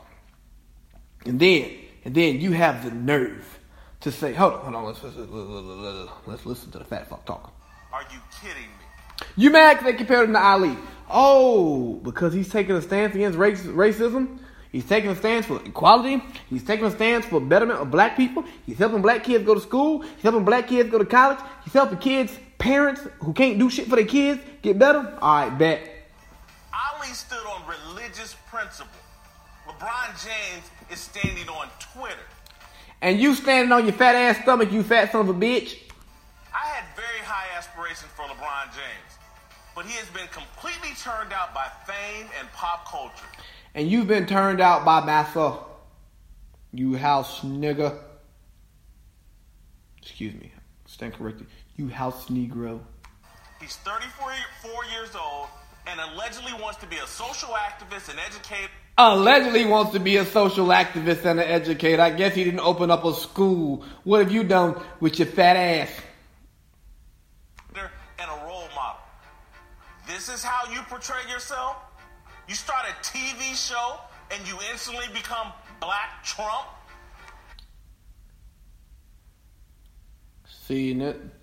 And 1.26 1.38
then, 1.38 1.70
and 2.05 2.14
then 2.14 2.41
you 2.41 2.53
have 2.53 2.84
the 2.84 2.91
nerve 2.91 3.59
to 4.01 4.11
say, 4.11 4.32
hold 4.32 4.55
on, 4.55 4.61
hold 4.61 4.74
on, 4.74 4.84
let's, 4.84 5.03
let's, 5.03 5.16
let's, 5.16 6.11
let's 6.26 6.47
listen 6.47 6.70
to 6.72 6.78
the 6.78 6.84
fat 6.84 7.09
fuck 7.09 7.24
talk. 7.26 7.53
Are 7.93 8.03
you 8.11 8.18
kidding 8.41 8.62
me? 8.62 9.26
You 9.36 9.51
mad 9.51 9.74
because 9.74 9.93
they 9.93 9.99
compared 9.99 10.28
him 10.28 10.34
to 10.34 10.41
Ali? 10.41 10.76
Oh, 11.11 11.95
because 11.97 12.32
he's 12.32 12.49
taking 12.49 12.74
a 12.74 12.82
stance 12.82 13.14
against 13.14 13.36
race, 13.36 13.62
racism? 13.62 14.38
He's 14.72 14.86
taking 14.86 15.11
a 15.11 15.16
stance 15.16 15.47
for 15.47 15.61
equality. 15.64 16.22
He's 16.49 16.62
taking 16.62 16.86
a 16.86 16.91
stance 16.93 17.26
for 17.26 17.41
betterment 17.41 17.80
of 17.80 17.91
black 17.91 18.16
people. 18.16 18.45
He's 18.64 18.78
helping 18.78 19.03
black 19.03 19.24
kids 19.24 19.45
go 19.45 19.55
to 19.55 19.61
school. 19.61 20.03
He's 20.03 20.22
helping 20.22 20.45
black 20.45 20.68
kids 20.68 20.88
go 20.91 20.99
to 20.99 21.05
college. 21.05 21.41
He's 21.64 21.72
helping 21.72 21.99
kids, 21.99 22.38
parents 22.59 23.01
who 23.18 23.32
can't 23.32 23.59
do 23.59 23.68
shit 23.68 23.88
for 23.88 23.97
their 23.97 24.07
kids 24.07 24.41
get 24.62 24.78
better. 24.78 25.18
All 25.20 25.49
right, 25.49 25.59
bet. 25.59 25.89
Ali 27.01 27.13
stood 27.15 27.47
on 27.47 27.63
religious 27.67 28.37
principle. 28.51 28.91
LeBron 29.67 30.25
James 30.25 30.71
is 30.91 30.99
standing 30.99 31.49
on 31.49 31.69
Twitter. 31.79 32.17
And 33.01 33.19
you 33.19 33.35
standing 33.35 33.73
on 33.73 33.85
your 33.85 33.95
fat 33.95 34.15
ass 34.15 34.43
stomach, 34.43 34.71
you 34.71 34.83
fat 34.83 35.13
son 35.13 35.23
of 35.23 35.29
a 35.29 35.35
bitch. 35.35 35.79
I 36.53 36.67
had 36.67 36.85
very 36.97 37.25
high 37.25 37.57
aspirations 37.57 38.11
for 38.15 38.23
LeBron 38.23 38.67
James, 38.75 39.19
but 39.75 39.87
he 39.87 39.93
has 39.97 40.09
been 40.09 40.27
completely 40.29 40.91
turned 41.03 41.33
out 41.33 41.55
by 41.55 41.69
fame 41.87 42.27
and 42.39 42.51
pop 42.53 42.87
culture. 42.87 43.27
And 43.75 43.89
you've 43.89 44.09
been 44.09 44.27
turned 44.27 44.61
out 44.61 44.85
by 44.85 45.05
Massa. 45.05 45.59
You 46.73 46.97
house 46.97 47.41
nigga. 47.41 47.99
Excuse 50.03 50.35
me. 50.35 50.53
Stand 50.87 51.15
corrected. 51.15 51.47
You 51.77 51.89
house 51.89 52.27
negro. 52.27 52.81
He's 53.61 53.77
34 53.77 54.33
years 54.93 55.15
old 55.15 55.49
and 55.91 56.01
allegedly 56.01 56.53
wants 56.55 56.78
to 56.80 56.86
be 56.86 56.97
a 56.97 57.07
social 57.07 57.51
activist 57.51 58.09
and 58.09 58.18
educator. 58.18 58.70
Allegedly 58.99 59.64
wants 59.64 59.93
to 59.93 59.99
be 59.99 60.16
a 60.16 60.24
social 60.24 60.66
activist 60.66 61.24
and 61.24 61.41
an 61.41 61.47
educator. 61.47 62.03
I 62.03 62.11
guess 62.11 62.34
he 62.34 62.45
didn't 62.45 62.61
open 62.61 62.91
up 62.91 63.05
a 63.05 63.14
school. 63.14 63.84
What 64.05 64.20
have 64.20 64.30
you 64.30 64.45
done 64.45 64.80
with 65.01 65.18
your 65.18 65.26
fat 65.26 65.57
ass? 65.57 65.91
And 67.74 68.30
a 68.30 68.47
role 68.47 68.68
model. 68.74 69.01
This 70.07 70.28
is 70.28 70.45
how 70.45 70.70
you 70.70 70.80
portray 70.82 71.22
yourself? 71.30 71.76
You 72.47 72.55
start 72.55 72.84
a 72.86 72.93
TV 73.03 73.55
show 73.55 73.99
and 74.30 74.47
you 74.47 74.59
instantly 74.70 75.07
become 75.14 75.53
Black 75.80 76.22
Trump? 76.22 76.66
See, 80.66 80.95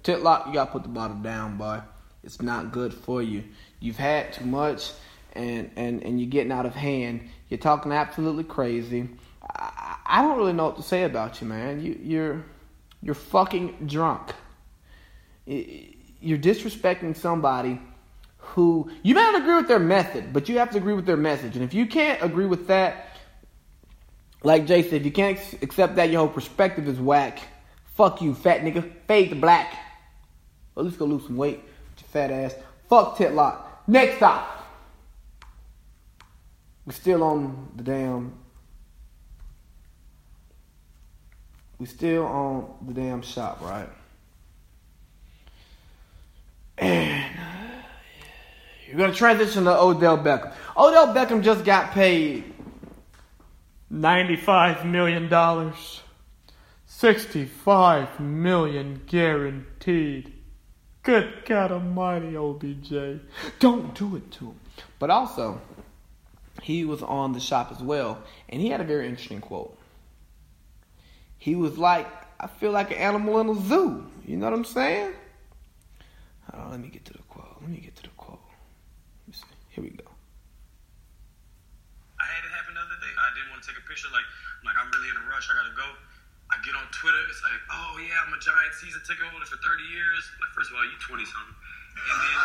Titlock, 0.04 0.48
you 0.48 0.54
gotta 0.54 0.72
put 0.72 0.84
the 0.84 0.90
bottle 0.90 1.18
down, 1.18 1.58
boy. 1.58 1.82
It's 2.24 2.42
not 2.42 2.72
good 2.72 2.94
for 2.94 3.22
you. 3.22 3.44
You've 3.80 3.98
had 3.98 4.34
too 4.34 4.46
much, 4.46 4.92
and 5.34 5.70
and 5.76 6.04
and 6.04 6.20
you're 6.20 6.30
getting 6.30 6.52
out 6.52 6.66
of 6.66 6.76
hand. 6.76 7.22
You're 7.50 7.60
talking 7.60 7.92
absolutely 7.92 8.44
crazy. 8.44 9.10
I, 9.42 9.98
I 10.06 10.22
don't 10.22 10.38
really 10.38 10.54
know 10.54 10.66
what 10.66 10.78
to 10.78 10.84
say 10.84 11.04
about 11.04 11.42
you, 11.42 11.48
man. 11.48 11.82
You 11.84 12.00
you're 12.02 12.46
you're 13.02 13.16
fucking 13.16 13.88
drunk. 13.88 14.34
You're 15.46 16.38
disrespecting 16.38 17.16
somebody 17.16 17.80
who 18.38 18.90
you 19.04 19.14
may 19.14 19.22
not 19.22 19.42
agree 19.42 19.56
with 19.56 19.68
their 19.68 19.80
method, 19.80 20.34
but 20.34 20.50
you 20.50 20.58
have 20.58 20.72
to 20.72 20.78
agree 20.78 20.94
with 20.94 21.06
their 21.06 21.18
message. 21.18 21.56
And 21.56 21.64
if 21.64 21.74
you 21.74 21.86
can't 21.86 22.22
agree 22.24 22.46
with 22.46 22.68
that, 22.68 23.18
like 24.44 24.66
Jay 24.66 24.82
said, 24.82 25.02
if 25.02 25.06
you 25.06 25.12
can't 25.12 25.40
accept 25.62 25.96
that, 25.96 26.10
your 26.10 26.20
whole 26.20 26.30
perspective 26.30 26.88
is 26.88 27.00
whack. 27.00 27.40
Fuck 27.96 28.22
you, 28.22 28.34
fat 28.34 28.62
nigga. 28.62 28.92
Fade 29.08 29.30
to 29.30 29.36
black. 29.36 29.74
At 30.76 30.86
least 30.86 31.00
go 31.00 31.06
lose 31.06 31.26
some 31.26 31.38
weight, 31.38 31.64
fat 31.96 32.32
ass. 32.32 32.56
Fuck 32.90 33.18
Titlock. 33.18 33.67
Next 33.88 34.18
stop. 34.18 34.66
We're 36.86 36.94
still 36.94 37.24
on 37.24 37.70
the 37.76 37.84
damn. 37.84 38.34
We're 41.80 41.86
still 41.86 42.26
on 42.26 42.74
the 42.86 42.94
damn 42.94 43.22
shop, 43.22 43.62
right? 43.62 43.90
And 46.78 47.38
uh, 47.38 47.82
you're 48.88 48.98
gonna 48.98 49.14
transition 49.14 49.64
to 49.66 49.80
Odell 49.80 50.18
Beckham. 50.18 50.54
Odell 50.76 51.14
Beckham 51.14 51.44
just 51.44 51.64
got 51.64 51.92
paid 51.92 52.44
ninety-five 53.90 54.86
million 54.86 55.30
dollars. 55.30 56.02
Sixty-five 56.86 58.20
million 58.20 59.02
guaranteed. 59.06 60.34
Good 61.08 61.46
God 61.46 61.72
Almighty, 61.72 62.36
OBJ. 62.36 63.22
Don't 63.60 63.96
do 63.96 64.18
it 64.18 64.30
to 64.34 64.48
him. 64.48 64.60
But 65.00 65.10
also, 65.10 65.62
he 66.62 66.84
was 66.84 67.02
on 67.02 67.32
the 67.32 67.40
shop 67.40 67.72
as 67.72 67.80
well, 67.80 68.20
and 68.50 68.60
he 68.60 68.68
had 68.68 68.82
a 68.82 68.84
very 68.84 69.08
interesting 69.08 69.40
quote. 69.40 69.78
He 71.38 71.56
was 71.56 71.78
like, 71.78 72.12
I 72.42 72.48
feel 72.48 72.72
like 72.72 72.92
an 72.92 72.98
animal 72.98 73.40
in 73.40 73.48
a 73.48 73.56
zoo. 73.56 74.06
You 74.26 74.36
know 74.36 74.48
what 74.48 74.54
I'm 74.54 74.66
saying? 74.66 75.14
Hold 76.52 76.66
on, 76.66 76.72
let 76.72 76.80
me 76.82 76.90
get 76.90 77.06
to 77.06 77.14
the 77.14 77.24
quote. 77.30 77.56
Let 77.62 77.70
me 77.70 77.78
get 77.78 77.96
to 77.96 78.04
the 78.04 78.10
quote. 78.18 78.44
Let 78.44 79.28
me 79.28 79.34
see. 79.34 79.56
Here 79.70 79.84
we 79.86 79.92
go. 79.92 80.12
I 82.20 82.26
had 82.28 82.44
it 82.44 82.52
happen 82.52 82.76
the 82.76 82.82
other 82.82 83.00
day. 83.00 83.14
I 83.16 83.32
didn't 83.34 83.56
want 83.56 83.64
to 83.64 83.70
take 83.70 83.80
a 83.80 83.88
picture. 83.88 84.10
Like, 84.12 84.28
like 84.66 84.76
I'm 84.76 84.92
really 84.92 85.08
in 85.08 85.16
a 85.16 85.30
rush. 85.32 85.48
I 85.48 85.56
gotta 85.56 85.72
go. 85.72 85.88
Get 86.68 86.76
on 86.76 86.84
Twitter. 86.92 87.24
It's 87.32 87.40
like, 87.48 87.64
oh 87.72 87.96
yeah, 88.04 88.28
I'm 88.28 88.36
a 88.36 88.42
Giant 88.44 88.76
season 88.76 89.00
ticket 89.08 89.24
holder 89.32 89.48
for 89.48 89.56
30 89.56 89.88
years. 89.88 90.20
Like, 90.44 90.52
first 90.52 90.68
of 90.68 90.76
all, 90.76 90.84
you 90.84 91.00
20 91.00 91.24
something. 91.24 91.56
And 91.56 92.20
then, 92.20 92.38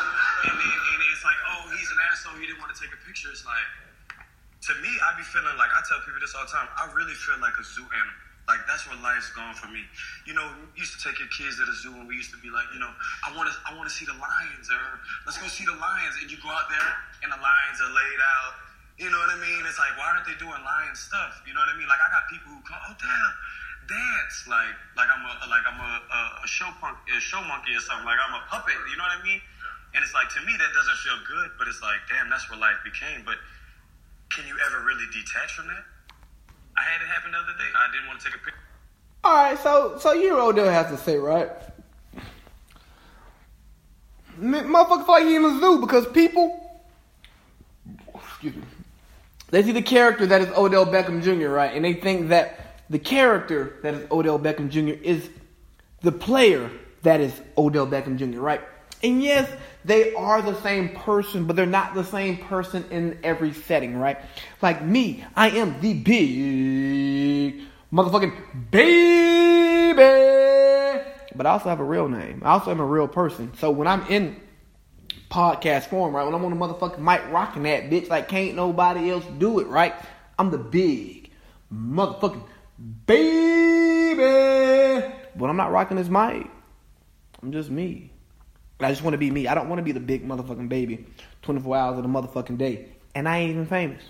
and 0.47 0.57
then, 0.63 0.79
and 0.79 0.99
it's 1.11 1.27
like, 1.27 1.41
oh, 1.51 1.67
he's 1.75 1.91
an 1.91 1.99
asshole. 2.07 2.39
He 2.39 2.47
didn't 2.47 2.63
want 2.63 2.71
to 2.71 2.79
take 2.79 2.95
a 2.95 3.01
picture. 3.03 3.35
It's 3.35 3.43
like, 3.43 3.67
to 4.71 4.73
me, 4.79 4.95
I 5.03 5.19
be 5.19 5.27
feeling 5.27 5.59
like 5.59 5.75
I 5.75 5.83
tell 5.91 5.99
people 6.07 6.23
this 6.23 6.39
all 6.39 6.47
the 6.47 6.55
time. 6.55 6.71
I 6.79 6.87
really 6.95 7.19
feel 7.19 7.35
like 7.43 7.59
a 7.59 7.67
zoo 7.67 7.83
animal. 7.83 8.23
Like 8.47 8.63
that's 8.67 8.87
where 8.91 8.99
life's 9.03 9.31
gone 9.35 9.55
for 9.59 9.71
me. 9.71 9.83
You 10.27 10.35
know, 10.39 10.47
we 10.55 10.83
used 10.83 10.95
to 10.99 11.03
take 11.03 11.19
your 11.19 11.31
kids 11.31 11.59
to 11.59 11.67
the 11.67 11.75
zoo, 11.79 11.95
and 11.95 12.07
we 12.07 12.19
used 12.19 12.31
to 12.35 12.39
be 12.43 12.51
like, 12.51 12.67
you 12.75 12.83
know, 12.83 12.91
I 13.27 13.35
want 13.35 13.51
to, 13.51 13.55
I 13.67 13.75
want 13.75 13.87
to 13.87 13.95
see 13.95 14.07
the 14.07 14.19
lions, 14.19 14.67
or 14.71 14.87
let's 15.27 15.39
go 15.39 15.47
see 15.47 15.67
the 15.67 15.79
lions. 15.79 16.19
And 16.23 16.31
you 16.31 16.39
go 16.43 16.51
out 16.51 16.67
there, 16.71 16.91
and 17.23 17.31
the 17.31 17.39
lions 17.39 17.79
are 17.83 17.91
laid 17.91 18.21
out. 18.23 18.55
You 18.99 19.11
know 19.11 19.19
what 19.19 19.31
I 19.35 19.39
mean? 19.43 19.63
It's 19.67 19.79
like, 19.79 19.95
why 19.99 20.15
aren't 20.15 20.27
they 20.27 20.39
doing 20.39 20.59
lion 20.59 20.95
stuff? 20.95 21.43
You 21.47 21.55
know 21.55 21.63
what 21.63 21.71
I 21.71 21.79
mean? 21.79 21.91
Like 21.91 22.03
I 22.03 22.11
got 22.11 22.27
people 22.31 22.51
who 22.51 22.61
call, 22.67 22.83
oh 22.87 22.95
damn, 22.99 23.33
dance, 23.93 24.37
like 24.49 24.77
like 24.97 25.11
I'm 25.13 25.25
a 25.25 25.33
like 25.53 25.65
I'm 25.69 25.81
a, 25.81 25.93
a, 26.01 26.21
a 26.45 26.49
show 26.49 26.69
punk, 26.81 26.97
a 27.13 27.21
show 27.21 27.41
monkey 27.45 27.77
or 27.77 27.83
something. 27.85 28.09
Like 28.09 28.21
I'm 28.21 28.35
a 28.35 28.45
puppet. 28.49 28.75
You 28.89 28.97
know 28.97 29.05
what 29.05 29.21
I 29.21 29.23
mean? 29.25 29.41
And 29.95 30.01
it's 30.01 30.15
like 30.17 30.33
to 30.33 30.41
me 30.49 30.53
that 30.57 30.71
doesn't 30.73 30.99
feel 31.05 31.19
good, 31.29 31.51
but 31.61 31.69
it's 31.69 31.83
like, 31.85 32.01
damn, 32.09 32.33
that's 32.33 32.49
what 32.49 32.59
life 32.59 32.81
became. 32.85 33.23
But 33.29 33.37
can 34.33 34.49
you 34.49 34.57
ever 34.67 34.85
really 34.85 35.05
detach 35.13 35.53
from 35.53 35.69
that? 35.69 35.85
I 36.77 36.83
had 36.83 37.05
it 37.05 37.09
happen 37.13 37.33
the 37.33 37.39
other 37.39 37.53
day. 37.61 37.69
I 37.69 37.93
didn't 37.93 38.09
want 38.09 38.21
to 38.21 38.25
take 38.27 38.37
a 38.37 38.43
picture. 38.43 38.65
All 39.25 39.37
right, 39.37 39.59
so 39.59 39.99
so 40.01 40.13
you 40.13 40.39
Odell 40.39 40.71
has 40.73 40.91
to 40.91 40.97
say 40.97 41.17
right. 41.17 41.51
Motherfucker 44.41 45.07
like 45.07 45.25
he 45.25 45.37
in 45.37 45.45
a 45.45 45.61
zoo 45.61 45.81
because 45.81 46.07
people, 46.09 46.81
excuse 48.15 48.57
me, 48.57 48.63
they 49.51 49.63
see 49.63 49.73
the 49.73 49.83
character 49.83 50.27
that 50.27 50.41
is 50.41 50.49
Odell 50.57 50.87
Beckham 50.87 51.23
Jr. 51.23 51.49
right, 51.49 51.73
and 51.75 51.85
they 51.85 51.93
think 51.93 52.31
that 52.31 52.62
the 52.91 52.99
character 52.99 53.79
that 53.83 53.95
is 53.95 54.07
Odell 54.11 54.39
Beckham 54.39 54.71
Jr. 54.71 55.01
is 55.03 55.29
the 56.01 56.13
player 56.13 56.71
that 57.03 57.21
is 57.21 57.33
Odell 57.57 57.87
Beckham 57.87 58.17
Jr. 58.19 58.41
Right, 58.41 58.61
and 59.03 59.23
yes, 59.23 59.51
they 59.85 60.15
are 60.15 60.43
the 60.43 60.61
same 60.63 60.91
person, 60.91 61.47
but 61.47 61.57
they're 61.57 61.67
not 61.67 61.95
the 61.95 62.05
same 62.05 62.39
person 62.39 62.85
in 62.91 63.19
every 63.25 63.53
setting, 63.53 63.97
right? 63.97 64.19
Like 64.61 64.85
me, 64.85 65.25
I 65.35 65.51
am 65.51 65.81
the 65.81 65.95
big 65.95 67.63
motherfucking 67.93 68.71
baby. 68.71 69.97
But 71.35 71.47
I 71.47 71.51
also 71.51 71.69
have 71.69 71.81
a 71.81 71.85
real 71.85 72.09
name. 72.09 72.43
I 72.45 72.53
also 72.53 72.71
am 72.71 72.81
a 72.81 72.87
real 72.87 73.09
person. 73.09 73.53
So 73.59 73.71
when 73.71 73.89
I'm 73.89 74.07
in 74.07 74.41
podcast 75.31 75.87
form, 75.87 76.15
right? 76.15 76.25
When 76.25 76.35
I'm 76.35 76.45
on 76.45 76.51
the 76.51 76.57
motherfucking 76.57 76.99
mic 76.99 77.23
rocking 77.33 77.63
that 77.65 77.91
bitch 77.91 78.09
like 78.09 78.29
can't 78.29 78.55
nobody 78.55 79.11
else 79.11 79.25
do 79.39 79.61
it, 79.61 79.67
right? 79.67 79.95
I'm 80.39 80.51
the 80.51 80.59
big 80.59 81.31
motherfucking 81.73 82.45
baby. 83.07 84.17
But 85.37 85.49
I'm 85.49 85.57
not 85.57 85.73
rocking 85.73 85.97
this 85.97 86.09
mic. 86.09 86.49
I'm 87.43 87.53
just 87.53 87.71
me. 87.71 88.11
I 88.81 88.91
just 88.91 89.03
want 89.03 89.15
to 89.15 89.19
be 89.19 89.31
me. 89.31 89.47
I 89.47 89.55
don't 89.55 89.69
want 89.69 89.79
to 89.79 89.83
be 89.83 89.93
the 89.93 90.01
big 90.01 90.27
motherfucking 90.27 90.69
baby 90.69 91.07
24 91.43 91.77
hours 91.77 91.99
of 91.99 92.03
the 92.03 92.09
motherfucking 92.09 92.59
day. 92.59 92.89
And 93.15 93.29
I 93.29 93.39
ain't 93.39 93.51
even 93.51 93.67
famous. 93.67 94.03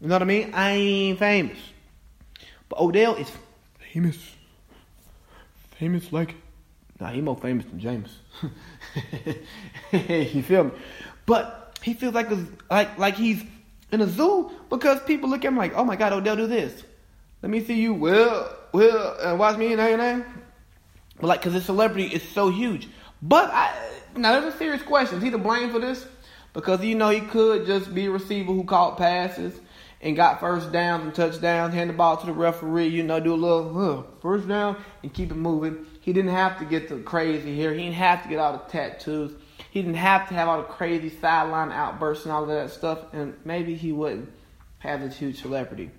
You 0.00 0.08
know 0.08 0.14
what 0.14 0.22
I 0.22 0.26
mean? 0.26 0.54
I 0.54 0.70
ain't 0.70 1.18
famous. 1.18 1.58
But 2.68 2.80
Odell 2.80 3.16
is 3.16 3.30
famous. 3.92 4.16
Famous 5.72 6.12
like. 6.12 6.34
Nah, 6.98 7.10
he 7.10 7.20
more 7.20 7.36
famous 7.36 7.64
than 7.66 7.80
James. 7.80 8.18
you 9.92 10.42
feel 10.42 10.64
me? 10.64 10.70
But 11.26 11.78
he 11.82 11.94
feels 11.94 12.14
like 12.14 12.30
a, 12.30 12.46
like 12.70 12.98
like 12.98 13.16
he's 13.16 13.42
in 13.92 14.00
a 14.00 14.06
zoo 14.06 14.50
because 14.68 15.02
people 15.02 15.28
look 15.28 15.44
at 15.44 15.48
him 15.48 15.56
like, 15.56 15.74
oh 15.74 15.84
my 15.84 15.96
god, 15.96 16.12
Odell 16.12 16.36
do 16.36 16.46
this. 16.46 16.84
Let 17.42 17.50
me 17.50 17.64
see 17.64 17.80
you. 17.80 17.94
Well, 17.94 18.56
well, 18.72 19.16
uh, 19.20 19.36
watch 19.36 19.56
me 19.56 19.72
and 19.72 19.80
that. 19.80 20.26
But 21.20 21.26
like, 21.26 21.42
cause 21.42 21.52
the 21.52 21.60
celebrity 21.60 22.06
is 22.06 22.22
so 22.22 22.50
huge. 22.50 22.88
But 23.22 23.50
I, 23.50 23.74
now 24.16 24.32
there's 24.32 24.54
a 24.54 24.58
serious 24.58 24.82
question. 24.82 25.18
Is 25.18 25.24
he 25.24 25.30
to 25.30 25.38
blame 25.38 25.70
for 25.70 25.78
this? 25.78 26.06
Because 26.52 26.82
you 26.84 26.94
know 26.94 27.10
he 27.10 27.20
could 27.20 27.66
just 27.66 27.94
be 27.94 28.06
a 28.06 28.10
receiver 28.10 28.52
who 28.52 28.64
caught 28.64 28.98
passes 28.98 29.58
and 30.02 30.16
got 30.16 30.40
first 30.40 30.72
downs 30.72 31.04
and 31.04 31.14
touchdowns, 31.14 31.74
hand 31.74 31.90
the 31.90 31.94
ball 31.94 32.16
to 32.16 32.26
the 32.26 32.32
referee, 32.32 32.88
you 32.88 33.02
know, 33.02 33.20
do 33.20 33.34
a 33.34 33.36
little 33.36 33.98
uh, 33.98 34.02
first 34.20 34.48
down 34.48 34.76
and 35.02 35.12
keep 35.12 35.30
it 35.30 35.36
moving. 35.36 35.86
He 36.00 36.12
didn't 36.12 36.30
have 36.30 36.58
to 36.58 36.64
get 36.64 36.88
the 36.88 36.96
crazy 36.98 37.54
here. 37.54 37.72
He 37.72 37.82
didn't 37.82 37.96
have 37.96 38.22
to 38.22 38.28
get 38.28 38.38
all 38.38 38.52
the 38.52 38.58
tattoos. 38.70 39.32
He 39.70 39.80
didn't 39.82 39.96
have 39.96 40.28
to 40.28 40.34
have 40.34 40.48
all 40.48 40.58
the 40.58 40.64
crazy 40.64 41.10
sideline 41.10 41.70
outbursts 41.70 42.24
and 42.24 42.32
all 42.32 42.42
of 42.42 42.48
that 42.48 42.70
stuff. 42.70 43.12
And 43.12 43.34
maybe 43.44 43.74
he 43.74 43.92
wouldn't 43.92 44.30
have 44.80 45.00
this 45.00 45.16
huge 45.16 45.40
celebrity. 45.40 45.90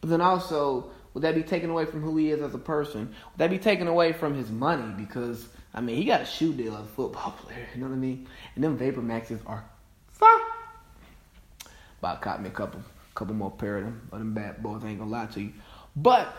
But 0.00 0.10
then 0.10 0.20
also, 0.20 0.90
would 1.12 1.22
that 1.22 1.34
be 1.34 1.42
taken 1.42 1.68
away 1.68 1.84
from 1.84 2.00
who 2.00 2.16
he 2.16 2.30
is 2.30 2.40
as 2.40 2.54
a 2.54 2.58
person? 2.58 3.00
Would 3.08 3.38
that 3.38 3.50
be 3.50 3.58
taken 3.58 3.86
away 3.86 4.12
from 4.12 4.34
his 4.34 4.50
money? 4.50 4.94
Because 4.96 5.48
I 5.74 5.80
mean, 5.80 5.96
he 5.96 6.04
got 6.04 6.22
a 6.22 6.24
shoe 6.24 6.54
deal 6.54 6.74
as 6.74 6.84
a 6.84 6.88
football 6.88 7.32
player. 7.42 7.66
You 7.74 7.80
know 7.82 7.88
what 7.88 7.94
I 7.94 7.98
mean? 7.98 8.26
And 8.54 8.64
them 8.64 8.78
Vapor 8.78 9.02
Maxes 9.02 9.40
are 9.46 9.64
fine. 10.10 10.40
But 12.00 12.16
I 12.16 12.20
caught 12.20 12.42
me 12.42 12.48
a 12.48 12.52
couple, 12.52 12.80
couple 13.14 13.34
more 13.34 13.50
pair 13.50 13.78
of 13.78 13.84
them. 13.84 14.08
But 14.10 14.18
them 14.18 14.32
bad 14.32 14.62
boys 14.62 14.82
I 14.84 14.88
ain't 14.88 14.98
gonna 15.00 15.10
lie 15.10 15.26
to 15.26 15.42
you. 15.42 15.52
But 15.94 16.34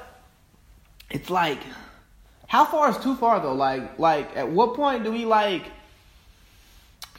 it's 1.12 1.30
like, 1.30 1.60
how 2.48 2.66
far 2.66 2.90
is 2.90 2.98
too 2.98 3.16
far 3.16 3.40
though? 3.40 3.54
Like, 3.54 4.00
like 4.00 4.36
at 4.36 4.50
what 4.50 4.74
point 4.74 5.04
do 5.04 5.12
we 5.12 5.26
like? 5.26 5.66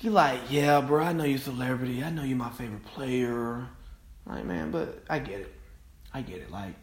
Be 0.03 0.09
like, 0.09 0.41
yeah, 0.49 0.81
bro, 0.81 1.05
I 1.05 1.13
know 1.13 1.25
you're 1.25 1.37
a 1.37 1.41
celebrity. 1.41 2.03
I 2.03 2.11
know 2.11 2.23
you're 2.23 2.39
my 2.39 2.51
favorite 2.51 2.85
player. 2.85 3.67
Like, 4.27 4.45
man, 4.45 4.71
but 4.71 5.05
I 5.11 5.19
get 5.19 5.41
it. 5.41 5.55
I 6.15 6.23
get 6.23 6.39
it. 6.39 6.51
Like, 6.51 6.75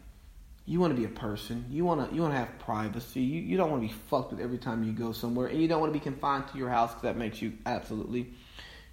you 0.66 0.78
want 0.78 0.94
to 0.94 1.00
be 1.00 1.06
a 1.06 1.08
person. 1.08 1.64
You 1.70 1.84
want 1.84 2.08
to 2.08 2.14
you 2.14 2.22
want 2.22 2.34
to 2.34 2.38
have 2.38 2.58
privacy. 2.60 3.20
You 3.20 3.40
you 3.40 3.56
don't 3.56 3.70
want 3.70 3.82
to 3.82 3.88
be 3.88 3.94
fucked 4.08 4.32
with 4.32 4.40
every 4.40 4.58
time 4.58 4.84
you 4.84 4.92
go 4.92 5.12
somewhere, 5.12 5.48
and 5.48 5.60
you 5.60 5.66
don't 5.66 5.80
want 5.80 5.92
to 5.92 5.98
be 5.98 6.02
confined 6.02 6.46
to 6.48 6.58
your 6.58 6.68
house 6.68 6.90
because 6.90 7.02
that 7.02 7.16
makes 7.16 7.42
you 7.42 7.54
absolutely 7.66 8.34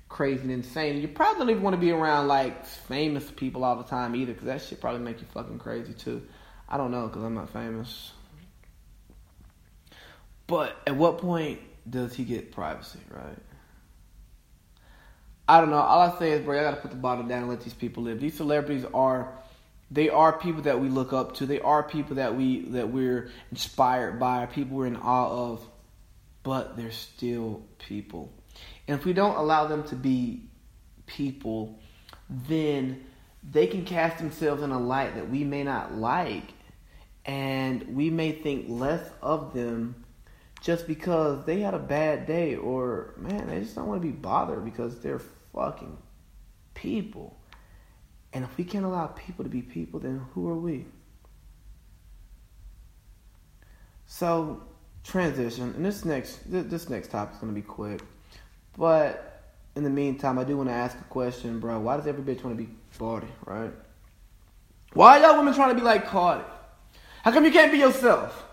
crazy 0.09 0.41
and 0.43 0.51
insane. 0.51 1.01
You 1.01 1.07
probably 1.07 1.39
don't 1.39 1.49
even 1.49 1.63
want 1.63 1.76
to 1.76 1.80
be 1.80 1.91
around 1.91 2.28
like 2.28 2.65
famous 2.65 3.30
people 3.30 3.63
all 3.63 3.76
the 3.76 3.84
time 3.84 4.15
either, 4.15 4.34
because 4.34 4.47
that 4.47 4.61
shit 4.61 4.82
probably 4.82 5.01
make 5.01 5.19
you 5.19 5.28
fucking 5.34 5.59
crazy 5.59 5.93
too. 5.93 6.23
I 6.67 6.78
don't 6.78 6.91
know 6.91 7.07
because 7.07 7.23
I'm 7.23 7.36
not 7.36 7.51
famous. 7.51 8.11
But 10.47 10.78
at 10.88 10.95
what 10.95 11.17
point 11.17 11.59
does 11.89 12.13
he 12.13 12.23
get 12.23 12.51
privacy, 12.51 12.99
right? 13.11 13.38
I 15.48 15.60
don't 15.60 15.70
know. 15.70 15.78
All 15.78 16.02
I 16.02 16.18
say 16.18 16.32
is, 16.32 16.43
bro, 16.43 16.60
I 16.60 16.64
gotta 16.64 16.82
put 16.82 16.91
the 16.91 16.98
bottom 16.98 17.28
down 17.28 17.39
and 17.39 17.50
let 17.50 17.62
these 17.62 17.74
people 17.74 18.04
live. 18.04 18.20
These 18.20 18.36
celebrities 18.36 18.86
are 18.93 19.32
they 19.91 20.10
are 20.10 20.34
people 20.34 20.64
that 20.64 20.80
we 20.80 20.89
look 20.89 21.14
up 21.14 21.36
to. 21.36 21.46
They 21.46 21.62
are 21.62 21.84
people 21.84 22.16
that 22.16 22.36
we 22.36 22.66
that 22.70 22.89
we're 22.89 23.30
inspired 23.52 24.20
by, 24.20 24.48
people 24.48 24.78
we're 24.78 24.88
in 24.88 24.96
awe 24.96 25.52
of, 25.52 25.68
but 26.43 26.76
they're 26.76 26.91
still 26.91 27.64
people. 27.78 28.34
And 28.88 29.00
if 29.00 29.06
we 29.06 29.14
don't 29.14 29.36
allow 29.36 29.68
them 29.68 29.84
to 29.86 29.96
be 29.96 30.50
people, 31.06 31.80
then 32.30 33.06
they 33.52 33.68
can 33.68 33.86
cast 33.86 34.18
themselves 34.18 34.64
in 34.64 34.72
a 34.72 34.80
light 34.80 35.16
that 35.16 35.30
we 35.30 35.43
may 35.43 35.64
not 35.64 35.93
like, 35.93 36.54
and 37.26 37.96
we 37.96 38.10
may 38.10 38.32
think 38.32 38.66
less 38.68 39.08
of 39.22 39.54
them 39.54 40.05
just 40.66 40.88
because 40.88 41.45
they 41.45 41.59
had 41.59 41.76
a 41.76 41.80
bad 41.80 42.26
day 42.26 42.55
or 42.55 43.13
man, 43.18 43.49
they 43.49 43.59
just 43.59 43.76
don't 43.76 43.86
want 43.86 44.01
to 44.01 44.07
be 44.07 44.11
bothered 44.11 44.66
because 44.66 44.99
they're 44.99 45.22
fucking 45.53 45.95
people. 46.74 47.39
And 48.34 48.43
if 48.43 48.57
we 48.57 48.63
can't 48.63 48.84
allow 48.84 49.05
people 49.05 49.45
to 49.45 49.49
be 49.49 49.61
people, 49.61 49.99
then 49.99 50.26
who 50.34 50.49
are 50.49 50.57
we? 50.57 50.88
So 54.07 54.63
transition, 55.03 55.72
and 55.76 55.86
this 55.86 56.03
next 56.03 56.39
this 56.47 56.89
next 56.89 57.11
topic 57.11 57.36
is 57.36 57.41
gonna 57.41 57.53
be 57.53 57.61
quick, 57.61 58.01
but 58.76 59.43
in 59.76 59.84
the 59.84 59.89
meantime, 59.91 60.39
I 60.39 60.45
do 60.45 60.57
want 60.57 60.70
to 60.70 60.74
ask 60.74 60.99
a 60.99 61.03
question, 61.03 61.59
bro. 61.59 61.80
Why 61.80 61.95
does 61.97 62.07
every 62.07 62.24
bitch 62.24 62.43
want 62.43 62.57
to 62.57 62.63
be 62.63 62.72
Cardi, 62.97 63.28
right? 63.45 63.72
Why 64.93 65.20
y'all 65.20 65.38
women 65.38 65.53
trying 65.53 65.70
to 65.70 65.76
be 65.76 65.82
like 65.82 66.07
Cardi? 66.07 66.43
How 67.22 67.32
come 67.32 67.45
you 67.45 67.51
can't 67.51 67.72
be 67.72 67.78
yourself? 67.78 68.45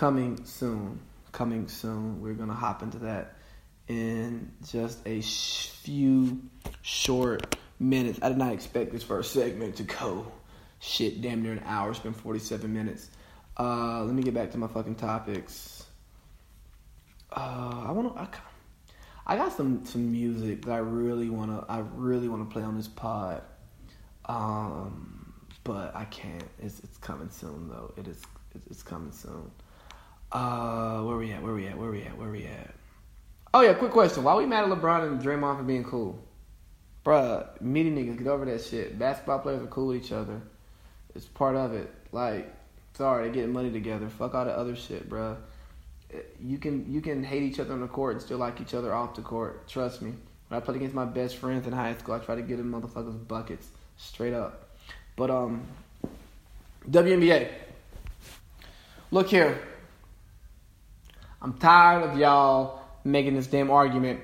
Coming 0.00 0.42
soon, 0.46 0.98
coming 1.30 1.68
soon. 1.68 2.22
We're 2.22 2.32
gonna 2.32 2.54
hop 2.54 2.82
into 2.82 3.00
that 3.00 3.34
in 3.86 4.50
just 4.66 5.06
a 5.06 5.20
few 5.20 6.40
short 6.80 7.54
minutes. 7.78 8.18
I 8.22 8.30
did 8.30 8.38
not 8.38 8.54
expect 8.54 8.92
this 8.92 9.02
first 9.02 9.34
segment 9.34 9.76
to 9.76 9.82
go 9.82 10.32
shit 10.78 11.20
damn 11.20 11.42
near 11.42 11.52
an 11.52 11.62
hour. 11.66 11.90
It's 11.90 11.98
been 11.98 12.14
47 12.14 12.72
minutes. 12.72 13.10
Uh, 13.58 14.02
let 14.04 14.14
me 14.14 14.22
get 14.22 14.32
back 14.32 14.52
to 14.52 14.56
my 14.56 14.68
fucking 14.68 14.94
topics. 14.94 15.84
Uh, 17.30 17.84
I 17.86 17.92
want 17.92 18.14
to. 18.14 18.22
I, 18.22 18.28
I 19.26 19.36
got 19.36 19.52
some 19.52 19.84
some 19.84 20.10
music 20.10 20.64
that 20.64 20.72
I 20.72 20.78
really 20.78 21.28
want 21.28 21.50
to. 21.50 21.70
I 21.70 21.80
really 21.94 22.30
want 22.30 22.48
to 22.48 22.50
play 22.50 22.62
on 22.62 22.74
this 22.74 22.88
pod. 22.88 23.42
Um, 24.24 25.34
but 25.62 25.94
I 25.94 26.06
can't. 26.06 26.48
It's 26.58 26.80
it's 26.80 26.96
coming 26.96 27.28
soon 27.28 27.68
though. 27.68 27.92
It 27.98 28.08
is. 28.08 28.22
It's 28.70 28.82
coming 28.82 29.12
soon. 29.12 29.50
Uh, 30.32 31.02
where 31.02 31.16
we 31.16 31.32
at? 31.32 31.42
Where 31.42 31.54
we 31.54 31.66
at? 31.66 31.76
Where 31.76 31.90
we 31.90 32.02
at? 32.02 32.16
Where 32.16 32.30
we 32.30 32.44
at? 32.44 32.70
Oh 33.52 33.62
yeah, 33.62 33.74
quick 33.74 33.90
question. 33.90 34.22
Why 34.22 34.34
we 34.36 34.46
mad 34.46 34.64
at 34.64 34.70
LeBron 34.70 35.08
and 35.08 35.20
Draymond 35.20 35.58
for 35.58 35.64
being 35.64 35.84
cool? 35.84 36.22
Bruh, 37.04 37.60
meeting 37.60 37.96
niggas, 37.96 38.18
get 38.18 38.26
over 38.28 38.44
that 38.44 38.62
shit. 38.62 38.98
Basketball 38.98 39.40
players 39.40 39.62
are 39.62 39.66
cool 39.66 39.88
with 39.88 40.04
each 40.04 40.12
other. 40.12 40.40
It's 41.14 41.24
part 41.24 41.56
of 41.56 41.74
it. 41.74 41.92
Like, 42.12 42.54
sorry, 42.94 43.24
they're 43.24 43.32
getting 43.32 43.52
money 43.52 43.72
together. 43.72 44.08
Fuck 44.08 44.34
all 44.34 44.44
the 44.44 44.56
other 44.56 44.76
shit, 44.76 45.08
bruh. 45.08 45.36
You 46.40 46.58
can 46.58 46.92
you 46.92 47.00
can 47.00 47.24
hate 47.24 47.42
each 47.42 47.58
other 47.58 47.72
on 47.72 47.80
the 47.80 47.88
court 47.88 48.14
and 48.14 48.22
still 48.22 48.38
like 48.38 48.60
each 48.60 48.74
other 48.74 48.92
off 48.92 49.14
the 49.14 49.22
court. 49.22 49.66
Trust 49.68 50.02
me. 50.02 50.12
When 50.48 50.60
I 50.60 50.64
played 50.64 50.76
against 50.76 50.94
my 50.94 51.04
best 51.04 51.36
friends 51.36 51.66
in 51.66 51.72
high 51.72 51.94
school, 51.94 52.16
I 52.16 52.18
tried 52.18 52.36
to 52.36 52.42
get 52.42 52.56
them 52.56 52.72
motherfuckers 52.72 53.26
buckets. 53.26 53.68
Straight 53.96 54.34
up. 54.34 54.68
But 55.16 55.30
um 55.30 55.62
WNBA. 56.88 57.48
Look 59.12 59.28
here. 59.28 59.60
I'm 61.42 61.54
tired 61.54 62.02
of 62.02 62.18
y'all 62.18 62.82
making 63.04 63.34
this 63.34 63.46
damn 63.46 63.70
argument 63.70 64.20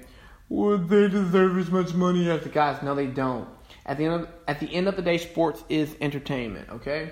would 0.48 0.88
they 0.88 1.08
deserve 1.08 1.58
as 1.58 1.70
much 1.70 1.92
money 1.94 2.30
as 2.30 2.42
the 2.42 2.48
guys? 2.48 2.82
No, 2.82 2.94
they 2.94 3.06
don't. 3.06 3.48
At 3.84 3.98
the 3.98 4.04
end 4.04 4.14
of 4.14 4.28
at 4.46 4.60
the 4.60 4.72
end 4.72 4.88
of 4.88 4.96
the 4.96 5.02
day, 5.02 5.18
sports 5.18 5.62
is 5.68 5.94
entertainment. 6.00 6.68
Okay, 6.70 7.10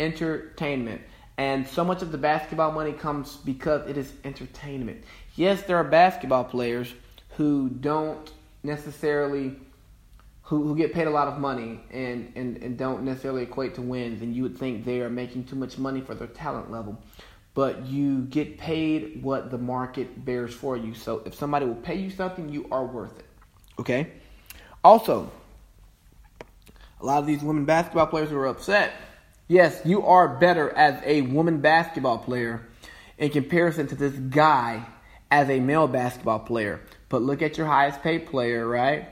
entertainment, 0.00 1.00
and 1.36 1.66
so 1.66 1.84
much 1.84 2.02
of 2.02 2.10
the 2.10 2.18
basketball 2.18 2.72
money 2.72 2.92
comes 2.92 3.36
because 3.36 3.88
it 3.88 3.96
is 3.96 4.12
entertainment. 4.24 5.04
Yes, 5.36 5.62
there 5.62 5.76
are 5.76 5.84
basketball 5.84 6.44
players 6.44 6.92
who 7.36 7.68
don't 7.68 8.32
necessarily 8.62 9.56
who, 10.42 10.64
who 10.64 10.76
get 10.76 10.92
paid 10.92 11.06
a 11.06 11.10
lot 11.10 11.28
of 11.28 11.38
money 11.38 11.80
and, 11.90 12.32
and, 12.34 12.56
and 12.58 12.76
don't 12.76 13.04
necessarily 13.04 13.44
equate 13.44 13.76
to 13.76 13.82
wins, 13.82 14.22
and 14.22 14.34
you 14.34 14.42
would 14.42 14.58
think 14.58 14.84
they 14.84 15.00
are 15.00 15.08
making 15.08 15.44
too 15.44 15.56
much 15.56 15.78
money 15.78 16.00
for 16.00 16.14
their 16.14 16.26
talent 16.26 16.70
level 16.70 17.00
but 17.54 17.86
you 17.86 18.22
get 18.22 18.58
paid 18.58 19.22
what 19.22 19.50
the 19.50 19.58
market 19.58 20.24
bears 20.24 20.54
for 20.54 20.76
you. 20.76 20.94
So 20.94 21.22
if 21.26 21.34
somebody 21.34 21.66
will 21.66 21.74
pay 21.74 21.96
you 21.96 22.10
something, 22.10 22.48
you 22.48 22.66
are 22.70 22.84
worth 22.84 23.18
it. 23.18 23.26
Okay? 23.78 24.08
Also, 24.82 25.30
a 27.00 27.04
lot 27.04 27.18
of 27.18 27.26
these 27.26 27.42
women 27.42 27.64
basketball 27.64 28.06
players 28.06 28.32
are 28.32 28.46
upset. 28.46 28.92
Yes, 29.48 29.80
you 29.84 30.06
are 30.06 30.28
better 30.38 30.70
as 30.70 31.02
a 31.04 31.22
woman 31.22 31.60
basketball 31.60 32.18
player 32.18 32.66
in 33.18 33.30
comparison 33.30 33.86
to 33.88 33.94
this 33.94 34.14
guy 34.14 34.86
as 35.30 35.50
a 35.50 35.60
male 35.60 35.88
basketball 35.88 36.38
player. 36.38 36.80
But 37.08 37.22
look 37.22 37.42
at 37.42 37.58
your 37.58 37.66
highest 37.66 38.02
paid 38.02 38.26
player, 38.26 38.66
right? 38.66 39.08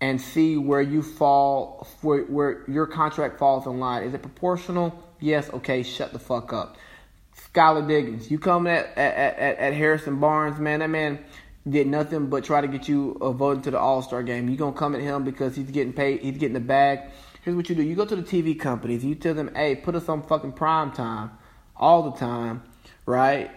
And 0.00 0.20
see 0.20 0.56
where 0.56 0.80
you 0.80 1.02
fall, 1.02 1.86
where, 2.02 2.22
where 2.22 2.64
your 2.68 2.86
contract 2.86 3.38
falls 3.38 3.66
in 3.66 3.80
line. 3.80 4.04
Is 4.04 4.14
it 4.14 4.22
proportional? 4.22 5.02
Yes, 5.18 5.50
okay, 5.50 5.82
shut 5.82 6.12
the 6.12 6.18
fuck 6.18 6.52
up. 6.52 6.76
Skylar 7.54 7.86
Diggins. 7.86 8.30
You 8.30 8.38
come 8.38 8.66
at, 8.66 8.86
at, 8.96 9.36
at, 9.36 9.58
at 9.58 9.74
Harrison 9.74 10.20
Barnes, 10.20 10.58
man, 10.58 10.80
that 10.80 10.90
man 10.90 11.18
did 11.68 11.86
nothing 11.86 12.28
but 12.28 12.44
try 12.44 12.60
to 12.60 12.68
get 12.68 12.88
you 12.88 13.12
a 13.20 13.32
vote 13.32 13.58
into 13.58 13.70
the 13.70 13.78
All 13.78 14.02
Star 14.02 14.22
game. 14.22 14.48
You 14.48 14.56
gonna 14.56 14.72
come 14.72 14.94
at 14.94 15.00
him 15.00 15.24
because 15.24 15.56
he's 15.56 15.70
getting 15.70 15.92
paid, 15.92 16.20
he's 16.20 16.38
getting 16.38 16.54
the 16.54 16.60
bag. 16.60 17.00
Here's 17.42 17.56
what 17.56 17.68
you 17.68 17.74
do: 17.74 17.82
you 17.82 17.94
go 17.94 18.04
to 18.04 18.16
the 18.16 18.22
TV 18.22 18.58
companies, 18.58 19.04
you 19.04 19.14
tell 19.14 19.34
them, 19.34 19.50
"Hey, 19.54 19.76
put 19.76 19.94
us 19.94 20.08
on 20.08 20.22
fucking 20.22 20.52
prime 20.52 20.92
time, 20.92 21.32
all 21.76 22.10
the 22.10 22.16
time." 22.18 22.62
Right, 23.06 23.50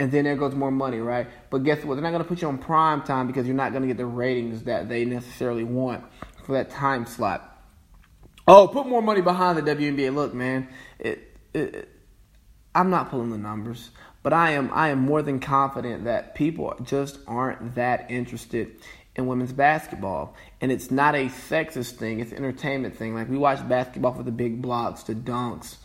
and 0.00 0.10
then 0.10 0.24
there 0.24 0.34
goes 0.34 0.54
more 0.54 0.72
money, 0.72 0.98
right? 0.98 1.28
But 1.50 1.62
guess 1.62 1.84
what? 1.84 1.94
They're 1.94 2.02
not 2.02 2.10
gonna 2.10 2.24
put 2.24 2.42
you 2.42 2.48
on 2.48 2.58
prime 2.58 3.02
time 3.02 3.28
because 3.28 3.46
you're 3.46 3.54
not 3.54 3.72
gonna 3.72 3.86
get 3.86 3.96
the 3.96 4.06
ratings 4.06 4.64
that 4.64 4.88
they 4.88 5.04
necessarily 5.04 5.62
want 5.62 6.02
for 6.44 6.52
that 6.52 6.70
time 6.70 7.06
slot. 7.06 7.62
Oh, 8.48 8.66
put 8.66 8.88
more 8.88 9.02
money 9.02 9.20
behind 9.20 9.58
the 9.58 9.62
WNBA. 9.62 10.12
Look, 10.12 10.34
man, 10.34 10.68
it, 10.98 11.36
it 11.54 11.88
I'm 12.74 12.90
not 12.90 13.10
pulling 13.10 13.30
the 13.30 13.38
numbers, 13.38 13.90
but 14.22 14.32
I 14.32 14.52
am 14.52 14.70
I 14.72 14.88
am 14.88 15.00
more 15.00 15.22
than 15.22 15.40
confident 15.40 16.04
that 16.04 16.34
people 16.34 16.74
just 16.82 17.18
aren't 17.26 17.74
that 17.74 18.10
interested 18.10 18.76
in 19.16 19.26
women's 19.26 19.52
basketball. 19.52 20.36
And 20.60 20.70
it's 20.70 20.90
not 20.90 21.14
a 21.14 21.26
sexist 21.26 21.92
thing, 21.92 22.20
it's 22.20 22.32
an 22.32 22.38
entertainment 22.38 22.96
thing. 22.96 23.14
Like 23.14 23.28
we 23.28 23.36
watch 23.36 23.66
basketball 23.68 24.14
for 24.14 24.22
the 24.22 24.32
big 24.32 24.62
blocks, 24.62 25.02
the 25.02 25.14
dunks, 25.14 25.76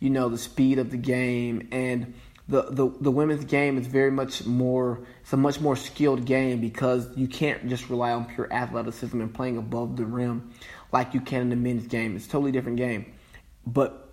you 0.00 0.10
know, 0.10 0.28
the 0.28 0.38
speed 0.38 0.78
of 0.78 0.90
the 0.90 0.96
game 0.96 1.68
and 1.72 2.14
the, 2.46 2.62
the 2.70 2.92
the 3.00 3.10
women's 3.10 3.46
game 3.46 3.78
is 3.78 3.86
very 3.86 4.10
much 4.10 4.44
more 4.44 5.00
it's 5.22 5.32
a 5.32 5.36
much 5.36 5.60
more 5.60 5.76
skilled 5.76 6.26
game 6.26 6.60
because 6.60 7.08
you 7.16 7.26
can't 7.26 7.70
just 7.70 7.88
rely 7.88 8.12
on 8.12 8.26
pure 8.26 8.52
athleticism 8.52 9.18
and 9.18 9.32
playing 9.32 9.56
above 9.56 9.96
the 9.96 10.04
rim 10.04 10.52
like 10.92 11.14
you 11.14 11.20
can 11.20 11.42
in 11.42 11.48
the 11.48 11.56
men's 11.56 11.86
game. 11.86 12.16
It's 12.16 12.26
a 12.26 12.28
totally 12.28 12.52
different 12.52 12.76
game. 12.76 13.12
But 13.66 14.03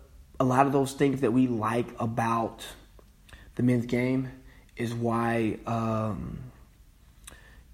a 0.41 0.43
lot 0.43 0.65
of 0.65 0.71
those 0.71 0.93
things 0.93 1.21
that 1.21 1.31
we 1.31 1.45
like 1.45 1.85
about 1.99 2.65
the 3.53 3.61
men's 3.61 3.85
game 3.85 4.31
is 4.75 4.91
why 4.91 5.59
um, 5.67 6.39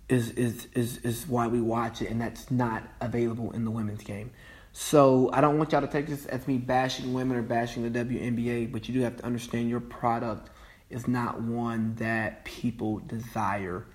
is, 0.09 0.31
is 0.31 0.67
is 0.73 0.97
is 0.97 1.25
why 1.29 1.47
we 1.47 1.61
watch 1.61 2.01
it, 2.01 2.09
and 2.09 2.19
that's 2.19 2.51
not 2.51 2.83
available 2.99 3.51
in 3.51 3.63
the 3.63 3.71
women's 3.71 4.03
game. 4.03 4.31
So 4.73 5.29
I 5.31 5.39
don't 5.39 5.57
want 5.57 5.71
y'all 5.71 5.79
to 5.79 5.87
take 5.87 6.07
this 6.07 6.25
as 6.25 6.45
me 6.45 6.57
bashing 6.57 7.13
women 7.13 7.37
or 7.37 7.41
bashing 7.41 7.89
the 7.89 8.03
WNBA, 8.03 8.69
but 8.73 8.89
you 8.89 8.93
do 8.95 8.99
have 8.99 9.15
to 9.15 9.25
understand 9.25 9.69
your 9.69 9.79
product 9.79 10.49
is 10.89 11.07
not 11.07 11.39
one 11.41 11.95
that 11.95 12.43
people 12.43 12.99
desire. 12.99 13.85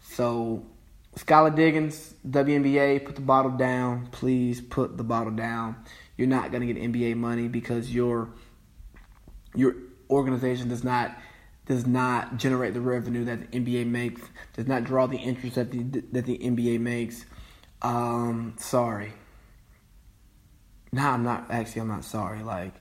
So 0.00 0.64
Skylar 1.16 1.54
Diggins, 1.56 2.14
WNBA, 2.28 3.04
put 3.04 3.16
the 3.16 3.22
bottle 3.22 3.50
down. 3.50 4.06
Please 4.12 4.60
put 4.60 4.96
the 4.96 5.02
bottle 5.02 5.32
down. 5.32 5.74
You're 6.20 6.28
not 6.28 6.52
going 6.52 6.66
to 6.66 6.70
get 6.70 6.92
NBA 6.92 7.16
money 7.16 7.48
because 7.48 7.90
your 7.94 8.28
your 9.54 9.74
organization 10.10 10.68
does 10.68 10.84
not 10.84 11.16
does 11.64 11.86
not 11.86 12.36
generate 12.36 12.74
the 12.74 12.80
revenue 12.82 13.24
that 13.24 13.50
the 13.50 13.58
NBA 13.58 13.86
makes. 13.86 14.20
Does 14.52 14.66
not 14.66 14.84
draw 14.84 15.06
the 15.06 15.16
interest 15.16 15.54
that 15.54 15.70
the 15.70 15.82
that 16.12 16.26
the 16.26 16.36
NBA 16.36 16.78
makes. 16.78 17.24
Um, 17.80 18.54
sorry. 18.58 19.14
No, 20.92 21.08
I'm 21.08 21.22
not. 21.22 21.50
Actually, 21.50 21.80
I'm 21.80 21.88
not 21.88 22.04
sorry. 22.04 22.42
Like, 22.42 22.74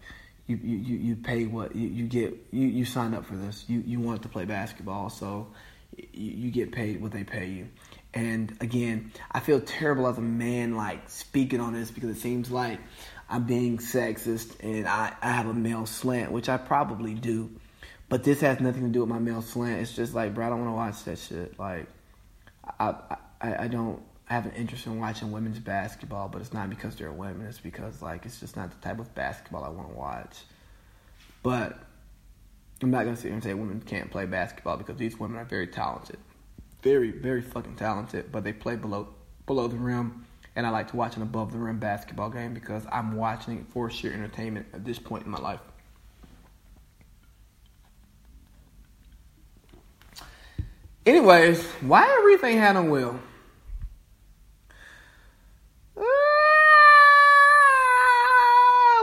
you 0.48 0.58
you 0.58 0.98
you 0.98 1.16
pay 1.16 1.46
what 1.46 1.74
you, 1.74 1.88
you 1.88 2.08
get. 2.08 2.36
You 2.52 2.68
you 2.68 2.84
signed 2.84 3.16
up 3.16 3.26
for 3.26 3.38
this. 3.38 3.64
You 3.70 3.82
you 3.88 4.02
wanted 4.02 4.24
to 4.24 4.28
play 4.28 4.44
basketball, 4.44 5.10
so 5.10 5.48
you, 5.96 6.32
you 6.32 6.52
get 6.52 6.74
paid 6.74 7.02
what 7.02 7.14
they 7.14 7.24
pay 7.24 7.46
you. 7.48 7.70
And 8.14 8.58
again, 8.60 9.12
I 9.32 9.40
feel 9.40 9.62
terrible 9.62 10.08
as 10.08 10.18
a 10.18 10.22
man, 10.22 10.76
like 10.76 11.10
speaking 11.10 11.62
on 11.62 11.74
this 11.74 11.90
because 11.90 12.10
it 12.10 12.20
seems 12.20 12.52
like 12.52 12.80
I'm 13.30 13.44
being 13.44 13.78
sexist 13.78 14.56
and 14.62 14.88
I, 14.88 15.14
I 15.22 15.32
have 15.32 15.48
a 15.48 15.54
male 15.54 15.86
slant, 15.86 16.32
which 16.32 16.50
I 16.50 16.58
probably 16.58 17.14
do. 17.14 17.52
But 18.10 18.24
this 18.24 18.42
has 18.42 18.60
nothing 18.60 18.84
to 18.84 18.90
do 18.90 19.02
with 19.02 19.10
my 19.10 19.20
male 19.20 19.44
slant. 19.44 19.82
It's 19.82 19.96
just 19.96 20.16
like, 20.16 20.34
bro, 20.34 20.48
I 20.48 20.50
don't 20.50 20.66
want 20.66 20.70
to 20.70 20.76
watch 20.76 21.04
that 21.04 21.20
shit. 21.20 21.60
Like, 21.60 21.86
I, 22.80 22.96
I 23.40 23.66
I 23.66 23.68
don't 23.68 24.02
have 24.26 24.46
an 24.46 24.52
interest 24.54 24.86
in 24.86 25.00
watching 25.00 25.32
women's 25.32 25.60
basketball, 25.60 26.30
but 26.30 26.42
it's 26.42 26.54
not 26.54 26.70
because 26.70 26.96
they're 26.96 27.12
women. 27.12 27.48
It's 27.48 27.60
because 27.60 28.02
like 28.02 28.26
it's 28.26 28.40
just 28.40 28.56
not 28.56 28.70
the 28.72 28.88
type 28.88 29.00
of 29.00 29.14
basketball 29.16 29.64
I 29.64 29.70
want 29.70 29.90
to 29.90 29.96
watch. 29.96 30.38
But 31.42 31.80
I'm 32.82 32.92
not 32.92 33.06
gonna 33.06 33.16
sit 33.16 33.26
here 33.26 33.34
and 33.34 33.44
say 33.44 33.54
women 33.54 33.82
can't 33.82 34.12
play 34.12 34.26
basketball 34.26 34.78
because 34.78 34.98
these 34.98 35.20
women 35.20 35.38
are 35.38 35.46
very 35.46 35.68
talented, 35.68 36.18
very 36.84 37.12
very 37.12 37.42
fucking 37.42 37.76
talented. 37.76 38.32
But 38.32 38.44
they 38.44 38.54
play 38.54 38.76
below 38.76 39.10
below 39.48 39.68
the 39.68 39.78
rim, 39.78 40.26
and 40.60 40.68
I 40.68 40.72
like 40.72 40.90
to 40.90 40.98
watch 40.98 41.16
an 41.16 41.22
above 41.22 41.54
the 41.54 41.58
rim 41.58 41.80
basketball 41.80 42.30
game 42.30 42.54
because 42.54 42.86
I'm 42.92 43.16
watching 43.16 43.60
it 43.60 43.66
for 43.70 43.90
sheer 43.90 44.12
entertainment 44.12 44.66
at 44.74 44.84
this 44.84 45.00
point 45.00 45.24
in 45.24 45.32
my 45.32 45.38
life. 45.38 45.62
Anyways, 51.06 51.66
why 51.80 52.14
everything 52.20 52.58
had 52.58 52.76
on 52.76 52.90
Will? 52.90 53.18
Ah, 55.98 56.02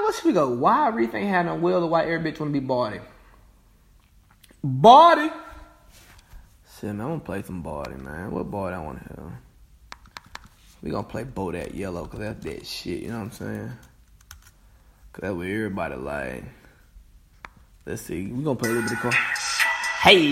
Where 0.02 0.12
should 0.12 0.26
we 0.26 0.32
go? 0.34 0.50
Why 0.50 0.88
everything 0.88 1.26
had 1.26 1.46
on 1.46 1.62
Will? 1.62 1.80
The 1.80 1.86
why 1.86 2.02
every 2.04 2.18
bitch 2.30 2.38
want 2.38 2.52
to 2.52 2.60
be 2.60 2.60
Bardi? 2.60 3.00
Bardi. 4.62 5.30
Shit, 6.78 6.94
man, 6.94 7.00
I'm 7.00 7.08
gonna 7.12 7.20
play 7.20 7.42
some 7.42 7.62
body, 7.62 7.94
man. 7.94 8.30
What 8.30 8.50
body 8.50 8.74
I 8.74 8.84
want 8.84 9.02
to 9.02 9.08
have? 9.08 9.32
We 10.82 10.90
gonna 10.90 11.02
play 11.02 11.24
Bodak 11.24 11.74
Yellow 11.74 12.04
because 12.04 12.20
that's 12.20 12.44
that 12.44 12.66
shit. 12.66 13.02
You 13.02 13.08
know 13.08 13.18
what 13.18 13.24
I'm 13.24 13.30
saying? 13.32 13.72
Cause 15.12 15.22
that's 15.22 15.34
what 15.34 15.46
everybody 15.46 15.96
like. 15.96 16.44
Let's 17.86 18.02
see. 18.02 18.26
We 18.26 18.44
gonna 18.44 18.56
play 18.56 18.70
a 18.70 18.72
little 18.72 18.88
bit 18.88 18.92
of. 18.92 19.02
Call. 19.02 19.12
Hey, 20.02 20.28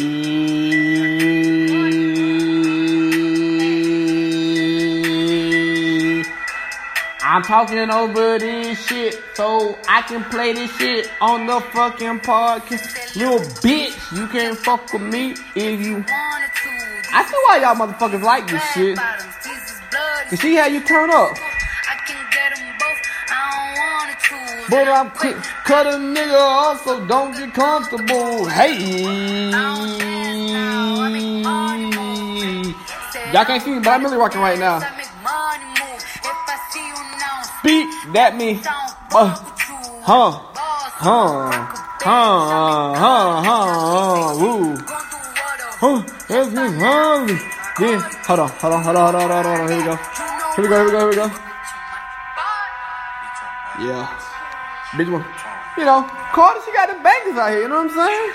I'm 7.22 7.42
talking 7.42 7.90
over 7.90 8.38
this 8.38 8.86
shit 8.86 9.18
so 9.34 9.76
I 9.88 10.02
can 10.02 10.22
play 10.24 10.52
this 10.52 10.70
shit 10.76 11.10
on 11.20 11.46
the 11.46 11.60
fucking 11.60 12.20
podcast. 12.20 13.16
Little 13.16 13.40
bitch, 13.40 14.16
you 14.16 14.28
can't 14.28 14.56
fuck 14.56 14.92
with 14.92 15.02
me 15.02 15.34
if 15.56 15.80
you. 15.84 16.04
I 16.08 17.24
see 17.24 17.36
why 17.46 17.58
y'all 17.62 17.74
motherfuckers 17.74 18.22
like 18.22 18.46
this 18.46 18.62
shit. 18.72 18.98
You 20.30 20.36
see 20.38 20.56
how 20.56 20.66
you 20.66 20.80
turn 20.82 21.10
up. 21.10 21.36
But 24.70 24.88
I'm 24.88 25.10
quick, 25.10 25.36
cut 25.64 25.86
a 25.86 25.98
nigga 25.98 26.40
off, 26.40 26.82
so 26.82 27.06
don't 27.06 27.32
get 27.32 27.52
comfortable. 27.52 28.48
Hey, 28.48 29.50
y'all 33.32 33.44
can't 33.44 33.62
see 33.62 33.72
me, 33.72 33.78
but 33.80 33.88
I'm 33.88 34.02
really 34.02 34.16
rocking 34.16 34.40
right 34.40 34.58
now. 34.58 34.80
Beat 37.62 37.86
that 38.14 38.36
me, 38.36 38.60
uh, 38.64 39.36
huh, 40.02 40.30
huh, 40.40 41.50
huh, 42.00 42.94
huh, 42.94 43.42
huh, 43.44 44.34
woo, 44.40 44.76
huh, 45.78 46.02
that's 46.28 46.50
me, 46.50 46.78
hungry. 46.80 47.53
Yeah, 47.80 47.98
hold 48.22 48.38
on, 48.38 48.48
hold 48.50 48.72
on, 48.72 48.84
hold 48.84 48.96
on, 48.96 49.14
hold 49.14 49.32
on, 49.32 49.44
hold 49.44 49.46
on, 49.46 49.68
hold 49.68 49.88
on. 49.88 49.98
Here 50.54 50.62
we 50.62 50.62
go, 50.62 50.62
here 50.62 50.62
we 50.62 50.68
go, 50.68 50.76
here 50.78 50.84
we 50.86 50.92
go, 50.92 50.98
here 51.00 51.08
we 51.08 51.16
go. 51.16 51.26
Yeah. 53.82 54.06
Bitch, 54.94 55.10
one. 55.10 55.26
You 55.76 55.84
know, 55.84 56.06
Cardi, 56.30 56.60
she 56.64 56.70
got 56.72 56.86
the 56.86 57.02
bangers 57.02 57.34
out 57.36 57.50
here, 57.50 57.62
you 57.62 57.68
know 57.68 57.82
what 57.82 57.90
I'm 57.90 57.98
saying? 57.98 58.30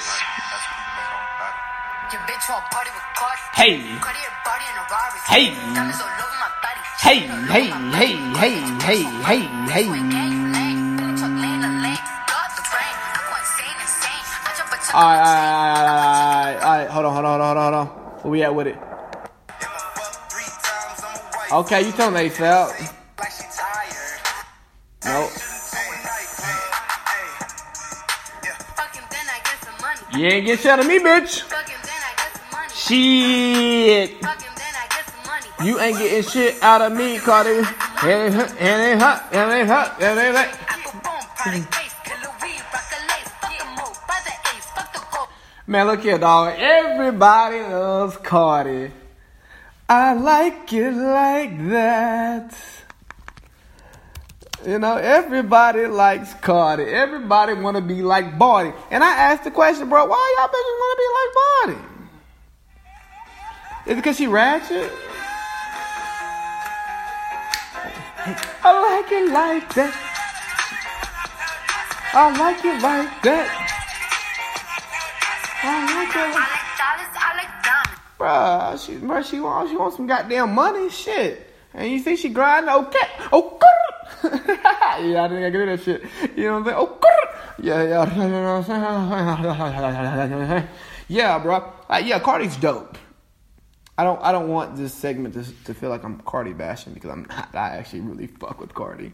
Hey. 3.56 3.80
Hey. 5.24 5.56
Hey, 7.00 7.20
hey, 7.48 7.72
hey, 7.96 8.12
hey, 8.36 8.60
hey, 8.84 9.04
hey, 9.24 9.40
hey. 9.72 9.88
Alright, 14.92 15.22
alright, 15.22 16.56
alright, 16.62 16.90
hold 16.90 17.06
on, 17.06 17.14
hold 17.14 17.26
on, 17.26 17.40
hold 17.40 17.42
on, 17.42 17.56
hold 17.56 17.58
on, 17.58 17.74
hold 17.74 17.76
on. 17.76 17.88
Where 18.24 18.32
we 18.32 18.44
at 18.44 18.54
with 18.54 18.68
it? 18.68 18.99
Okay, 21.52 21.82
you 21.84 21.92
tell 21.94 22.12
me, 22.12 22.30
ASAP. 22.30 22.94
Nope. 25.06 25.32
You 30.14 30.26
ain't 30.28 30.46
get 30.46 30.60
shit 30.60 30.72
out 30.72 30.80
of 30.80 30.86
me, 30.86 31.00
bitch. 31.00 31.44
Shit. 32.76 34.12
You 35.64 35.80
ain't 35.80 35.98
getting 35.98 36.24
shit 36.24 36.62
out 36.62 36.82
of 36.82 36.94
me, 36.94 37.18
Cardi. 37.18 37.50
And 37.50 37.66
it 37.66 37.66
it 38.04 38.34
hurt, 38.34 38.52
and 38.54 39.52
it 39.52 39.68
hurt, 39.68 40.02
and 40.02 40.20
it 40.20 40.36
hurt. 40.36 40.56
Man, 45.66 45.88
look 45.88 46.02
here, 46.02 46.18
dog. 46.20 46.54
Everybody 46.60 47.62
loves 47.62 48.18
Cardi. 48.18 48.92
I 49.90 50.14
like 50.14 50.72
it 50.72 50.92
like 50.92 51.70
that. 51.70 52.56
You 54.64 54.78
know, 54.78 54.98
everybody 54.98 55.88
likes 55.88 56.32
Cardi. 56.36 56.84
Everybody 56.84 57.54
want 57.54 57.76
to 57.76 57.82
be 57.82 58.04
like 58.04 58.38
Bardi. 58.38 58.72
And 58.92 59.04
I 59.04 59.10
asked 59.10 59.46
the 59.46 59.52
question, 59.52 59.90
bro, 59.90 60.06
why 60.06 60.36
y'all 60.38 60.48
bitches 60.48 60.78
want 60.80 60.94
to 60.94 61.02
be 61.02 61.10
like 61.18 61.34
Bardi? 61.40 62.00
Is 63.86 63.94
it 63.94 63.96
because 63.96 64.18
she 64.18 64.28
ratchet? 64.28 64.92
I 68.64 69.02
like 69.02 69.12
it 69.12 69.32
like 69.32 69.74
that. 69.74 69.94
I 72.14 72.38
like 72.38 72.64
it 72.64 72.82
like 72.84 73.22
that. 73.24 73.50
I 75.64 75.96
like 75.96 76.16
it 76.16 76.36
like 76.36 76.59
Bruh, 78.20 78.86
she, 78.86 78.96
bruh, 78.96 79.24
she 79.24 79.40
wants, 79.40 79.72
she 79.72 79.78
wants 79.78 79.96
some 79.96 80.06
goddamn 80.06 80.54
money, 80.54 80.90
shit. 80.90 81.48
And 81.74 81.90
you 81.90 82.00
think 82.02 82.20
she 82.20 82.30
grinding? 82.30 82.74
Okay, 82.74 83.08
oh, 83.32 83.56
okay. 83.56 83.68
yeah, 85.10 85.24
I 85.24 85.30
think 85.30 85.46
I 85.46 85.50
get 85.50 85.66
that 85.66 85.82
shit. 85.82 86.04
You 86.36 86.46
know 86.46 86.60
what 86.60 86.74
I'm 86.74 86.98
saying? 87.00 87.00
Oh, 87.00 87.00
yeah, 87.62 87.84
yeah. 90.44 90.68
yeah, 91.08 91.40
bro. 91.40 91.72
Like, 91.90 92.06
yeah, 92.06 92.20
Cardi's 92.20 92.58
dope. 92.58 92.98
I 93.98 94.04
don't, 94.04 94.22
I 94.22 94.32
don't 94.32 94.50
want 94.50 94.76
this 94.76 94.94
segment 94.94 95.34
to, 95.36 95.44
to 95.66 95.74
feel 95.74 95.90
like 95.90 96.04
I'm 96.04 96.20
Cardi 96.22 96.54
bashing 96.54 96.94
because 96.94 97.12
I'm 97.12 97.26
not. 97.30 97.54
I 97.54 97.78
actually 97.78 98.02
really 98.02 98.28
fuck 98.28 98.60
with 98.60 98.74
Cardi. 98.74 99.12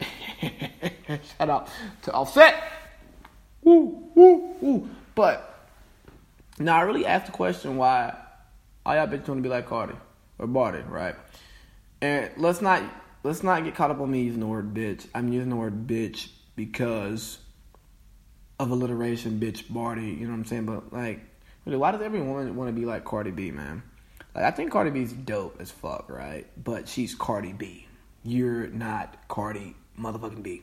Shout 0.40 1.50
out 1.50 1.68
to 2.02 2.12
Offset. 2.12 2.62
Woo, 3.62 4.10
woo, 4.14 4.56
woo. 4.60 4.88
But 5.14 5.49
Now 6.60 6.76
I 6.76 6.82
really 6.82 7.06
asked 7.06 7.26
the 7.26 7.32
question 7.32 7.78
why 7.78 8.14
all 8.84 8.94
y'all 8.94 9.06
bitches 9.06 9.28
want 9.28 9.38
to 9.38 9.42
be 9.42 9.48
like 9.48 9.66
Cardi 9.66 9.94
or 10.38 10.46
Bardi, 10.46 10.82
right? 10.82 11.14
And 12.02 12.30
let's 12.36 12.60
not 12.60 12.82
let's 13.22 13.42
not 13.42 13.64
get 13.64 13.74
caught 13.74 13.90
up 13.90 13.98
on 13.98 14.10
me 14.10 14.22
using 14.24 14.40
the 14.40 14.46
word 14.46 14.74
bitch. 14.74 15.06
I'm 15.14 15.32
using 15.32 15.48
the 15.48 15.56
word 15.56 15.86
bitch 15.86 16.28
because 16.56 17.38
of 18.58 18.70
alliteration, 18.70 19.40
bitch, 19.40 19.72
Bardi. 19.72 20.02
You 20.02 20.26
know 20.26 20.32
what 20.32 20.38
I'm 20.38 20.44
saying? 20.44 20.66
But 20.66 20.92
like, 20.92 21.20
really, 21.64 21.78
why 21.78 21.92
does 21.92 22.02
every 22.02 22.20
woman 22.20 22.54
want 22.54 22.68
to 22.68 22.78
be 22.78 22.84
like 22.84 23.06
Cardi 23.06 23.30
B, 23.30 23.50
man? 23.50 23.82
Like, 24.34 24.44
I 24.44 24.50
think 24.50 24.70
Cardi 24.70 24.90
B's 24.90 25.14
dope 25.14 25.56
as 25.60 25.70
fuck, 25.70 26.10
right? 26.10 26.46
But 26.62 26.88
she's 26.88 27.14
Cardi 27.14 27.54
B. 27.54 27.86
You're 28.22 28.66
not 28.66 29.16
Cardi 29.28 29.74
motherfucking 29.98 30.42
B. 30.42 30.62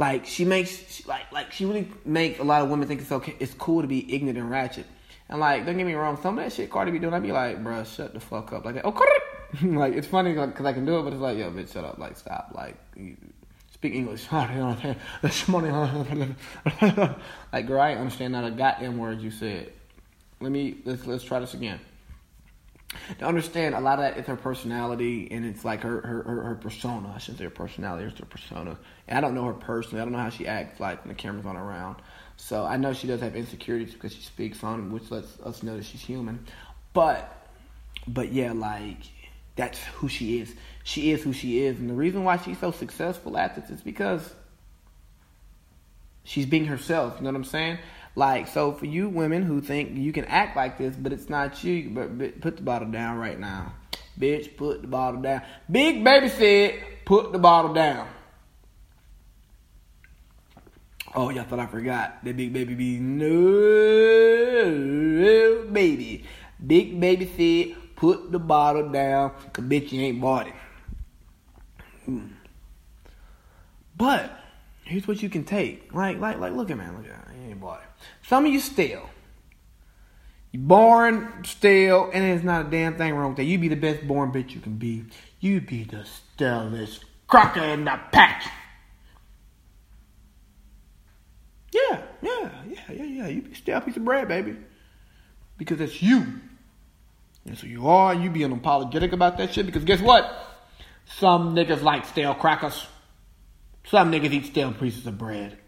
Like 0.00 0.24
she 0.24 0.46
makes 0.46 0.90
she, 0.90 1.04
like 1.04 1.30
like 1.30 1.52
she 1.52 1.66
really 1.66 1.86
makes 2.06 2.40
a 2.40 2.42
lot 2.42 2.62
of 2.62 2.70
women 2.70 2.88
think 2.88 3.02
it's 3.02 3.12
okay. 3.12 3.36
It's 3.38 3.52
cool 3.52 3.82
to 3.82 3.86
be 3.86 4.14
ignorant 4.14 4.38
and 4.38 4.50
ratchet. 4.50 4.86
And 5.28 5.40
like, 5.40 5.66
don't 5.66 5.76
get 5.76 5.84
me 5.84 5.92
wrong, 5.92 6.18
some 6.22 6.38
of 6.38 6.44
that 6.44 6.54
shit 6.54 6.70
Cardi 6.70 6.90
be 6.90 6.98
doing, 6.98 7.12
I'd 7.12 7.22
be 7.22 7.32
like, 7.32 7.62
bruh, 7.62 7.84
shut 7.84 8.14
the 8.14 8.20
fuck 8.20 8.50
up. 8.54 8.64
Like, 8.64 8.80
oh, 8.82 8.98
like 9.76 9.92
it's 9.92 10.06
funny 10.06 10.32
because 10.32 10.64
I 10.64 10.72
can 10.72 10.86
do 10.86 10.98
it, 10.98 11.02
but 11.02 11.12
it's 11.12 11.20
like, 11.20 11.36
yo, 11.36 11.50
bitch, 11.50 11.74
shut 11.74 11.84
up. 11.84 11.98
Like, 11.98 12.16
stop. 12.16 12.52
Like, 12.54 12.78
speak 13.74 13.92
English. 13.92 14.26
Like, 14.32 14.56
girl, 17.66 17.80
I 17.82 17.92
understand 17.92 18.32
not 18.32 18.46
a 18.46 18.52
goddamn 18.52 18.96
word 18.96 19.20
you 19.20 19.30
said. 19.30 19.70
Let 20.40 20.50
me 20.50 20.76
let's 20.86 21.06
let's 21.06 21.24
try 21.24 21.40
this 21.40 21.52
again. 21.52 21.78
To 23.18 23.24
understand 23.24 23.74
a 23.74 23.80
lot 23.80 23.98
of 23.98 24.04
that 24.04 24.18
is 24.18 24.26
her 24.26 24.36
personality 24.36 25.28
and 25.30 25.44
it's 25.44 25.64
like 25.64 25.82
her 25.82 26.00
her, 26.00 26.22
her, 26.22 26.42
her 26.42 26.54
persona. 26.56 27.12
I 27.14 27.18
shouldn't 27.18 27.38
say 27.38 27.44
her 27.44 27.50
personality, 27.50 28.06
it's 28.06 28.18
her 28.18 28.26
persona. 28.26 28.76
And 29.06 29.18
I 29.18 29.20
don't 29.20 29.34
know 29.34 29.44
her 29.44 29.52
personally. 29.52 30.00
I 30.00 30.04
don't 30.04 30.12
know 30.12 30.18
how 30.18 30.30
she 30.30 30.46
acts 30.46 30.80
like 30.80 31.04
when 31.04 31.08
the 31.08 31.14
camera's 31.14 31.46
on 31.46 31.56
around. 31.56 31.96
So 32.36 32.64
I 32.64 32.76
know 32.76 32.92
she 32.92 33.06
does 33.06 33.20
have 33.20 33.36
insecurities 33.36 33.92
because 33.92 34.14
she 34.14 34.22
speaks 34.22 34.64
on, 34.64 34.92
which 34.92 35.10
lets 35.10 35.38
us 35.40 35.62
know 35.62 35.76
that 35.76 35.84
she's 35.84 36.00
human. 36.00 36.44
But 36.92 37.36
but 38.08 38.32
yeah, 38.32 38.52
like 38.52 38.98
that's 39.56 39.78
who 39.78 40.08
she 40.08 40.40
is. 40.40 40.54
She 40.82 41.12
is 41.12 41.22
who 41.22 41.32
she 41.32 41.62
is, 41.62 41.78
and 41.78 41.88
the 41.88 41.94
reason 41.94 42.24
why 42.24 42.38
she's 42.38 42.58
so 42.58 42.70
successful 42.70 43.36
at 43.36 43.54
this 43.54 43.70
is 43.70 43.82
because 43.82 44.34
she's 46.24 46.46
being 46.46 46.64
herself. 46.64 47.16
You 47.18 47.24
know 47.24 47.30
what 47.30 47.36
I'm 47.36 47.44
saying? 47.44 47.78
Like, 48.20 48.48
so 48.48 48.72
for 48.72 48.84
you 48.84 49.08
women 49.08 49.44
who 49.44 49.62
think 49.62 49.96
you 49.96 50.12
can 50.12 50.26
act 50.26 50.54
like 50.54 50.76
this, 50.76 50.94
but 50.94 51.10
it's 51.10 51.30
not 51.30 51.64
you, 51.64 51.88
but, 51.88 52.18
but 52.18 52.38
put 52.42 52.58
the 52.58 52.62
bottle 52.62 52.90
down 52.90 53.16
right 53.16 53.40
now. 53.40 53.72
Bitch, 54.18 54.58
put 54.58 54.82
the 54.82 54.88
bottle 54.88 55.22
down. 55.22 55.40
Big 55.70 56.04
baby 56.04 56.28
said, 56.28 56.82
put 57.06 57.32
the 57.32 57.38
bottle 57.38 57.72
down. 57.72 58.06
Oh, 61.14 61.30
y'all 61.30 61.44
thought 61.44 61.60
I 61.60 61.66
forgot. 61.66 62.22
That 62.22 62.36
big 62.36 62.52
baby 62.52 62.74
be 62.74 62.98
no 62.98 63.24
baby. 65.72 66.26
Big 66.66 67.00
baby 67.00 67.24
said, 67.24 67.74
put 67.96 68.30
the 68.30 68.38
bottle 68.38 68.90
down, 68.90 69.32
cause 69.54 69.64
bitch 69.64 69.92
you 69.92 70.02
ain't 70.02 70.20
bought 70.20 70.46
it. 70.46 70.54
Hmm. 72.04 72.26
But 73.96 74.30
here's 74.84 75.08
what 75.08 75.22
you 75.22 75.30
can 75.30 75.44
take. 75.44 75.94
Like, 75.94 76.20
like, 76.20 76.38
like, 76.38 76.52
look 76.52 76.70
at 76.70 76.76
man, 76.76 76.98
look 76.98 77.06
at 77.06 77.16
you 77.34 77.48
ain't 77.52 77.58
bought 77.58 77.80
it. 77.80 77.89
Some 78.30 78.46
of 78.46 78.52
you 78.52 78.60
stale. 78.60 79.10
You 80.52 80.60
born 80.60 81.42
stale, 81.42 82.08
and 82.14 82.22
there's 82.22 82.44
not 82.44 82.66
a 82.66 82.70
damn 82.70 82.96
thing 82.96 83.12
wrong 83.12 83.30
with 83.30 83.38
that. 83.38 83.44
You 83.44 83.58
be 83.58 83.66
the 83.66 83.74
best 83.74 84.06
born 84.06 84.30
bitch 84.30 84.50
you 84.50 84.60
can 84.60 84.76
be. 84.76 85.06
You 85.40 85.60
be 85.60 85.82
the 85.82 86.04
stalest 86.04 87.04
crocker 87.26 87.60
in 87.60 87.86
the 87.86 87.98
pack. 88.12 88.44
Yeah, 91.72 92.02
yeah, 92.22 92.50
yeah, 92.68 92.92
yeah, 92.92 93.02
yeah. 93.02 93.26
You 93.26 93.42
be 93.42 93.72
a 93.72 93.80
piece 93.80 93.96
of 93.96 94.04
bread, 94.04 94.28
baby. 94.28 94.54
Because 95.58 95.78
that's 95.78 96.00
you. 96.00 96.24
And 97.46 97.58
so 97.58 97.66
you 97.66 97.88
are, 97.88 98.14
you 98.14 98.30
be 98.30 98.40
unapologetic 98.42 99.10
about 99.10 99.38
that 99.38 99.52
shit 99.52 99.66
because 99.66 99.82
guess 99.82 100.00
what? 100.00 100.32
Some 101.18 101.56
niggas 101.56 101.82
like 101.82 102.06
stale 102.06 102.34
crackers. 102.34 102.86
Some 103.86 104.12
niggas 104.12 104.30
eat 104.30 104.46
stale 104.46 104.72
pieces 104.72 105.04
of 105.04 105.18
bread. 105.18 105.58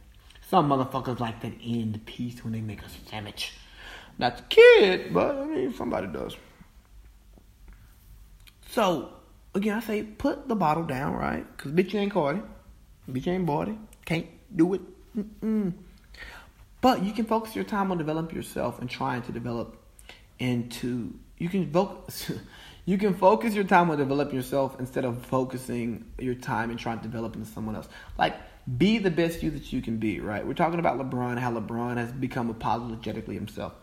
Some 0.52 0.68
motherfuckers 0.68 1.18
like 1.18 1.40
that 1.40 1.54
end 1.64 2.04
piece 2.04 2.44
when 2.44 2.52
they 2.52 2.60
make 2.60 2.82
a 2.82 3.08
sandwich. 3.08 3.54
Not 4.18 4.36
the 4.36 4.42
kid, 4.50 5.14
but 5.14 5.34
I 5.34 5.44
mean 5.46 5.72
somebody 5.72 6.08
does. 6.08 6.36
So 8.68 9.14
again, 9.54 9.78
I 9.78 9.80
say 9.80 10.02
put 10.02 10.48
the 10.48 10.54
bottle 10.54 10.82
down, 10.82 11.14
right? 11.14 11.46
Cause 11.56 11.72
bitch 11.72 11.94
you 11.94 12.00
ain't 12.00 12.12
caught 12.12 12.36
it. 12.36 12.42
Bitch 13.10 13.24
you 13.24 13.32
ain't 13.32 13.46
bought 13.46 13.68
it. 13.68 13.76
Can't 14.04 14.26
do 14.54 14.74
it. 14.74 14.82
Mm-mm. 15.16 15.72
But 16.82 17.02
you 17.02 17.12
can 17.12 17.24
focus 17.24 17.56
your 17.56 17.64
time 17.64 17.90
on 17.90 17.96
developing 17.96 18.36
yourself 18.36 18.78
and 18.78 18.90
trying 18.90 19.22
to 19.22 19.32
develop 19.32 19.78
into 20.38 21.14
you 21.38 21.48
can 21.48 21.72
focus 21.72 22.30
you 22.84 22.98
can 22.98 23.14
focus 23.14 23.54
your 23.54 23.64
time 23.64 23.90
on 23.90 23.96
developing 23.96 24.34
yourself 24.34 24.78
instead 24.78 25.06
of 25.06 25.24
focusing 25.24 26.04
your 26.18 26.34
time 26.34 26.68
and 26.68 26.78
trying 26.78 26.98
to 26.98 27.04
develop 27.04 27.36
into 27.36 27.50
someone 27.50 27.74
else. 27.74 27.88
Like 28.18 28.34
be 28.78 28.98
the 28.98 29.10
best 29.10 29.42
you 29.42 29.50
that 29.50 29.72
you 29.72 29.82
can 29.82 29.98
be, 29.98 30.20
right? 30.20 30.46
We're 30.46 30.54
talking 30.54 30.78
about 30.78 30.98
LeBron, 30.98 31.38
how 31.38 31.52
LeBron 31.52 31.96
has 31.96 32.12
become 32.12 32.50
apologetically 32.50 33.34
himself. 33.34 33.74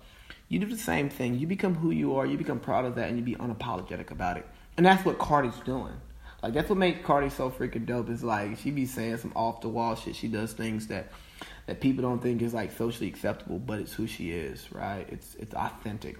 You 0.48 0.60
do 0.60 0.66
the 0.66 0.78
same 0.78 1.10
thing. 1.10 1.38
You 1.38 1.48
become 1.48 1.76
who 1.76 1.92
you 1.92 2.16
are, 2.16 2.26
you 2.26 2.38
become 2.38 2.60
proud 2.60 2.86
of 2.86 2.96
that, 2.96 3.10
and 3.10 3.18
you 3.18 3.24
be 3.24 3.36
unapologetic 3.36 4.12
about 4.12 4.38
it. 4.38 4.48
And 4.78 4.86
that's 4.86 5.06
what 5.06 5.20
Cardi's 5.20 5.60
doing. 5.66 5.94
Like 6.42 6.54
that's 6.54 6.70
what 6.70 6.78
makes 6.78 7.06
Cardi 7.06 7.30
so 7.30 7.50
freaking 7.50 7.86
dope. 7.86 8.10
Is 8.10 8.24
like 8.24 8.58
she 8.58 8.72
be 8.72 8.86
saying 8.86 9.18
some 9.18 9.34
off 9.36 9.62
the 9.62 9.70
wall 9.70 9.96
shit. 9.96 10.16
She 10.16 10.28
does 10.28 10.54
things 10.54 10.88
that 10.88 11.12
that 11.68 11.82
people 11.82 12.02
don't 12.02 12.22
think 12.22 12.42
is 12.42 12.54
like 12.54 12.72
socially 12.72 13.08
acceptable, 13.08 13.60
but 13.60 13.80
it's 13.80 13.94
who 13.94 14.08
she 14.08 14.32
is, 14.32 14.72
right? 14.72 15.06
It's 15.10 15.36
it's 15.36 15.54
authentic. 15.54 16.18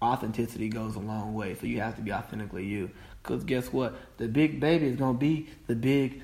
Authenticity 0.00 0.68
goes 0.68 0.94
a 0.94 1.00
long 1.00 1.34
way, 1.34 1.54
so 1.54 1.66
you 1.66 1.80
have 1.80 1.96
to 1.96 2.02
be 2.02 2.12
authentically 2.12 2.64
you. 2.64 2.90
Cause 3.22 3.42
guess 3.42 3.72
what? 3.72 3.96
The 4.18 4.28
big 4.28 4.60
baby 4.60 4.86
is 4.86 4.96
gonna 4.96 5.18
be 5.18 5.48
the 5.66 5.74
big 5.74 6.22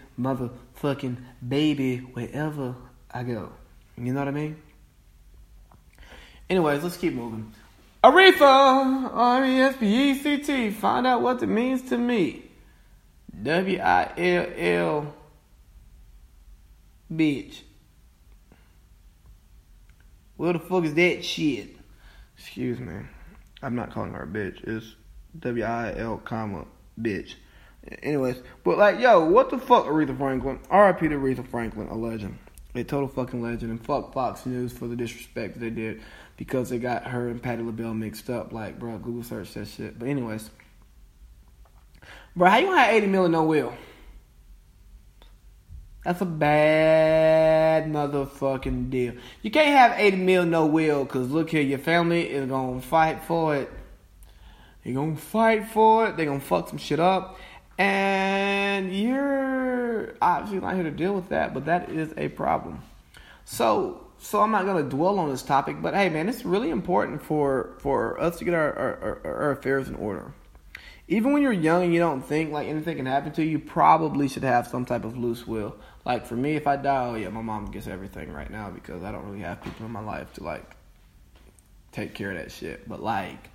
motherfucking 0.83 1.17
baby 1.47 1.99
wherever 1.99 2.75
I 3.11 3.23
go. 3.23 3.53
You 3.97 4.13
know 4.13 4.21
what 4.21 4.29
I 4.29 4.33
mean? 4.33 4.57
Anyways, 6.49 6.83
let's 6.83 6.97
keep 6.97 7.15
moving. 7.15 7.53
Aretha, 8.03 9.11
R 9.13 9.45
E 9.45 9.61
S 9.61 9.77
P 9.79 10.11
E 10.11 10.15
C 10.15 10.39
T. 10.39 10.71
Find 10.71 11.07
out 11.07 11.23
what 11.23 11.43
it 11.43 11.47
means 11.47 11.89
to 11.91 11.99
me. 11.99 12.51
W 13.43 13.79
I 13.79 14.13
L 14.17 14.47
L. 14.57 15.15
Bitch. 17.13 17.61
What 20.37 20.55
the 20.55 20.59
fuck 20.59 20.85
is 20.85 20.95
that 20.95 21.25
shit? 21.25 21.77
Excuse 22.37 22.81
me. 22.81 22.95
I'm 23.63 23.77
not 23.77 23.93
calling 23.93 24.13
her 24.13 24.25
a 24.25 24.27
bitch. 24.27 24.65
It's 24.65 24.97
W 25.39 25.63
I 25.63 25.95
L 25.97 26.19
comma 26.19 26.67
bitch. 27.01 27.35
Anyways, 28.03 28.37
but 28.63 28.79
like, 28.79 29.01
yo, 29.01 29.25
what 29.25 29.51
the 29.51 29.59
fuck, 29.59 29.87
Aretha 29.87 30.17
Franklin? 30.17 30.61
R.I.P. 30.71 31.09
to 31.09 31.17
Aretha 31.17 31.47
Franklin, 31.47 31.89
a 31.89 31.97
legend, 31.97 32.39
a 32.75 32.85
total 32.85 33.09
fucking 33.09 33.43
legend, 33.43 33.71
and 33.71 33.85
fuck 33.85 34.13
Fox 34.13 34.47
News 34.47 34.73
for 34.73 34.87
the 34.87 34.95
disrespect 34.95 35.55
that 35.55 35.61
they 35.61 35.71
did 35.71 36.01
because 36.37 36.71
they 36.71 36.79
got 36.79 37.09
her 37.09 37.29
and 37.29 37.43
Patti 37.43 37.63
LaBelle 37.63 37.95
mixed 37.95 38.31
up. 38.31 38.53
Like, 38.53 38.79
bro, 38.79 38.99
Google 38.99 39.25
search 39.25 39.55
that 39.55 39.67
shit. 39.67 39.99
But 39.99 40.09
anyways, 40.09 40.51
bro, 42.37 42.49
how 42.49 42.59
you 42.59 42.67
gonna 42.67 42.81
have 42.81 42.95
80 42.95 43.07
million 43.09 43.33
no 43.33 43.43
will? 43.43 43.73
That's 46.05 46.21
a 46.21 46.27
bad 46.27 47.87
motherfucking 47.87 48.91
deal. 48.91 49.15
You 49.43 49.51
can't 49.53 49.69
have 49.69 49.99
80 49.99 50.17
mil 50.17 50.45
no 50.45 50.67
will, 50.67 51.07
cause 51.07 51.31
look 51.31 51.51
here, 51.51 51.63
your 51.63 51.79
family 51.79 52.29
is 52.29 52.49
gonna 52.49 52.81
fight 52.81 53.23
for 53.23 53.57
it. 53.57 53.71
They're 54.85 54.95
gonna 54.95 55.17
fight 55.17 55.69
for 55.69 56.09
it. 56.09 56.17
They're 56.17 56.27
gonna 56.27 56.41
fuck 56.41 56.69
some 56.69 56.79
shit 56.79 56.99
up. 56.99 57.39
And 57.83 58.95
you're 58.95 60.15
obviously 60.23 60.61
not 60.61 60.75
here 60.75 60.85
to 60.85 60.91
deal 60.93 61.15
with 61.15 61.31
that, 61.31 61.53
but 61.53 61.65
that 61.65 61.91
is 61.91 62.15
a 62.17 62.29
problem. 62.29 62.81
So, 63.45 64.07
so 64.19 64.41
I'm 64.41 64.53
not 64.53 64.67
gonna 64.67 64.85
dwell 64.85 65.19
on 65.19 65.31
this 65.31 65.43
topic, 65.43 65.83
but 65.83 65.93
hey, 65.93 66.09
man, 66.09 66.29
it's 66.29 66.45
really 66.45 66.71
important 66.71 67.23
for 67.23 67.75
for 67.81 68.21
us 68.21 68.39
to 68.39 68.45
get 68.45 68.55
our 68.55 68.73
our, 68.73 69.21
our, 69.25 69.35
our 69.35 69.51
affairs 69.51 69.89
in 69.89 69.97
order. 69.97 70.33
Even 71.09 71.33
when 71.33 71.43
you're 71.43 71.51
young 71.51 71.83
and 71.83 71.93
you 71.93 71.99
don't 71.99 72.23
think 72.23 72.53
like 72.53 72.69
anything 72.69 72.99
can 72.99 73.07
happen 73.07 73.33
to 73.33 73.43
you, 73.43 73.51
you 73.51 73.59
probably 73.59 74.29
should 74.29 74.45
have 74.45 74.69
some 74.69 74.85
type 74.85 75.05
of 75.05 75.19
loose 75.19 75.45
will. 75.45 75.75
Like 76.05 76.25
for 76.25 76.37
me, 76.37 76.55
if 76.55 76.69
I 76.69 76.77
die, 76.77 77.07
oh 77.07 77.17
yeah, 77.17 77.31
my 77.31 77.43
mom 77.43 77.73
gets 77.73 77.89
everything 77.89 78.33
right 78.33 78.51
now 78.51 78.71
because 78.71 79.03
I 79.03 79.11
don't 79.11 79.27
really 79.27 79.43
have 79.43 79.61
people 79.61 79.87
in 79.87 79.91
my 79.91 80.05
life 80.05 80.33
to 80.35 80.45
like 80.45 80.77
take 81.91 82.15
care 82.15 82.31
of 82.31 82.37
that 82.37 82.53
shit. 82.53 82.89
But 82.89 83.03
like 83.03 83.51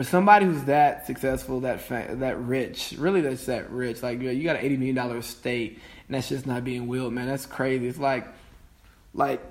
for 0.00 0.04
somebody 0.04 0.46
who's 0.46 0.64
that 0.64 1.06
successful, 1.06 1.60
that 1.60 1.82
fa- 1.82 2.06
that 2.08 2.40
rich, 2.40 2.94
really 2.96 3.20
that's 3.20 3.44
that 3.44 3.70
rich. 3.70 4.02
Like 4.02 4.18
you 4.22 4.42
got 4.44 4.56
an 4.56 4.64
eighty 4.64 4.78
million 4.78 4.96
dollar 4.96 5.18
estate, 5.18 5.78
and 6.08 6.14
that's 6.14 6.30
just 6.30 6.46
not 6.46 6.64
being 6.64 6.86
willed, 6.86 7.12
man. 7.12 7.26
That's 7.26 7.44
crazy. 7.44 7.86
It's 7.86 7.98
like, 7.98 8.26
like, 9.12 9.42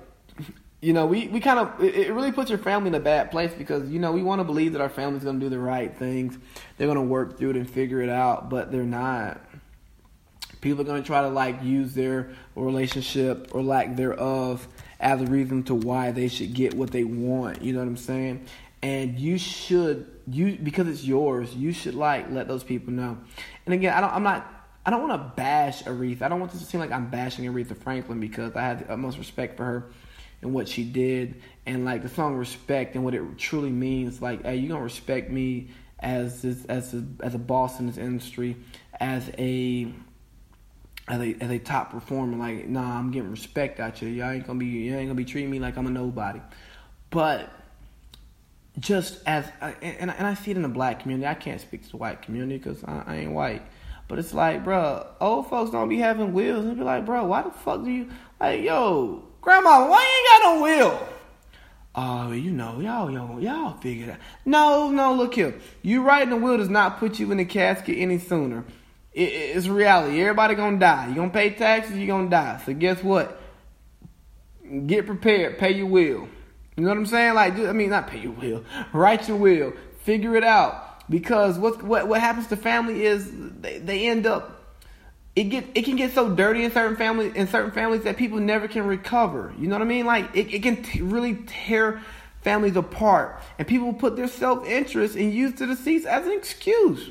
you 0.80 0.92
know, 0.92 1.06
we 1.06 1.28
we 1.28 1.38
kind 1.38 1.60
of 1.60 1.80
it, 1.80 1.94
it 1.94 2.12
really 2.12 2.32
puts 2.32 2.50
your 2.50 2.58
family 2.58 2.88
in 2.88 2.96
a 2.96 3.00
bad 3.00 3.30
place 3.30 3.52
because 3.56 3.88
you 3.90 4.00
know 4.00 4.10
we 4.10 4.24
want 4.24 4.40
to 4.40 4.44
believe 4.44 4.72
that 4.72 4.80
our 4.80 4.88
family's 4.88 5.22
going 5.22 5.38
to 5.38 5.46
do 5.46 5.50
the 5.50 5.58
right 5.60 5.96
things, 5.96 6.36
they're 6.76 6.88
going 6.88 6.96
to 6.96 7.02
work 7.02 7.38
through 7.38 7.50
it 7.50 7.56
and 7.56 7.70
figure 7.70 8.00
it 8.00 8.10
out, 8.10 8.50
but 8.50 8.72
they're 8.72 8.82
not. 8.82 9.40
People 10.60 10.80
are 10.80 10.84
going 10.84 11.00
to 11.00 11.06
try 11.06 11.22
to 11.22 11.28
like 11.28 11.62
use 11.62 11.94
their 11.94 12.32
relationship 12.56 13.54
or 13.54 13.62
lack 13.62 13.94
thereof 13.94 14.66
as 14.98 15.22
a 15.22 15.26
reason 15.26 15.62
to 15.62 15.76
why 15.76 16.10
they 16.10 16.26
should 16.26 16.54
get 16.54 16.74
what 16.74 16.90
they 16.90 17.04
want. 17.04 17.62
You 17.62 17.72
know 17.72 17.78
what 17.78 17.86
I'm 17.86 17.96
saying? 17.96 18.46
And 18.82 19.18
you 19.18 19.38
should 19.38 20.10
you 20.26 20.58
because 20.62 20.88
it's 20.88 21.04
yours. 21.04 21.54
You 21.54 21.72
should 21.72 21.94
like 21.94 22.30
let 22.30 22.48
those 22.48 22.64
people 22.64 22.92
know. 22.92 23.18
And 23.66 23.74
again, 23.74 23.92
I 23.92 24.00
don't. 24.00 24.12
I'm 24.12 24.22
not. 24.22 24.46
I 24.84 24.90
don't 24.90 25.06
want 25.06 25.20
to 25.22 25.32
bash 25.36 25.82
Aretha. 25.82 26.22
I 26.22 26.28
don't 26.28 26.40
want 26.40 26.52
this 26.52 26.62
to 26.62 26.66
seem 26.66 26.80
like 26.80 26.90
I'm 26.90 27.10
bashing 27.10 27.44
Aretha 27.44 27.76
Franklin 27.76 28.18
because 28.18 28.56
I 28.56 28.62
have 28.62 28.86
the 28.86 28.92
utmost 28.92 29.18
respect 29.18 29.56
for 29.56 29.64
her 29.64 29.90
and 30.42 30.54
what 30.54 30.68
she 30.68 30.84
did, 30.84 31.42
and 31.66 31.84
like 31.84 32.02
the 32.02 32.08
song 32.08 32.36
"Respect" 32.36 32.94
and 32.94 33.04
what 33.04 33.14
it 33.14 33.22
truly 33.36 33.70
means. 33.70 34.22
Like, 34.22 34.42
hey, 34.44 34.56
you 34.56 34.68
gonna 34.68 34.82
respect 34.82 35.30
me 35.30 35.70
as 35.98 36.40
this, 36.40 36.64
as 36.64 36.94
a, 36.94 37.04
as 37.20 37.34
a 37.34 37.38
boss 37.38 37.78
in 37.78 37.86
this 37.86 37.98
industry, 37.98 38.56
as 38.98 39.30
a 39.36 39.92
as 41.08 41.20
a, 41.20 41.36
as 41.40 41.50
a 41.50 41.58
top 41.58 41.90
performer. 41.90 42.38
Like, 42.38 42.68
nah, 42.68 42.98
I'm 42.98 43.10
getting 43.10 43.30
respect 43.30 43.80
out 43.80 44.00
you. 44.00 44.08
Y'all 44.08 44.30
ain't 44.30 44.46
gonna 44.46 44.58
be 44.58 44.66
you 44.66 44.96
ain't 44.96 45.08
gonna 45.08 45.14
be 45.14 45.26
treating 45.26 45.50
me 45.50 45.58
like 45.58 45.76
I'm 45.76 45.86
a 45.86 45.90
nobody. 45.90 46.40
But 47.10 47.52
just 48.80 49.20
as 49.26 49.46
and 49.60 50.10
and 50.10 50.26
I 50.26 50.34
see 50.34 50.50
it 50.50 50.56
in 50.56 50.62
the 50.62 50.68
black 50.68 51.00
community. 51.00 51.26
I 51.26 51.34
can't 51.34 51.60
speak 51.60 51.84
to 51.84 51.90
the 51.90 51.96
white 51.98 52.22
community 52.22 52.58
because 52.58 52.82
I, 52.84 53.04
I 53.06 53.16
ain't 53.16 53.32
white. 53.32 53.62
But 54.08 54.18
it's 54.18 54.34
like, 54.34 54.64
bro, 54.64 55.06
old 55.20 55.48
folks 55.48 55.70
don't 55.70 55.88
be 55.88 55.98
having 55.98 56.32
wills 56.32 56.64
And 56.64 56.76
be 56.76 56.82
like, 56.82 57.06
bro, 57.06 57.24
why 57.26 57.42
the 57.42 57.52
fuck 57.52 57.84
do 57.84 57.90
you 57.90 58.10
like, 58.40 58.60
yo, 58.60 59.22
grandma, 59.40 59.88
why 59.88 60.00
you 60.00 60.08
ain't 60.08 60.42
got 60.42 60.54
no 60.54 60.62
will? 60.62 61.08
Oh, 61.94 62.32
you 62.32 62.50
know, 62.50 62.80
y'all, 62.80 63.10
y'all, 63.10 63.40
y'all 63.40 63.78
figure 63.78 64.06
it 64.06 64.10
out. 64.10 64.18
No, 64.44 64.90
no, 64.90 65.14
look 65.14 65.34
here. 65.34 65.54
You 65.82 66.02
riding 66.02 66.30
the 66.30 66.36
will 66.36 66.56
does 66.56 66.68
not 66.68 66.98
put 66.98 67.20
you 67.20 67.30
in 67.30 67.38
the 67.38 67.44
casket 67.44 67.98
any 67.98 68.18
sooner. 68.18 68.64
It, 69.12 69.28
it's 69.28 69.68
reality. 69.68 70.20
Everybody 70.20 70.54
gonna 70.54 70.78
die. 70.78 71.08
You 71.08 71.14
gonna 71.14 71.30
pay 71.30 71.50
taxes. 71.50 71.96
You 71.96 72.06
gonna 72.06 72.30
die. 72.30 72.60
So 72.64 72.74
guess 72.74 73.02
what? 73.02 73.40
Get 74.86 75.06
prepared. 75.06 75.58
Pay 75.58 75.72
your 75.72 75.86
will. 75.86 76.28
You 76.80 76.86
know 76.86 76.92
what 76.92 76.98
I'm 76.98 77.06
saying? 77.06 77.34
Like, 77.34 77.58
I 77.58 77.72
mean, 77.72 77.90
not 77.90 78.06
pay 78.06 78.20
your 78.20 78.32
will. 78.32 78.64
Write 78.94 79.28
your 79.28 79.36
will. 79.36 79.74
Figure 80.04 80.34
it 80.34 80.44
out. 80.44 81.06
Because 81.10 81.58
what 81.58 81.82
what 81.82 82.08
what 82.08 82.22
happens 82.22 82.46
to 82.46 82.56
family 82.56 83.04
is 83.04 83.30
they, 83.60 83.76
they 83.76 84.08
end 84.08 84.26
up 84.26 84.64
it 85.36 85.44
get 85.44 85.66
it 85.74 85.84
can 85.84 85.96
get 85.96 86.12
so 86.12 86.34
dirty 86.34 86.64
in 86.64 86.70
certain 86.72 86.96
families 86.96 87.34
in 87.34 87.48
certain 87.48 87.70
families 87.70 88.04
that 88.04 88.16
people 88.16 88.38
never 88.38 88.66
can 88.66 88.86
recover. 88.86 89.52
You 89.58 89.68
know 89.68 89.74
what 89.74 89.82
I 89.82 89.84
mean? 89.84 90.06
Like 90.06 90.34
it, 90.34 90.54
it 90.54 90.62
can 90.62 90.82
t- 90.82 91.02
really 91.02 91.34
tear 91.46 92.00
families 92.40 92.76
apart, 92.76 93.42
and 93.58 93.68
people 93.68 93.92
put 93.92 94.16
their 94.16 94.28
self 94.28 94.66
interest 94.66 95.16
and 95.16 95.34
use 95.34 95.52
the 95.56 95.66
deceased 95.66 96.06
as 96.06 96.24
an 96.24 96.32
excuse. 96.32 97.10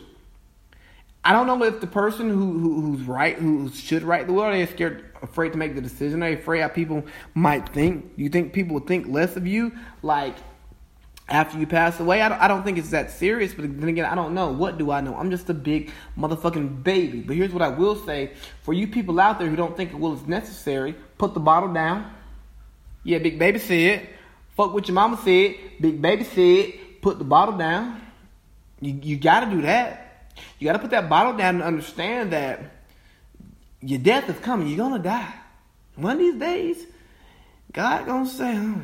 I 1.24 1.34
don't 1.34 1.48
know 1.48 1.62
if 1.64 1.82
the 1.82 1.88
person 1.88 2.30
who, 2.30 2.58
who 2.60 2.82
who's 2.82 3.02
right 3.02 3.38
who 3.38 3.70
should 3.70 4.04
write 4.04 4.28
the 4.28 4.34
will 4.34 4.44
are 4.44 4.66
scared 4.68 5.06
afraid 5.22 5.52
to 5.52 5.58
make 5.58 5.76
the 5.76 5.82
decision. 5.82 6.22
They're 6.22 6.36
they 6.36 6.42
afraid 6.42 6.62
how 6.62 6.70
people 6.70 7.06
might 7.34 7.70
think? 7.70 8.14
You 8.16 8.30
think 8.30 8.54
people 8.54 8.80
think 8.80 9.08
less 9.08 9.36
of 9.36 9.46
you? 9.46 9.74
Like 10.02 10.36
after 11.30 11.60
you 11.60 11.68
pass 11.68 12.00
away. 12.00 12.22
I 12.22 12.30
don't, 12.30 12.42
I 12.42 12.48
don't 12.48 12.64
think 12.64 12.78
it's 12.78 12.90
that 12.90 13.12
serious, 13.12 13.54
but 13.54 13.64
then 13.80 13.90
again, 13.90 14.06
I 14.06 14.16
don't 14.16 14.34
know. 14.34 14.52
What 14.52 14.78
do 14.78 14.92
I 14.92 15.02
know? 15.02 15.16
I'm 15.16 15.30
just 15.30 15.50
a 15.50 15.54
big 15.54 15.92
motherfucking 16.18 16.84
baby. 16.84 17.22
But 17.22 17.36
here's 17.36 17.54
what 17.54 17.62
I 17.62 17.70
will 17.70 17.96
say 17.96 18.32
for 18.64 18.74
you 18.74 18.88
people 18.88 19.20
out 19.20 19.40
there 19.40 19.48
who 19.48 19.56
don't 19.56 19.76
think 19.78 19.94
a 19.94 19.98
will 19.98 20.14
is 20.14 20.26
necessary, 20.28 20.96
put 21.18 21.34
the 21.34 21.40
bottle 21.40 21.72
down. 21.74 22.12
Yeah, 23.04 23.20
big 23.20 23.40
baby 23.40 23.60
said. 23.60 24.10
Fuck 24.56 24.74
what 24.74 24.88
your 24.88 24.96
mama 24.96 25.18
said. 25.24 25.56
Big 25.80 26.02
baby 26.02 26.24
said. 26.24 27.02
Put 27.02 27.18
the 27.18 27.24
bottle 27.24 27.58
down. 27.58 28.02
You, 28.82 29.00
you 29.02 29.18
gotta 29.18 29.50
do 29.50 29.62
that. 29.62 30.09
You 30.58 30.68
gotta 30.68 30.80
put 30.80 30.92
that 30.92 31.10
bottle 31.10 31.34
down 31.34 31.56
and 31.56 31.64
understand 31.64 32.32
that 32.34 32.62
your 33.82 34.00
death 34.00 34.30
is 34.30 34.40
coming. 34.40 34.68
You're 34.68 34.78
gonna 34.78 35.02
die. 35.02 35.34
One 35.96 36.14
of 36.14 36.20
these 36.20 36.36
days, 36.36 36.86
God 37.72 38.06
gonna 38.06 38.28
say, 38.28 38.58
oh, 38.58 38.82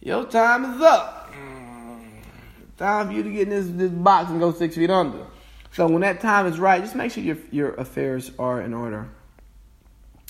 your 0.00 0.24
time 0.26 0.74
is 0.74 0.82
up. 0.82 1.32
Mm. 1.32 2.22
Time 2.76 3.06
for 3.08 3.12
you 3.12 3.22
to 3.22 3.30
get 3.30 3.42
in 3.42 3.50
this, 3.50 3.66
this 3.68 3.90
box 3.90 4.30
and 4.30 4.38
go 4.38 4.52
six 4.52 4.74
feet 4.74 4.90
under. 4.90 5.26
So 5.72 5.86
when 5.86 6.02
that 6.02 6.20
time 6.20 6.46
is 6.46 6.58
right, 6.58 6.80
just 6.80 6.94
make 6.94 7.12
sure 7.12 7.22
your 7.22 7.38
your 7.50 7.74
affairs 7.74 8.30
are 8.38 8.60
in 8.60 8.74
order. 8.74 9.08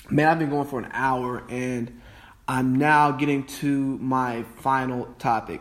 Man, 0.08 0.28
I've 0.28 0.38
been 0.38 0.50
going 0.50 0.68
for 0.68 0.78
an 0.78 0.88
hour 0.92 1.42
and 1.48 2.00
I'm 2.46 2.76
now 2.76 3.10
getting 3.10 3.44
to 3.44 3.98
my 3.98 4.44
final 4.58 5.06
topic. 5.18 5.60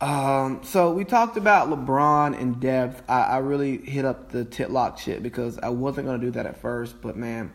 Um, 0.00 0.60
so 0.62 0.92
we 0.92 1.04
talked 1.04 1.36
about 1.36 1.68
LeBron 1.68 2.38
in 2.38 2.54
depth. 2.54 3.02
I, 3.08 3.22
I 3.22 3.38
really 3.38 3.78
hit 3.78 4.04
up 4.04 4.30
the 4.30 4.44
titlock 4.44 4.98
shit 4.98 5.22
because 5.22 5.58
I 5.58 5.70
wasn't 5.70 6.06
gonna 6.06 6.18
do 6.18 6.30
that 6.32 6.46
at 6.46 6.60
first, 6.60 7.00
but 7.02 7.16
man, 7.16 7.52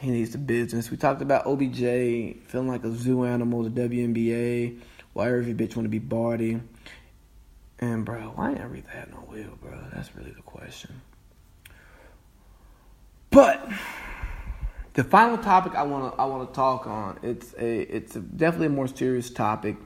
he 0.00 0.10
needs 0.10 0.30
the 0.30 0.38
business. 0.38 0.90
We 0.90 0.96
talked 0.96 1.20
about 1.20 1.46
OBJ 1.46 1.80
feeling 2.46 2.68
like 2.68 2.84
a 2.84 2.92
zoo 2.92 3.24
animal, 3.24 3.64
the 3.64 3.70
WNBA, 3.70 4.78
why 5.14 5.28
every 5.28 5.52
bitch 5.52 5.74
want 5.74 5.86
to 5.86 5.90
be 5.90 5.98
Bardi. 5.98 6.60
And 7.80 8.04
bro, 8.04 8.32
why 8.34 8.50
ain't 8.50 8.60
Aretha 8.60 8.88
had 8.90 9.10
no 9.10 9.24
will, 9.28 9.56
bro? 9.60 9.78
That's 9.92 10.14
really 10.14 10.30
the 10.30 10.42
question. 10.42 11.00
But 13.30 13.68
the 14.94 15.04
final 15.04 15.38
topic 15.38 15.74
I 15.74 15.82
want 15.82 16.14
to 16.14 16.20
I 16.20 16.24
want 16.26 16.48
to 16.48 16.54
talk 16.54 16.86
on 16.86 17.18
it's 17.22 17.54
a 17.58 17.80
it's 17.82 18.16
a, 18.16 18.20
definitely 18.20 18.68
a 18.68 18.70
more 18.70 18.88
serious 18.88 19.30
topic. 19.30 19.76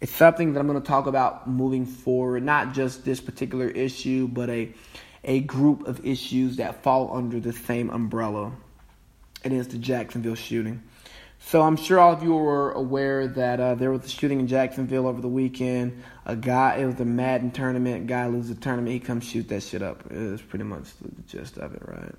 It's 0.00 0.12
something 0.12 0.54
that 0.54 0.60
I'm 0.60 0.66
going 0.66 0.80
to 0.80 0.86
talk 0.86 1.06
about 1.06 1.46
moving 1.46 1.84
forward, 1.84 2.42
not 2.42 2.72
just 2.72 3.04
this 3.04 3.20
particular 3.20 3.68
issue, 3.68 4.28
but 4.28 4.48
a 4.48 4.72
a 5.22 5.40
group 5.40 5.86
of 5.86 6.04
issues 6.06 6.56
that 6.56 6.82
fall 6.82 7.14
under 7.14 7.40
the 7.40 7.52
same 7.52 7.90
umbrella. 7.90 8.52
It 9.44 9.52
is 9.52 9.68
the 9.68 9.78
Jacksonville 9.78 10.34
shooting. 10.34 10.82
So 11.42 11.62
I'm 11.62 11.76
sure 11.76 11.98
all 11.98 12.12
of 12.12 12.22
you 12.22 12.34
were 12.34 12.72
aware 12.72 13.26
that 13.26 13.60
uh, 13.60 13.74
there 13.74 13.90
was 13.90 14.04
a 14.04 14.08
shooting 14.08 14.40
in 14.40 14.46
Jacksonville 14.46 15.06
over 15.06 15.20
the 15.20 15.28
weekend. 15.28 16.02
A 16.26 16.36
guy, 16.36 16.76
it 16.76 16.86
was 16.86 17.00
a 17.00 17.04
Madden 17.04 17.50
tournament. 17.50 18.06
Guy 18.06 18.26
loses 18.26 18.54
the 18.54 18.60
tournament. 18.60 18.92
He 18.92 19.00
comes 19.00 19.24
shoot 19.24 19.48
that 19.48 19.62
shit 19.62 19.82
up. 19.82 20.04
It's 20.10 20.42
pretty 20.42 20.64
much 20.64 20.84
the 21.00 21.10
gist 21.26 21.56
of 21.58 21.74
it, 21.74 21.82
right? 21.86 22.14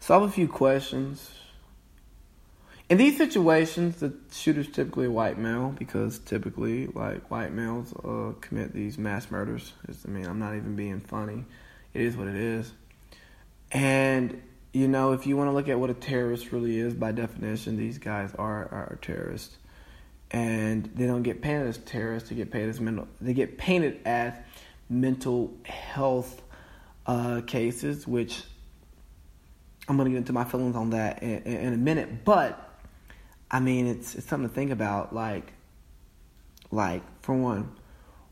So 0.00 0.14
I 0.16 0.20
have 0.20 0.28
a 0.28 0.32
few 0.32 0.48
questions. 0.48 1.30
In 2.90 2.98
these 2.98 3.16
situations, 3.16 4.00
the 4.00 4.12
shooter's 4.32 4.68
typically 4.68 5.06
a 5.06 5.10
white 5.12 5.38
male 5.38 5.72
because 5.78 6.18
typically, 6.18 6.88
like 6.88 7.30
white 7.30 7.52
males 7.52 7.94
uh, 7.94 8.32
commit 8.40 8.74
these 8.74 8.98
mass 8.98 9.30
murders. 9.30 9.72
It's, 9.88 10.04
I 10.04 10.08
mean, 10.08 10.26
I'm 10.26 10.40
not 10.40 10.56
even 10.56 10.74
being 10.74 10.98
funny. 10.98 11.44
It 11.94 12.02
is 12.02 12.16
what 12.16 12.26
it 12.26 12.34
is. 12.34 12.72
And 13.70 14.42
you 14.72 14.88
know, 14.88 15.12
if 15.12 15.24
you 15.24 15.36
want 15.36 15.48
to 15.50 15.52
look 15.52 15.68
at 15.68 15.78
what 15.78 15.90
a 15.90 15.94
terrorist 15.94 16.50
really 16.50 16.78
is, 16.78 16.92
by 16.92 17.12
definition, 17.12 17.76
these 17.76 17.98
guys 17.98 18.34
are 18.34 18.64
are 18.72 18.98
terrorists, 19.00 19.56
and 20.32 20.90
they 20.96 21.06
don't 21.06 21.22
get 21.22 21.42
painted 21.42 21.68
as 21.68 21.78
terrorists. 21.78 22.28
They 22.28 22.34
get 22.34 22.50
painted 22.50 22.70
as 22.70 22.80
mental. 22.80 23.06
They 23.20 23.34
get 23.34 23.56
painted 23.56 24.00
as 24.04 24.34
mental 24.88 25.54
health 25.64 26.42
uh, 27.06 27.42
cases, 27.46 28.04
which 28.04 28.42
I'm 29.88 29.96
going 29.96 30.06
to 30.06 30.10
get 30.10 30.18
into 30.18 30.32
my 30.32 30.44
feelings 30.44 30.74
on 30.74 30.90
that 30.90 31.22
in, 31.22 31.42
in, 31.44 31.72
a 31.72 31.76
minute. 31.76 32.24
But 32.24 32.69
I 33.50 33.60
mean, 33.60 33.86
it's 33.86 34.14
it's 34.14 34.26
something 34.26 34.48
to 34.48 34.54
think 34.54 34.70
about. 34.70 35.14
Like, 35.14 35.52
like 36.70 37.02
for 37.22 37.34
one, 37.34 37.72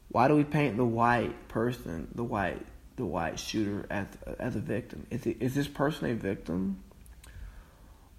why 0.08 0.28
do 0.28 0.36
we 0.36 0.44
paint 0.44 0.76
the 0.76 0.84
white 0.84 1.48
person, 1.48 2.08
the 2.14 2.24
white 2.24 2.64
the 2.96 3.04
white 3.04 3.38
shooter 3.38 3.86
as 3.90 4.06
as 4.38 4.56
a 4.56 4.60
victim? 4.60 5.06
Is 5.10 5.26
it, 5.26 5.38
is 5.40 5.54
this 5.54 5.68
person 5.68 6.10
a 6.10 6.14
victim? 6.14 6.82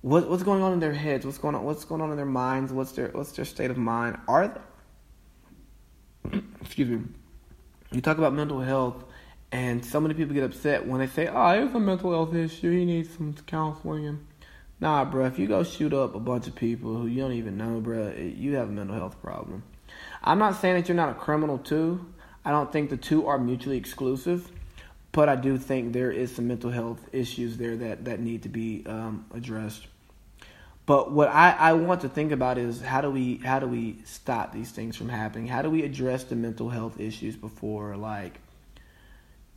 What 0.02 0.30
what's 0.30 0.44
going 0.44 0.62
on 0.62 0.74
in 0.74 0.80
their 0.80 0.94
heads? 0.94 1.26
What's 1.26 1.38
going 1.38 1.56
on? 1.56 1.64
What's 1.64 1.86
going 1.86 2.02
on 2.02 2.12
in 2.12 2.18
their 2.18 2.26
minds? 2.26 2.74
What's 2.74 2.92
their 2.92 3.10
what's 3.10 3.32
their 3.32 3.46
state 3.46 3.72
of 3.72 3.78
mind? 3.78 4.18
Are 4.28 4.60
they, 6.32 6.42
excuse 6.62 6.90
me? 6.90 7.02
You 7.92 8.02
talk 8.02 8.18
about 8.18 8.34
mental 8.34 8.60
health, 8.60 9.04
and 9.52 9.84
so 9.84 10.00
many 10.00 10.14
people 10.14 10.34
get 10.36 10.44
upset 10.44 10.86
when 10.86 11.00
they 11.00 11.08
say, 11.08 11.28
"Oh, 11.28 11.64
it's 11.64 11.74
a 11.74 11.80
mental 11.80 12.12
health 12.12 12.36
issue. 12.36 12.72
He 12.72 12.86
needs 12.86 13.10
some 13.10 13.34
counseling." 13.48 14.20
Nah, 14.82 15.06
bro, 15.06 15.26
if 15.26 15.38
you 15.38 15.48
go 15.48 15.64
shoot 15.64 15.94
up 15.94 16.16
a 16.16 16.20
bunch 16.20 16.48
of 16.48 16.56
people 16.56 16.96
who 16.96 17.08
you 17.08 17.22
don't 17.22 17.34
even 17.34 17.58
know, 17.58 17.82
bro, 17.82 18.14
you 18.14 18.56
have 18.56 18.70
a 18.70 18.72
mental 18.72 18.96
health 18.96 19.22
problem. 19.22 19.64
I'm 20.24 20.40
not 20.40 20.60
saying 20.60 20.76
that 20.76 20.88
you're 20.88 20.96
not 20.96 21.10
a 21.10 21.16
criminal 21.16 21.58
too. 21.58 22.06
I 22.46 22.52
don't 22.52 22.72
think 22.72 22.90
the 22.90 22.98
two 22.98 23.28
are 23.28 23.38
mutually 23.38 23.78
exclusive 23.78 24.50
but 25.12 25.28
I 25.28 25.36
do 25.36 25.58
think 25.58 25.94
there 25.94 26.12
is 26.12 26.36
some 26.36 26.48
mental 26.48 26.70
health 26.70 27.10
issues 27.12 27.58
there 27.58 27.76
that, 27.78 28.06
that 28.06 28.20
need 28.20 28.44
to 28.44 28.50
be 28.50 28.84
um, 28.86 29.26
addressed. 29.34 29.88
But 30.86 31.12
what 31.12 31.30
I, 31.30 31.52
I 31.52 31.74
want 31.74 32.02
to 32.02 32.10
think 32.10 32.32
about 32.32 32.58
is 32.58 32.82
how 32.82 33.02
do 33.02 33.12
we 33.12 33.38
how 33.38 33.60
do 33.60 33.68
we 33.68 34.00
stop 34.06 34.54
these 34.54 34.72
things 34.72 34.96
from 34.96 35.10
happening? 35.10 35.48
How 35.48 35.62
do 35.62 35.70
we 35.70 35.84
address 35.84 36.24
the 36.24 36.36
mental 36.36 36.70
health 36.70 37.00
issues 37.00 37.36
before 37.36 37.96
like 37.96 38.40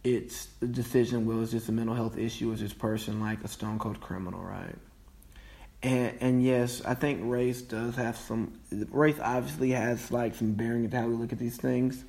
it's 0.05 0.47
the 0.61 0.67
decision 0.67 1.25
will 1.25 1.43
is 1.43 1.53
this 1.53 1.69
a 1.69 1.73
mental 1.73 1.95
health 1.95 2.19
issue 2.19 2.53
is 2.53 2.61
this 2.61 2.75
person 2.75 3.21
like 3.21 3.43
a 3.45 3.49
stone 3.49 3.79
cold 3.79 4.01
criminal, 4.01 4.41
right? 4.41 4.75
And 5.83 6.17
and 6.21 6.45
yes, 6.45 6.83
I 6.85 6.95
think 6.95 7.21
race 7.25 7.61
does 7.63 7.97
have 7.97 8.17
some 8.17 8.53
race 8.91 9.19
obviously 9.21 9.71
has 9.71 10.11
like 10.11 10.35
some 10.35 10.53
bearing 10.53 10.85
into 10.85 10.97
how 10.97 11.07
we 11.07 11.15
look 11.15 11.33
at 11.33 11.39
these 11.39 11.57
things. 11.57 12.05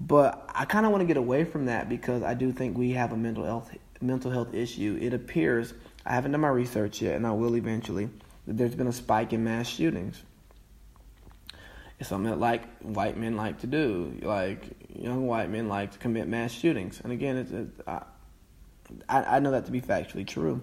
But 0.00 0.50
I 0.54 0.64
kind 0.64 0.86
of 0.86 0.92
want 0.92 1.02
to 1.02 1.06
get 1.06 1.16
away 1.16 1.44
from 1.44 1.66
that 1.66 1.88
because 1.88 2.22
I 2.22 2.34
do 2.34 2.52
think 2.52 2.76
we 2.76 2.92
have 2.92 3.12
a 3.12 3.16
mental 3.16 3.44
health 3.44 3.70
mental 4.00 4.30
health 4.30 4.54
issue. 4.54 4.98
It 5.00 5.14
appears 5.14 5.74
I 6.04 6.14
haven't 6.14 6.32
done 6.32 6.40
my 6.40 6.48
research 6.48 7.00
yet, 7.02 7.14
and 7.14 7.26
I 7.26 7.32
will 7.32 7.56
eventually. 7.56 8.08
That 8.46 8.58
there's 8.58 8.74
been 8.74 8.88
a 8.88 8.92
spike 8.92 9.32
in 9.32 9.44
mass 9.44 9.68
shootings. 9.68 10.20
It's 12.00 12.08
something 12.08 12.30
that 12.30 12.40
like 12.40 12.78
white 12.80 13.16
men 13.16 13.36
like 13.36 13.60
to 13.60 13.68
do. 13.68 14.18
Like 14.22 14.64
young 14.94 15.26
white 15.26 15.50
men 15.50 15.68
like 15.68 15.92
to 15.92 15.98
commit 15.98 16.26
mass 16.26 16.50
shootings. 16.50 17.00
And 17.02 17.12
again, 17.12 17.36
it's, 17.36 17.52
it's 17.52 17.80
I, 19.08 19.36
I 19.36 19.38
know 19.38 19.52
that 19.52 19.66
to 19.66 19.72
be 19.72 19.80
factually 19.80 20.26
true. 20.26 20.62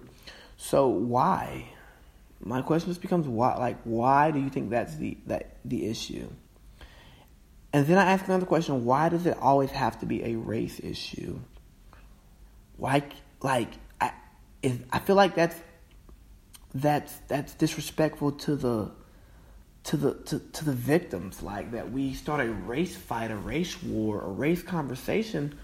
So 0.58 0.88
why? 0.88 1.70
My 2.42 2.62
question 2.62 2.90
just 2.90 3.02
becomes 3.02 3.26
why. 3.28 3.56
Like, 3.56 3.78
why 3.84 4.30
do 4.30 4.40
you 4.40 4.48
think 4.48 4.70
that's 4.70 4.96
the 4.96 5.18
that 5.26 5.56
the 5.64 5.86
issue? 5.86 6.28
And 7.72 7.86
then 7.86 7.98
I 7.98 8.12
ask 8.12 8.26
another 8.26 8.46
question: 8.46 8.84
Why 8.84 9.08
does 9.08 9.26
it 9.26 9.36
always 9.38 9.70
have 9.70 10.00
to 10.00 10.06
be 10.06 10.24
a 10.24 10.36
race 10.36 10.80
issue? 10.80 11.38
Like, 12.78 13.12
like 13.42 13.68
I, 14.00 14.12
I 14.90 14.98
feel 15.00 15.16
like 15.16 15.34
that's 15.34 15.56
that's 16.74 17.14
that's 17.28 17.54
disrespectful 17.54 18.32
to 18.32 18.56
the 18.56 18.90
to 19.84 19.96
the 19.96 20.14
to, 20.14 20.38
to 20.38 20.64
the 20.64 20.72
victims. 20.72 21.42
Like 21.42 21.72
that 21.72 21.92
we 21.92 22.14
start 22.14 22.40
a 22.40 22.50
race 22.50 22.96
fight, 22.96 23.30
a 23.30 23.36
race 23.36 23.82
war, 23.82 24.22
a 24.22 24.28
race 24.28 24.62
conversation 24.62 25.58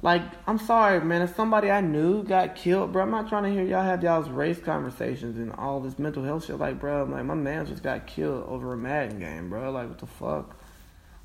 like, 0.00 0.22
I'm 0.46 0.58
sorry, 0.58 1.00
man. 1.00 1.22
If 1.22 1.34
somebody 1.34 1.70
I 1.70 1.80
knew 1.80 2.22
got 2.22 2.54
killed, 2.54 2.92
bro, 2.92 3.02
I'm 3.02 3.10
not 3.10 3.28
trying 3.28 3.44
to 3.44 3.50
hear 3.50 3.64
y'all 3.64 3.82
have 3.82 4.02
y'all's 4.02 4.28
race 4.28 4.60
conversations 4.60 5.36
and 5.36 5.52
all 5.52 5.80
this 5.80 5.98
mental 5.98 6.22
health 6.22 6.46
shit. 6.46 6.58
Like, 6.58 6.78
bro, 6.78 7.04
like 7.04 7.24
my 7.24 7.34
man 7.34 7.66
just 7.66 7.82
got 7.82 8.06
killed 8.06 8.46
over 8.48 8.72
a 8.72 8.76
Madden 8.76 9.18
game, 9.18 9.50
bro. 9.50 9.72
Like, 9.72 9.88
what 9.88 9.98
the 9.98 10.06
fuck? 10.06 10.56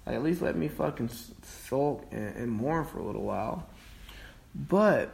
Like, 0.06 0.16
at 0.16 0.24
least 0.24 0.42
let 0.42 0.56
me 0.56 0.68
fucking 0.68 1.10
sulk 1.44 2.06
and, 2.12 2.36
and 2.36 2.52
mourn 2.52 2.86
for 2.86 2.98
a 2.98 3.04
little 3.04 3.22
while. 3.22 3.68
But 4.56 5.12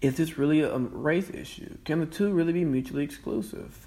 is 0.00 0.16
this 0.16 0.38
really 0.38 0.62
a 0.62 0.74
um, 0.74 0.90
race 0.92 1.30
issue? 1.30 1.76
Can 1.84 2.00
the 2.00 2.06
two 2.06 2.32
really 2.32 2.52
be 2.52 2.64
mutually 2.64 3.04
exclusive? 3.04 3.86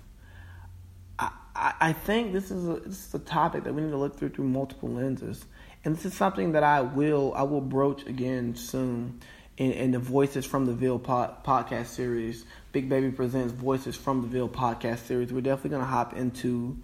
I, 1.20 1.32
I, 1.54 1.74
I 1.82 1.94
think 1.94 2.32
this 2.32 2.50
is 2.50 2.68
a, 2.68 2.80
this 2.80 3.08
is 3.08 3.14
a 3.14 3.20
topic 3.20 3.66
that 3.66 3.74
we 3.74 3.82
need 3.82 3.92
to 3.92 3.98
look 3.98 4.18
through 4.18 4.30
through 4.30 4.48
multiple 4.48 4.90
lenses 4.90 5.46
and 5.84 5.96
this 5.96 6.06
is 6.06 6.14
something 6.14 6.52
that 6.54 6.64
I 6.64 6.82
will 6.82 7.34
I 7.36 7.44
will 7.44 7.62
broach 7.62 8.06
again 8.06 8.56
soon 8.56 9.20
in, 9.58 9.72
in 9.72 9.92
the 9.92 10.00
Voices 10.00 10.46
from 10.46 10.66
the 10.66 10.74
Ville 10.74 11.00
pod, 11.00 11.44
podcast 11.44 11.88
series. 11.88 12.46
Big 12.72 12.88
Baby 12.90 13.12
presents 13.12 13.54
Voices 13.54 13.96
from 13.96 14.22
the 14.22 14.28
Ville 14.28 14.50
podcast 14.50 15.00
series. 15.00 15.34
We're 15.34 15.42
definitely 15.42 15.72
gonna 15.72 15.86
hop 15.86 16.16
into 16.16 16.78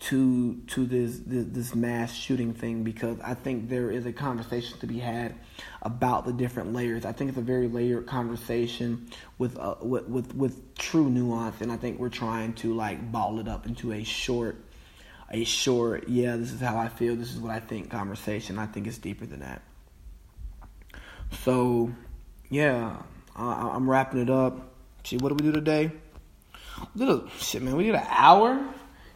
to 0.00 0.60
to 0.66 0.84
this, 0.84 1.20
this, 1.20 1.46
this 1.48 1.74
mass 1.74 2.12
shooting 2.12 2.52
thing 2.52 2.82
because 2.82 3.18
I 3.20 3.34
think 3.34 3.68
there 3.68 3.90
is 3.90 4.04
a 4.04 4.12
conversation 4.12 4.78
to 4.80 4.86
be 4.86 4.98
had 4.98 5.34
about 5.82 6.26
the 6.26 6.32
different 6.32 6.72
layers. 6.72 7.04
I 7.04 7.12
think 7.12 7.28
it's 7.28 7.38
a 7.38 7.42
very 7.42 7.68
layered 7.68 8.06
conversation 8.06 9.08
with 9.38 9.56
uh, 9.58 9.76
with, 9.80 10.08
with 10.08 10.34
with 10.34 10.74
true 10.74 11.08
nuance, 11.08 11.60
and 11.60 11.70
I 11.70 11.76
think 11.76 12.00
we're 12.00 12.08
trying 12.08 12.54
to 12.54 12.74
like 12.74 13.12
ball 13.12 13.38
it 13.38 13.46
up 13.46 13.66
into 13.66 13.92
a 13.92 14.02
short 14.02 14.56
a 15.34 15.42
short, 15.42 16.08
yeah, 16.08 16.36
this 16.36 16.52
is 16.52 16.60
how 16.60 16.78
I 16.78 16.86
feel, 16.86 17.16
this 17.16 17.32
is 17.32 17.40
what 17.40 17.50
I 17.50 17.58
think 17.58 17.90
conversation. 17.90 18.56
I 18.56 18.66
think 18.66 18.86
it's 18.86 18.98
deeper 18.98 19.26
than 19.26 19.40
that. 19.40 19.62
So, 21.42 21.90
yeah, 22.50 22.98
I, 23.34 23.74
am 23.74 23.90
wrapping 23.90 24.20
it 24.20 24.30
up. 24.30 24.72
See, 25.02 25.16
what 25.16 25.30
do 25.30 25.44
we 25.44 25.50
do 25.50 25.52
today? 25.52 25.90
We 26.94 27.04
did 27.04 27.08
a, 27.08 27.28
shit, 27.40 27.62
man, 27.62 27.74
we 27.74 27.82
did 27.82 27.96
an 27.96 28.06
hour. 28.08 28.52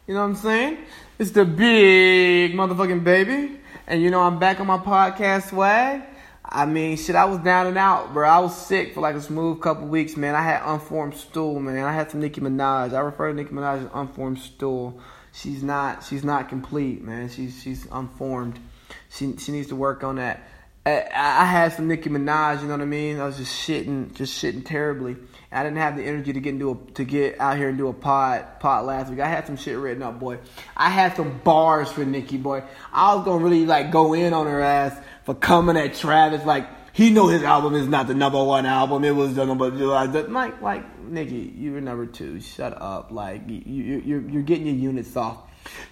You 0.09 0.15
know 0.15 0.23
what 0.23 0.27
I'm 0.27 0.35
saying? 0.35 0.79
It's 1.21 1.31
the 1.31 1.45
big 1.45 2.53
motherfucking 2.53 3.05
baby. 3.05 3.61
And 3.87 4.03
you 4.03 4.11
know, 4.11 4.21
I'm 4.21 4.41
back 4.41 4.59
on 4.59 4.67
my 4.67 4.79
podcast 4.79 5.51
swag. 5.51 6.03
I 6.45 6.67
mean, 6.67 6.97
shit, 6.97 7.15
I 7.15 7.27
was 7.27 7.39
down 7.39 7.69
and 7.69 7.79
out, 7.79 8.13
bro. 8.13 8.29
I 8.29 8.41
was 8.41 8.57
sick 8.57 8.93
for 8.93 9.03
like 9.03 9.15
a 9.15 9.21
smooth 9.21 9.61
couple 9.61 9.87
weeks, 9.87 10.17
man. 10.17 10.35
I 10.35 10.43
had 10.43 10.63
unformed 10.65 11.15
stool, 11.15 11.61
man. 11.61 11.85
I 11.85 11.93
had 11.93 12.11
some 12.11 12.21
Nicki 12.21 12.41
Minaj. 12.41 12.93
I 12.93 12.99
refer 12.99 13.29
to 13.29 13.35
Nicki 13.35 13.51
Minaj 13.51 13.85
as 13.85 13.91
unformed 13.95 14.41
stool 14.41 15.01
she's 15.41 15.63
not 15.63 16.05
she's 16.05 16.25
not 16.25 16.49
complete, 16.49 17.03
man. 17.03 17.29
She's 17.29 17.61
she's 17.63 17.87
unformed. 17.91 18.59
She 19.11 19.37
she 19.37 19.53
needs 19.53 19.69
to 19.69 19.77
work 19.77 20.05
on 20.05 20.17
that. 20.17 20.43
I, 20.87 21.03
I 21.15 21.45
had 21.45 21.75
some 21.75 21.87
Nicki 21.89 22.09
Minaj, 22.09 22.63
you 22.63 22.67
know 22.67 22.73
what 22.73 22.81
I 22.81 22.87
mean. 22.87 23.21
I 23.21 23.27
was 23.27 23.37
just 23.37 23.53
shitting, 23.53 24.15
just 24.15 24.43
shitting 24.43 24.65
terribly. 24.65 25.17
I 25.53 25.63
didn't 25.63 25.79
have 25.79 25.97
the 25.97 26.05
energy 26.05 26.33
to 26.33 26.41
get 26.41 26.55
into 26.55 26.71
a, 26.71 26.93
to 26.93 27.05
get 27.05 27.41
out 27.41 27.57
here 27.57 27.69
and 27.69 27.77
do 27.77 27.89
a 27.89 27.93
pod 27.93 28.61
pod 28.61 28.87
last 28.87 29.11
week. 29.11 29.21
I 29.21 29.29
had 29.29 29.47
some 29.47 29.57
shit 29.57 29.77
written 29.79 30.03
up, 30.03 30.19
boy. 30.19 30.39
I 30.77 30.91
had 30.91 31.17
some 31.17 31.39
bars 31.39 31.91
for 31.91 32.05
Nicki, 32.05 32.37
boy. 32.39 32.63
I 32.93 33.15
was 33.15 33.25
gonna 33.25 33.43
really 33.43 33.67
like 33.67 33.91
go 33.91 34.15
in 34.15 34.33
on 34.33 34.47
her 34.47 34.61
ass 34.61 34.97
for 35.25 35.35
coming 35.35 35.77
at 35.77 35.95
Travis 35.95 36.45
like 36.45 36.78
he 36.99 37.11
know 37.11 37.29
his 37.29 37.45
album 37.45 37.75
is 37.75 37.87
not 37.87 38.09
the 38.09 38.15
number 38.15 38.43
one 38.43 38.67
album. 38.67 39.05
It 39.05 39.15
was 39.15 39.37
the 39.37 39.47
number 39.47 39.71
like 39.71 40.61
like 40.61 41.01
Nicki, 41.01 41.55
you 41.57 41.73
were 41.73 41.81
number 41.81 42.07
two. 42.07 42.41
Shut 42.41 42.77
up. 42.83 43.13
Like 43.13 43.49
you 43.49 43.63
you 43.65 44.03
you're, 44.05 44.21
you're 44.29 44.43
getting 44.43 44.67
your 44.67 44.75
units 44.75 45.17
off. 45.17 45.39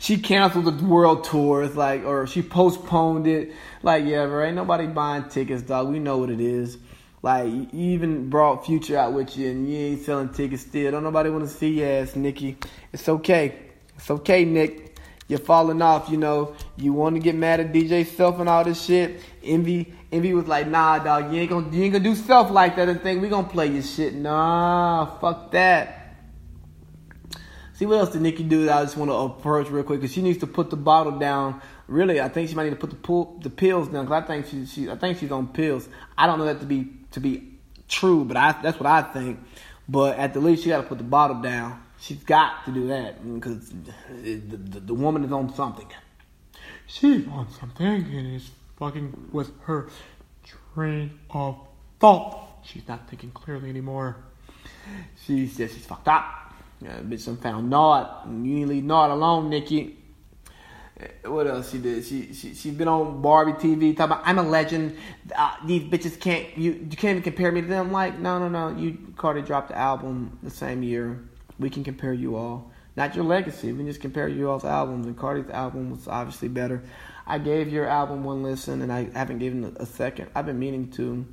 She 0.01 0.19
canceled 0.19 0.65
the 0.65 0.85
world 0.85 1.23
tours, 1.23 1.77
like, 1.77 2.05
or 2.05 2.27
she 2.27 2.43
postponed 2.43 3.29
it. 3.29 3.53
Like, 3.85 4.05
yeah, 4.05 4.27
bro, 4.27 4.47
ain't 4.47 4.57
nobody 4.57 4.89
buying 4.89 5.29
tickets, 5.29 5.63
dog. 5.63 5.91
We 5.91 6.01
know 6.01 6.19
what 6.19 6.31
it 6.31 6.41
is. 6.41 6.77
Like, 7.23 7.47
you 7.47 7.69
even 7.73 8.29
brought 8.29 8.67
Future 8.67 8.99
out 8.99 9.13
with 9.13 9.37
you, 9.37 9.49
and 9.51 9.71
you 9.71 9.77
ain't 9.77 10.03
selling 10.03 10.31
tickets 10.31 10.63
still. 10.63 10.91
Don't 10.91 11.05
nobody 11.05 11.31
want 11.31 11.47
to 11.47 11.55
see 11.55 11.81
your 11.81 11.89
ass, 11.89 12.17
Nicki. 12.17 12.57
It's 12.93 13.09
okay. 13.09 13.55
It's 13.97 14.11
okay, 14.11 14.45
Nick. 14.45 14.96
You're 15.29 15.39
falling 15.41 15.83
off, 15.83 16.09
you 16.09 16.17
know. 16.17 16.55
You 16.77 16.93
want 16.93 17.17
to 17.17 17.21
get 17.21 17.35
mad 17.35 17.61
at 17.61 17.73
DJ 17.73 18.07
Self 18.07 18.39
and 18.39 18.49
all 18.49 18.65
this 18.65 18.83
shit. 18.83 19.21
Envy 19.43 19.93
Envy 20.13 20.35
was 20.35 20.47
like, 20.47 20.69
nah, 20.69 20.99
dog, 20.99 21.33
you 21.33 21.41
ain't 21.41 21.51
gonna, 21.51 21.69
you 21.75 21.83
ain't 21.85 21.93
gonna 21.93 22.05
do 22.05 22.15
stuff 22.15 22.51
like 22.51 22.77
that 22.77 22.89
and 22.89 23.01
think 23.03 23.21
we 23.21 23.29
gonna 23.29 23.49
play 23.49 23.67
your 23.67 23.83
shit. 23.83 24.15
Nah, 24.15 25.19
fuck 25.19 25.51
that. 25.51 26.15
See 27.75 27.85
what 27.85 27.99
else 27.99 28.11
did 28.11 28.23
Nicki 28.23 28.43
do 28.43 28.65
that 28.65 28.79
I 28.79 28.85
just 28.85 28.97
want 28.97 29.11
to 29.11 29.15
approach 29.15 29.69
real 29.69 29.83
quick 29.83 30.01
because 30.01 30.15
she 30.15 30.23
needs 30.23 30.39
to 30.39 30.47
put 30.47 30.71
the 30.71 30.77
bottle 30.77 31.19
down. 31.19 31.61
Really, 31.89 32.21
I 32.21 32.29
think 32.29 32.49
she 32.49 32.55
might 32.55 32.65
need 32.65 32.71
to 32.71 32.77
put 32.77 32.91
the 32.91 32.97
pull, 32.97 33.39
the 33.43 33.51
pills 33.51 33.89
down 33.89 34.07
because 34.07 34.23
I 34.23 34.27
think 34.27 34.47
she, 34.47 34.65
she 34.65 34.91
I 34.91 34.97
think 34.97 35.19
she's 35.19 35.31
on 35.31 35.49
pills. 35.49 35.89
I 36.17 36.27
don't 36.27 36.39
know 36.39 36.47
that 36.47 36.61
to 36.61 36.67
be 36.67 36.89
to 37.11 37.21
be 37.21 37.59
true, 37.89 38.25
but 38.25 38.37
I 38.37 38.53
that's 38.63 38.79
what 38.81 38.87
I 38.87 39.03
think. 39.03 39.41
But 39.89 40.19
at 40.19 40.35
the 40.35 40.41
least, 40.41 40.63
she 40.63 40.71
got 40.71 40.83
to 40.83 40.83
put 40.85 40.99
the 40.99 41.05
bottle 41.05 41.41
down. 41.43 41.83
She's 42.07 42.23
got 42.23 42.65
to 42.67 42.71
do 42.71 42.87
that 42.87 43.35
because 43.35 43.69
the, 44.23 44.37
the, 44.37 44.79
the 44.79 44.95
woman 44.95 45.25
is 45.25 45.33
on 45.33 45.53
something. 45.53 45.89
She's 46.87 47.27
on 47.27 47.51
something 47.51 47.85
and 47.85 48.37
it's 48.37 48.49
fucking 48.77 49.31
with 49.33 49.51
her 49.63 49.89
train 50.73 51.19
of 51.31 51.59
thought. 51.99 52.61
She's 52.63 52.87
not 52.87 53.11
thinking 53.11 53.33
clearly 53.33 53.71
anymore. 53.71 54.19
She 55.25 55.49
says 55.49 55.75
she's 55.75 55.85
fucked 55.85 56.07
up. 56.07 56.55
Yeah, 56.81 57.01
bitch, 57.01 57.21
some 57.21 57.39
found 57.39 57.71
Nard. 57.71 58.07
You 58.27 58.33
need 58.33 58.63
to 58.63 58.69
leave 58.69 58.89
alone, 58.89 59.51
Nicki. 59.51 59.97
Eh, 61.01 61.29
what 61.29 61.49
else 61.49 61.73
she 61.73 61.79
did? 61.79 62.05
She 62.05 62.33
she 62.33 62.55
she's 62.55 62.75
been 62.75 62.87
on 62.87 63.21
Barbie 63.21 63.55
TV 63.55 63.97
talking 63.97 64.13
about 64.13 64.23
I'm 64.25 64.39
a 64.39 64.45
legend. 64.45 64.97
Uh, 65.37 65.57
these 65.67 65.83
bitches 65.83 66.21
can't 66.21 66.57
you 66.57 66.73
you 66.89 66.97
can't 66.97 67.19
even 67.19 67.23
compare 67.23 67.51
me 67.51 67.63
to 67.63 67.67
them. 67.67 67.91
Like 67.91 68.17
no 68.21 68.39
no 68.39 68.49
no. 68.49 68.79
You 68.79 68.97
Cardi 69.17 69.43
dropped 69.43 69.71
the 69.71 69.77
album 69.77 70.39
the 70.45 70.51
same 70.51 70.85
year. 70.85 71.21
We 71.59 71.71
can 71.71 71.85
compare 71.85 72.13
you 72.13 72.37
all. 72.37 72.71
Not 72.97 73.15
your 73.15 73.25
legacy. 73.25 73.73
We 73.73 73.79
can 73.79 73.87
just 73.87 74.01
compare 74.01 74.29
you 74.29 74.51
all's 74.51 74.65
albums. 74.65 75.07
And 75.07 75.17
Cardi's 75.17 75.51
album 75.51 75.91
was 75.91 76.09
obviously 76.09 76.49
better. 76.49 76.83
I 77.27 77.39
gave 77.39 77.69
your 77.69 77.87
album 77.87 78.25
one 78.25 78.43
listen, 78.43 78.83
and 78.83 78.93
I 78.93 79.09
haven't 79.13 79.39
given 79.39 79.77
a 79.79 79.87
second. 79.87 80.31
I've 80.35 80.47
been 80.47 80.59
meaning 80.59 80.91
to. 80.93 81.27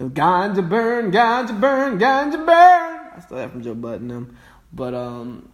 Ganja 0.00 0.66
burn, 0.68 1.10
ganja 1.10 1.60
burn, 1.60 1.98
ganja 1.98 2.44
burn. 2.46 3.10
I 3.16 3.20
still 3.20 3.36
have 3.38 3.50
from 3.50 3.62
Joe 3.62 3.74
them, 3.74 4.36
but 4.72 4.94
um, 4.94 5.48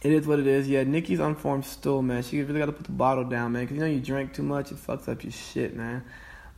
it 0.00 0.12
is 0.12 0.26
what 0.26 0.38
it 0.38 0.46
is. 0.46 0.66
Yeah, 0.66 0.84
Nicki's 0.84 1.20
unformed 1.20 1.66
stool, 1.66 2.00
man. 2.00 2.22
She 2.22 2.40
really 2.42 2.58
got 2.58 2.66
to 2.66 2.72
put 2.72 2.86
the 2.86 2.92
bottle 2.92 3.24
down, 3.24 3.52
man. 3.52 3.66
Cause 3.66 3.74
you 3.74 3.80
know 3.80 3.86
you 3.86 4.00
drink 4.00 4.32
too 4.32 4.42
much, 4.42 4.72
it 4.72 4.78
fucks 4.78 5.08
up 5.08 5.22
your 5.22 5.32
shit, 5.32 5.76
man. 5.76 6.04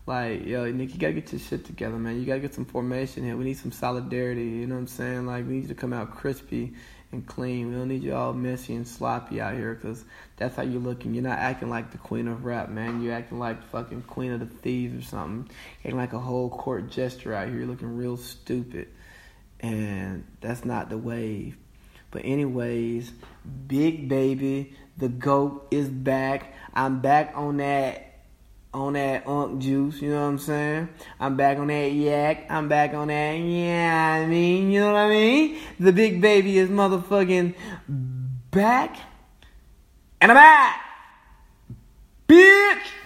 Like, 0.06 0.44
yo, 0.44 0.70
Nick, 0.70 0.93
you 0.93 1.01
gotta 1.01 1.14
get 1.14 1.32
your 1.32 1.40
shit 1.40 1.64
together, 1.64 1.97
man. 1.97 2.20
You 2.20 2.26
gotta 2.26 2.40
get 2.40 2.52
some 2.52 2.66
formation 2.66 3.24
here. 3.24 3.36
We 3.36 3.44
need 3.44 3.56
some 3.56 3.72
solidarity. 3.72 4.43
You 4.44 4.66
know 4.66 4.74
what 4.74 4.82
I'm 4.82 4.86
saying? 4.86 5.26
Like, 5.26 5.47
we 5.47 5.55
need 5.55 5.62
you 5.62 5.68
to 5.68 5.74
come 5.74 5.94
out 5.94 6.10
crispy 6.14 6.74
and 7.10 7.26
clean. 7.26 7.70
We 7.70 7.76
don't 7.76 7.89
need 7.89 8.02
you 8.02 8.14
all 8.14 8.35
messy 8.35 8.74
and 8.74 8.86
sloppy 8.86 9.40
out 9.40 9.55
here 9.55 9.74
because 9.74 10.05
that's 10.36 10.56
how 10.56 10.62
you're 10.62 10.82
looking. 10.82 11.14
You're 11.14 11.22
not 11.22 11.39
acting 11.39 11.70
like 11.70 11.90
the 11.90 11.97
queen 11.97 12.28
of 12.28 12.44
rap, 12.44 12.68
man. 12.68 13.01
You're 13.01 13.14
acting 13.14 13.39
like 13.39 13.62
fucking 13.70 14.02
queen 14.02 14.32
of 14.32 14.40
the 14.40 14.47
thieves 14.47 15.02
or 15.02 15.09
something. 15.09 15.51
Acting 15.78 15.97
like 15.97 16.12
a 16.12 16.18
whole 16.18 16.51
court 16.51 16.90
jester 16.90 17.32
out 17.32 17.48
here. 17.48 17.59
You're 17.59 17.66
looking 17.66 17.97
real 17.97 18.18
stupid. 18.18 18.89
And 19.60 20.26
that's 20.43 20.66
not 20.66 20.90
the 20.90 20.98
wave. 20.98 21.56
But 22.10 22.26
anyways, 22.26 23.10
Big 23.66 24.09
Baby, 24.09 24.76
the 24.98 25.09
GOAT 25.09 25.66
is 25.70 25.89
back. 25.89 26.52
I'm 26.74 27.01
back 27.01 27.32
on 27.35 27.56
that 27.56 28.13
on 28.74 28.94
that 28.94 29.26
unk 29.26 29.62
juice, 29.62 30.02
you 30.02 30.10
know 30.10 30.22
what 30.22 30.28
I'm 30.28 30.38
saying? 30.38 30.88
I'm 31.20 31.36
back 31.36 31.59
on 31.59 31.68
that 31.68 31.92
yak. 31.92 32.46
I'm 32.51 32.68
back 32.68 32.92
on 32.92 33.09
that, 33.09 33.34
yeah, 33.34 34.20
I 34.20 34.26
mean, 34.26 34.70
you 34.70 34.80
know 34.80 34.92
what 34.92 34.98
I 34.98 35.09
mean? 35.09 35.59
The 35.78 35.92
big 35.92 36.20
baby 36.20 36.59
is 36.59 36.68
motherfucking 36.68 37.55
back. 38.51 38.96
And 40.20 40.32
I'm 40.32 40.36
back! 40.36 40.80
Bitch! 42.26 43.03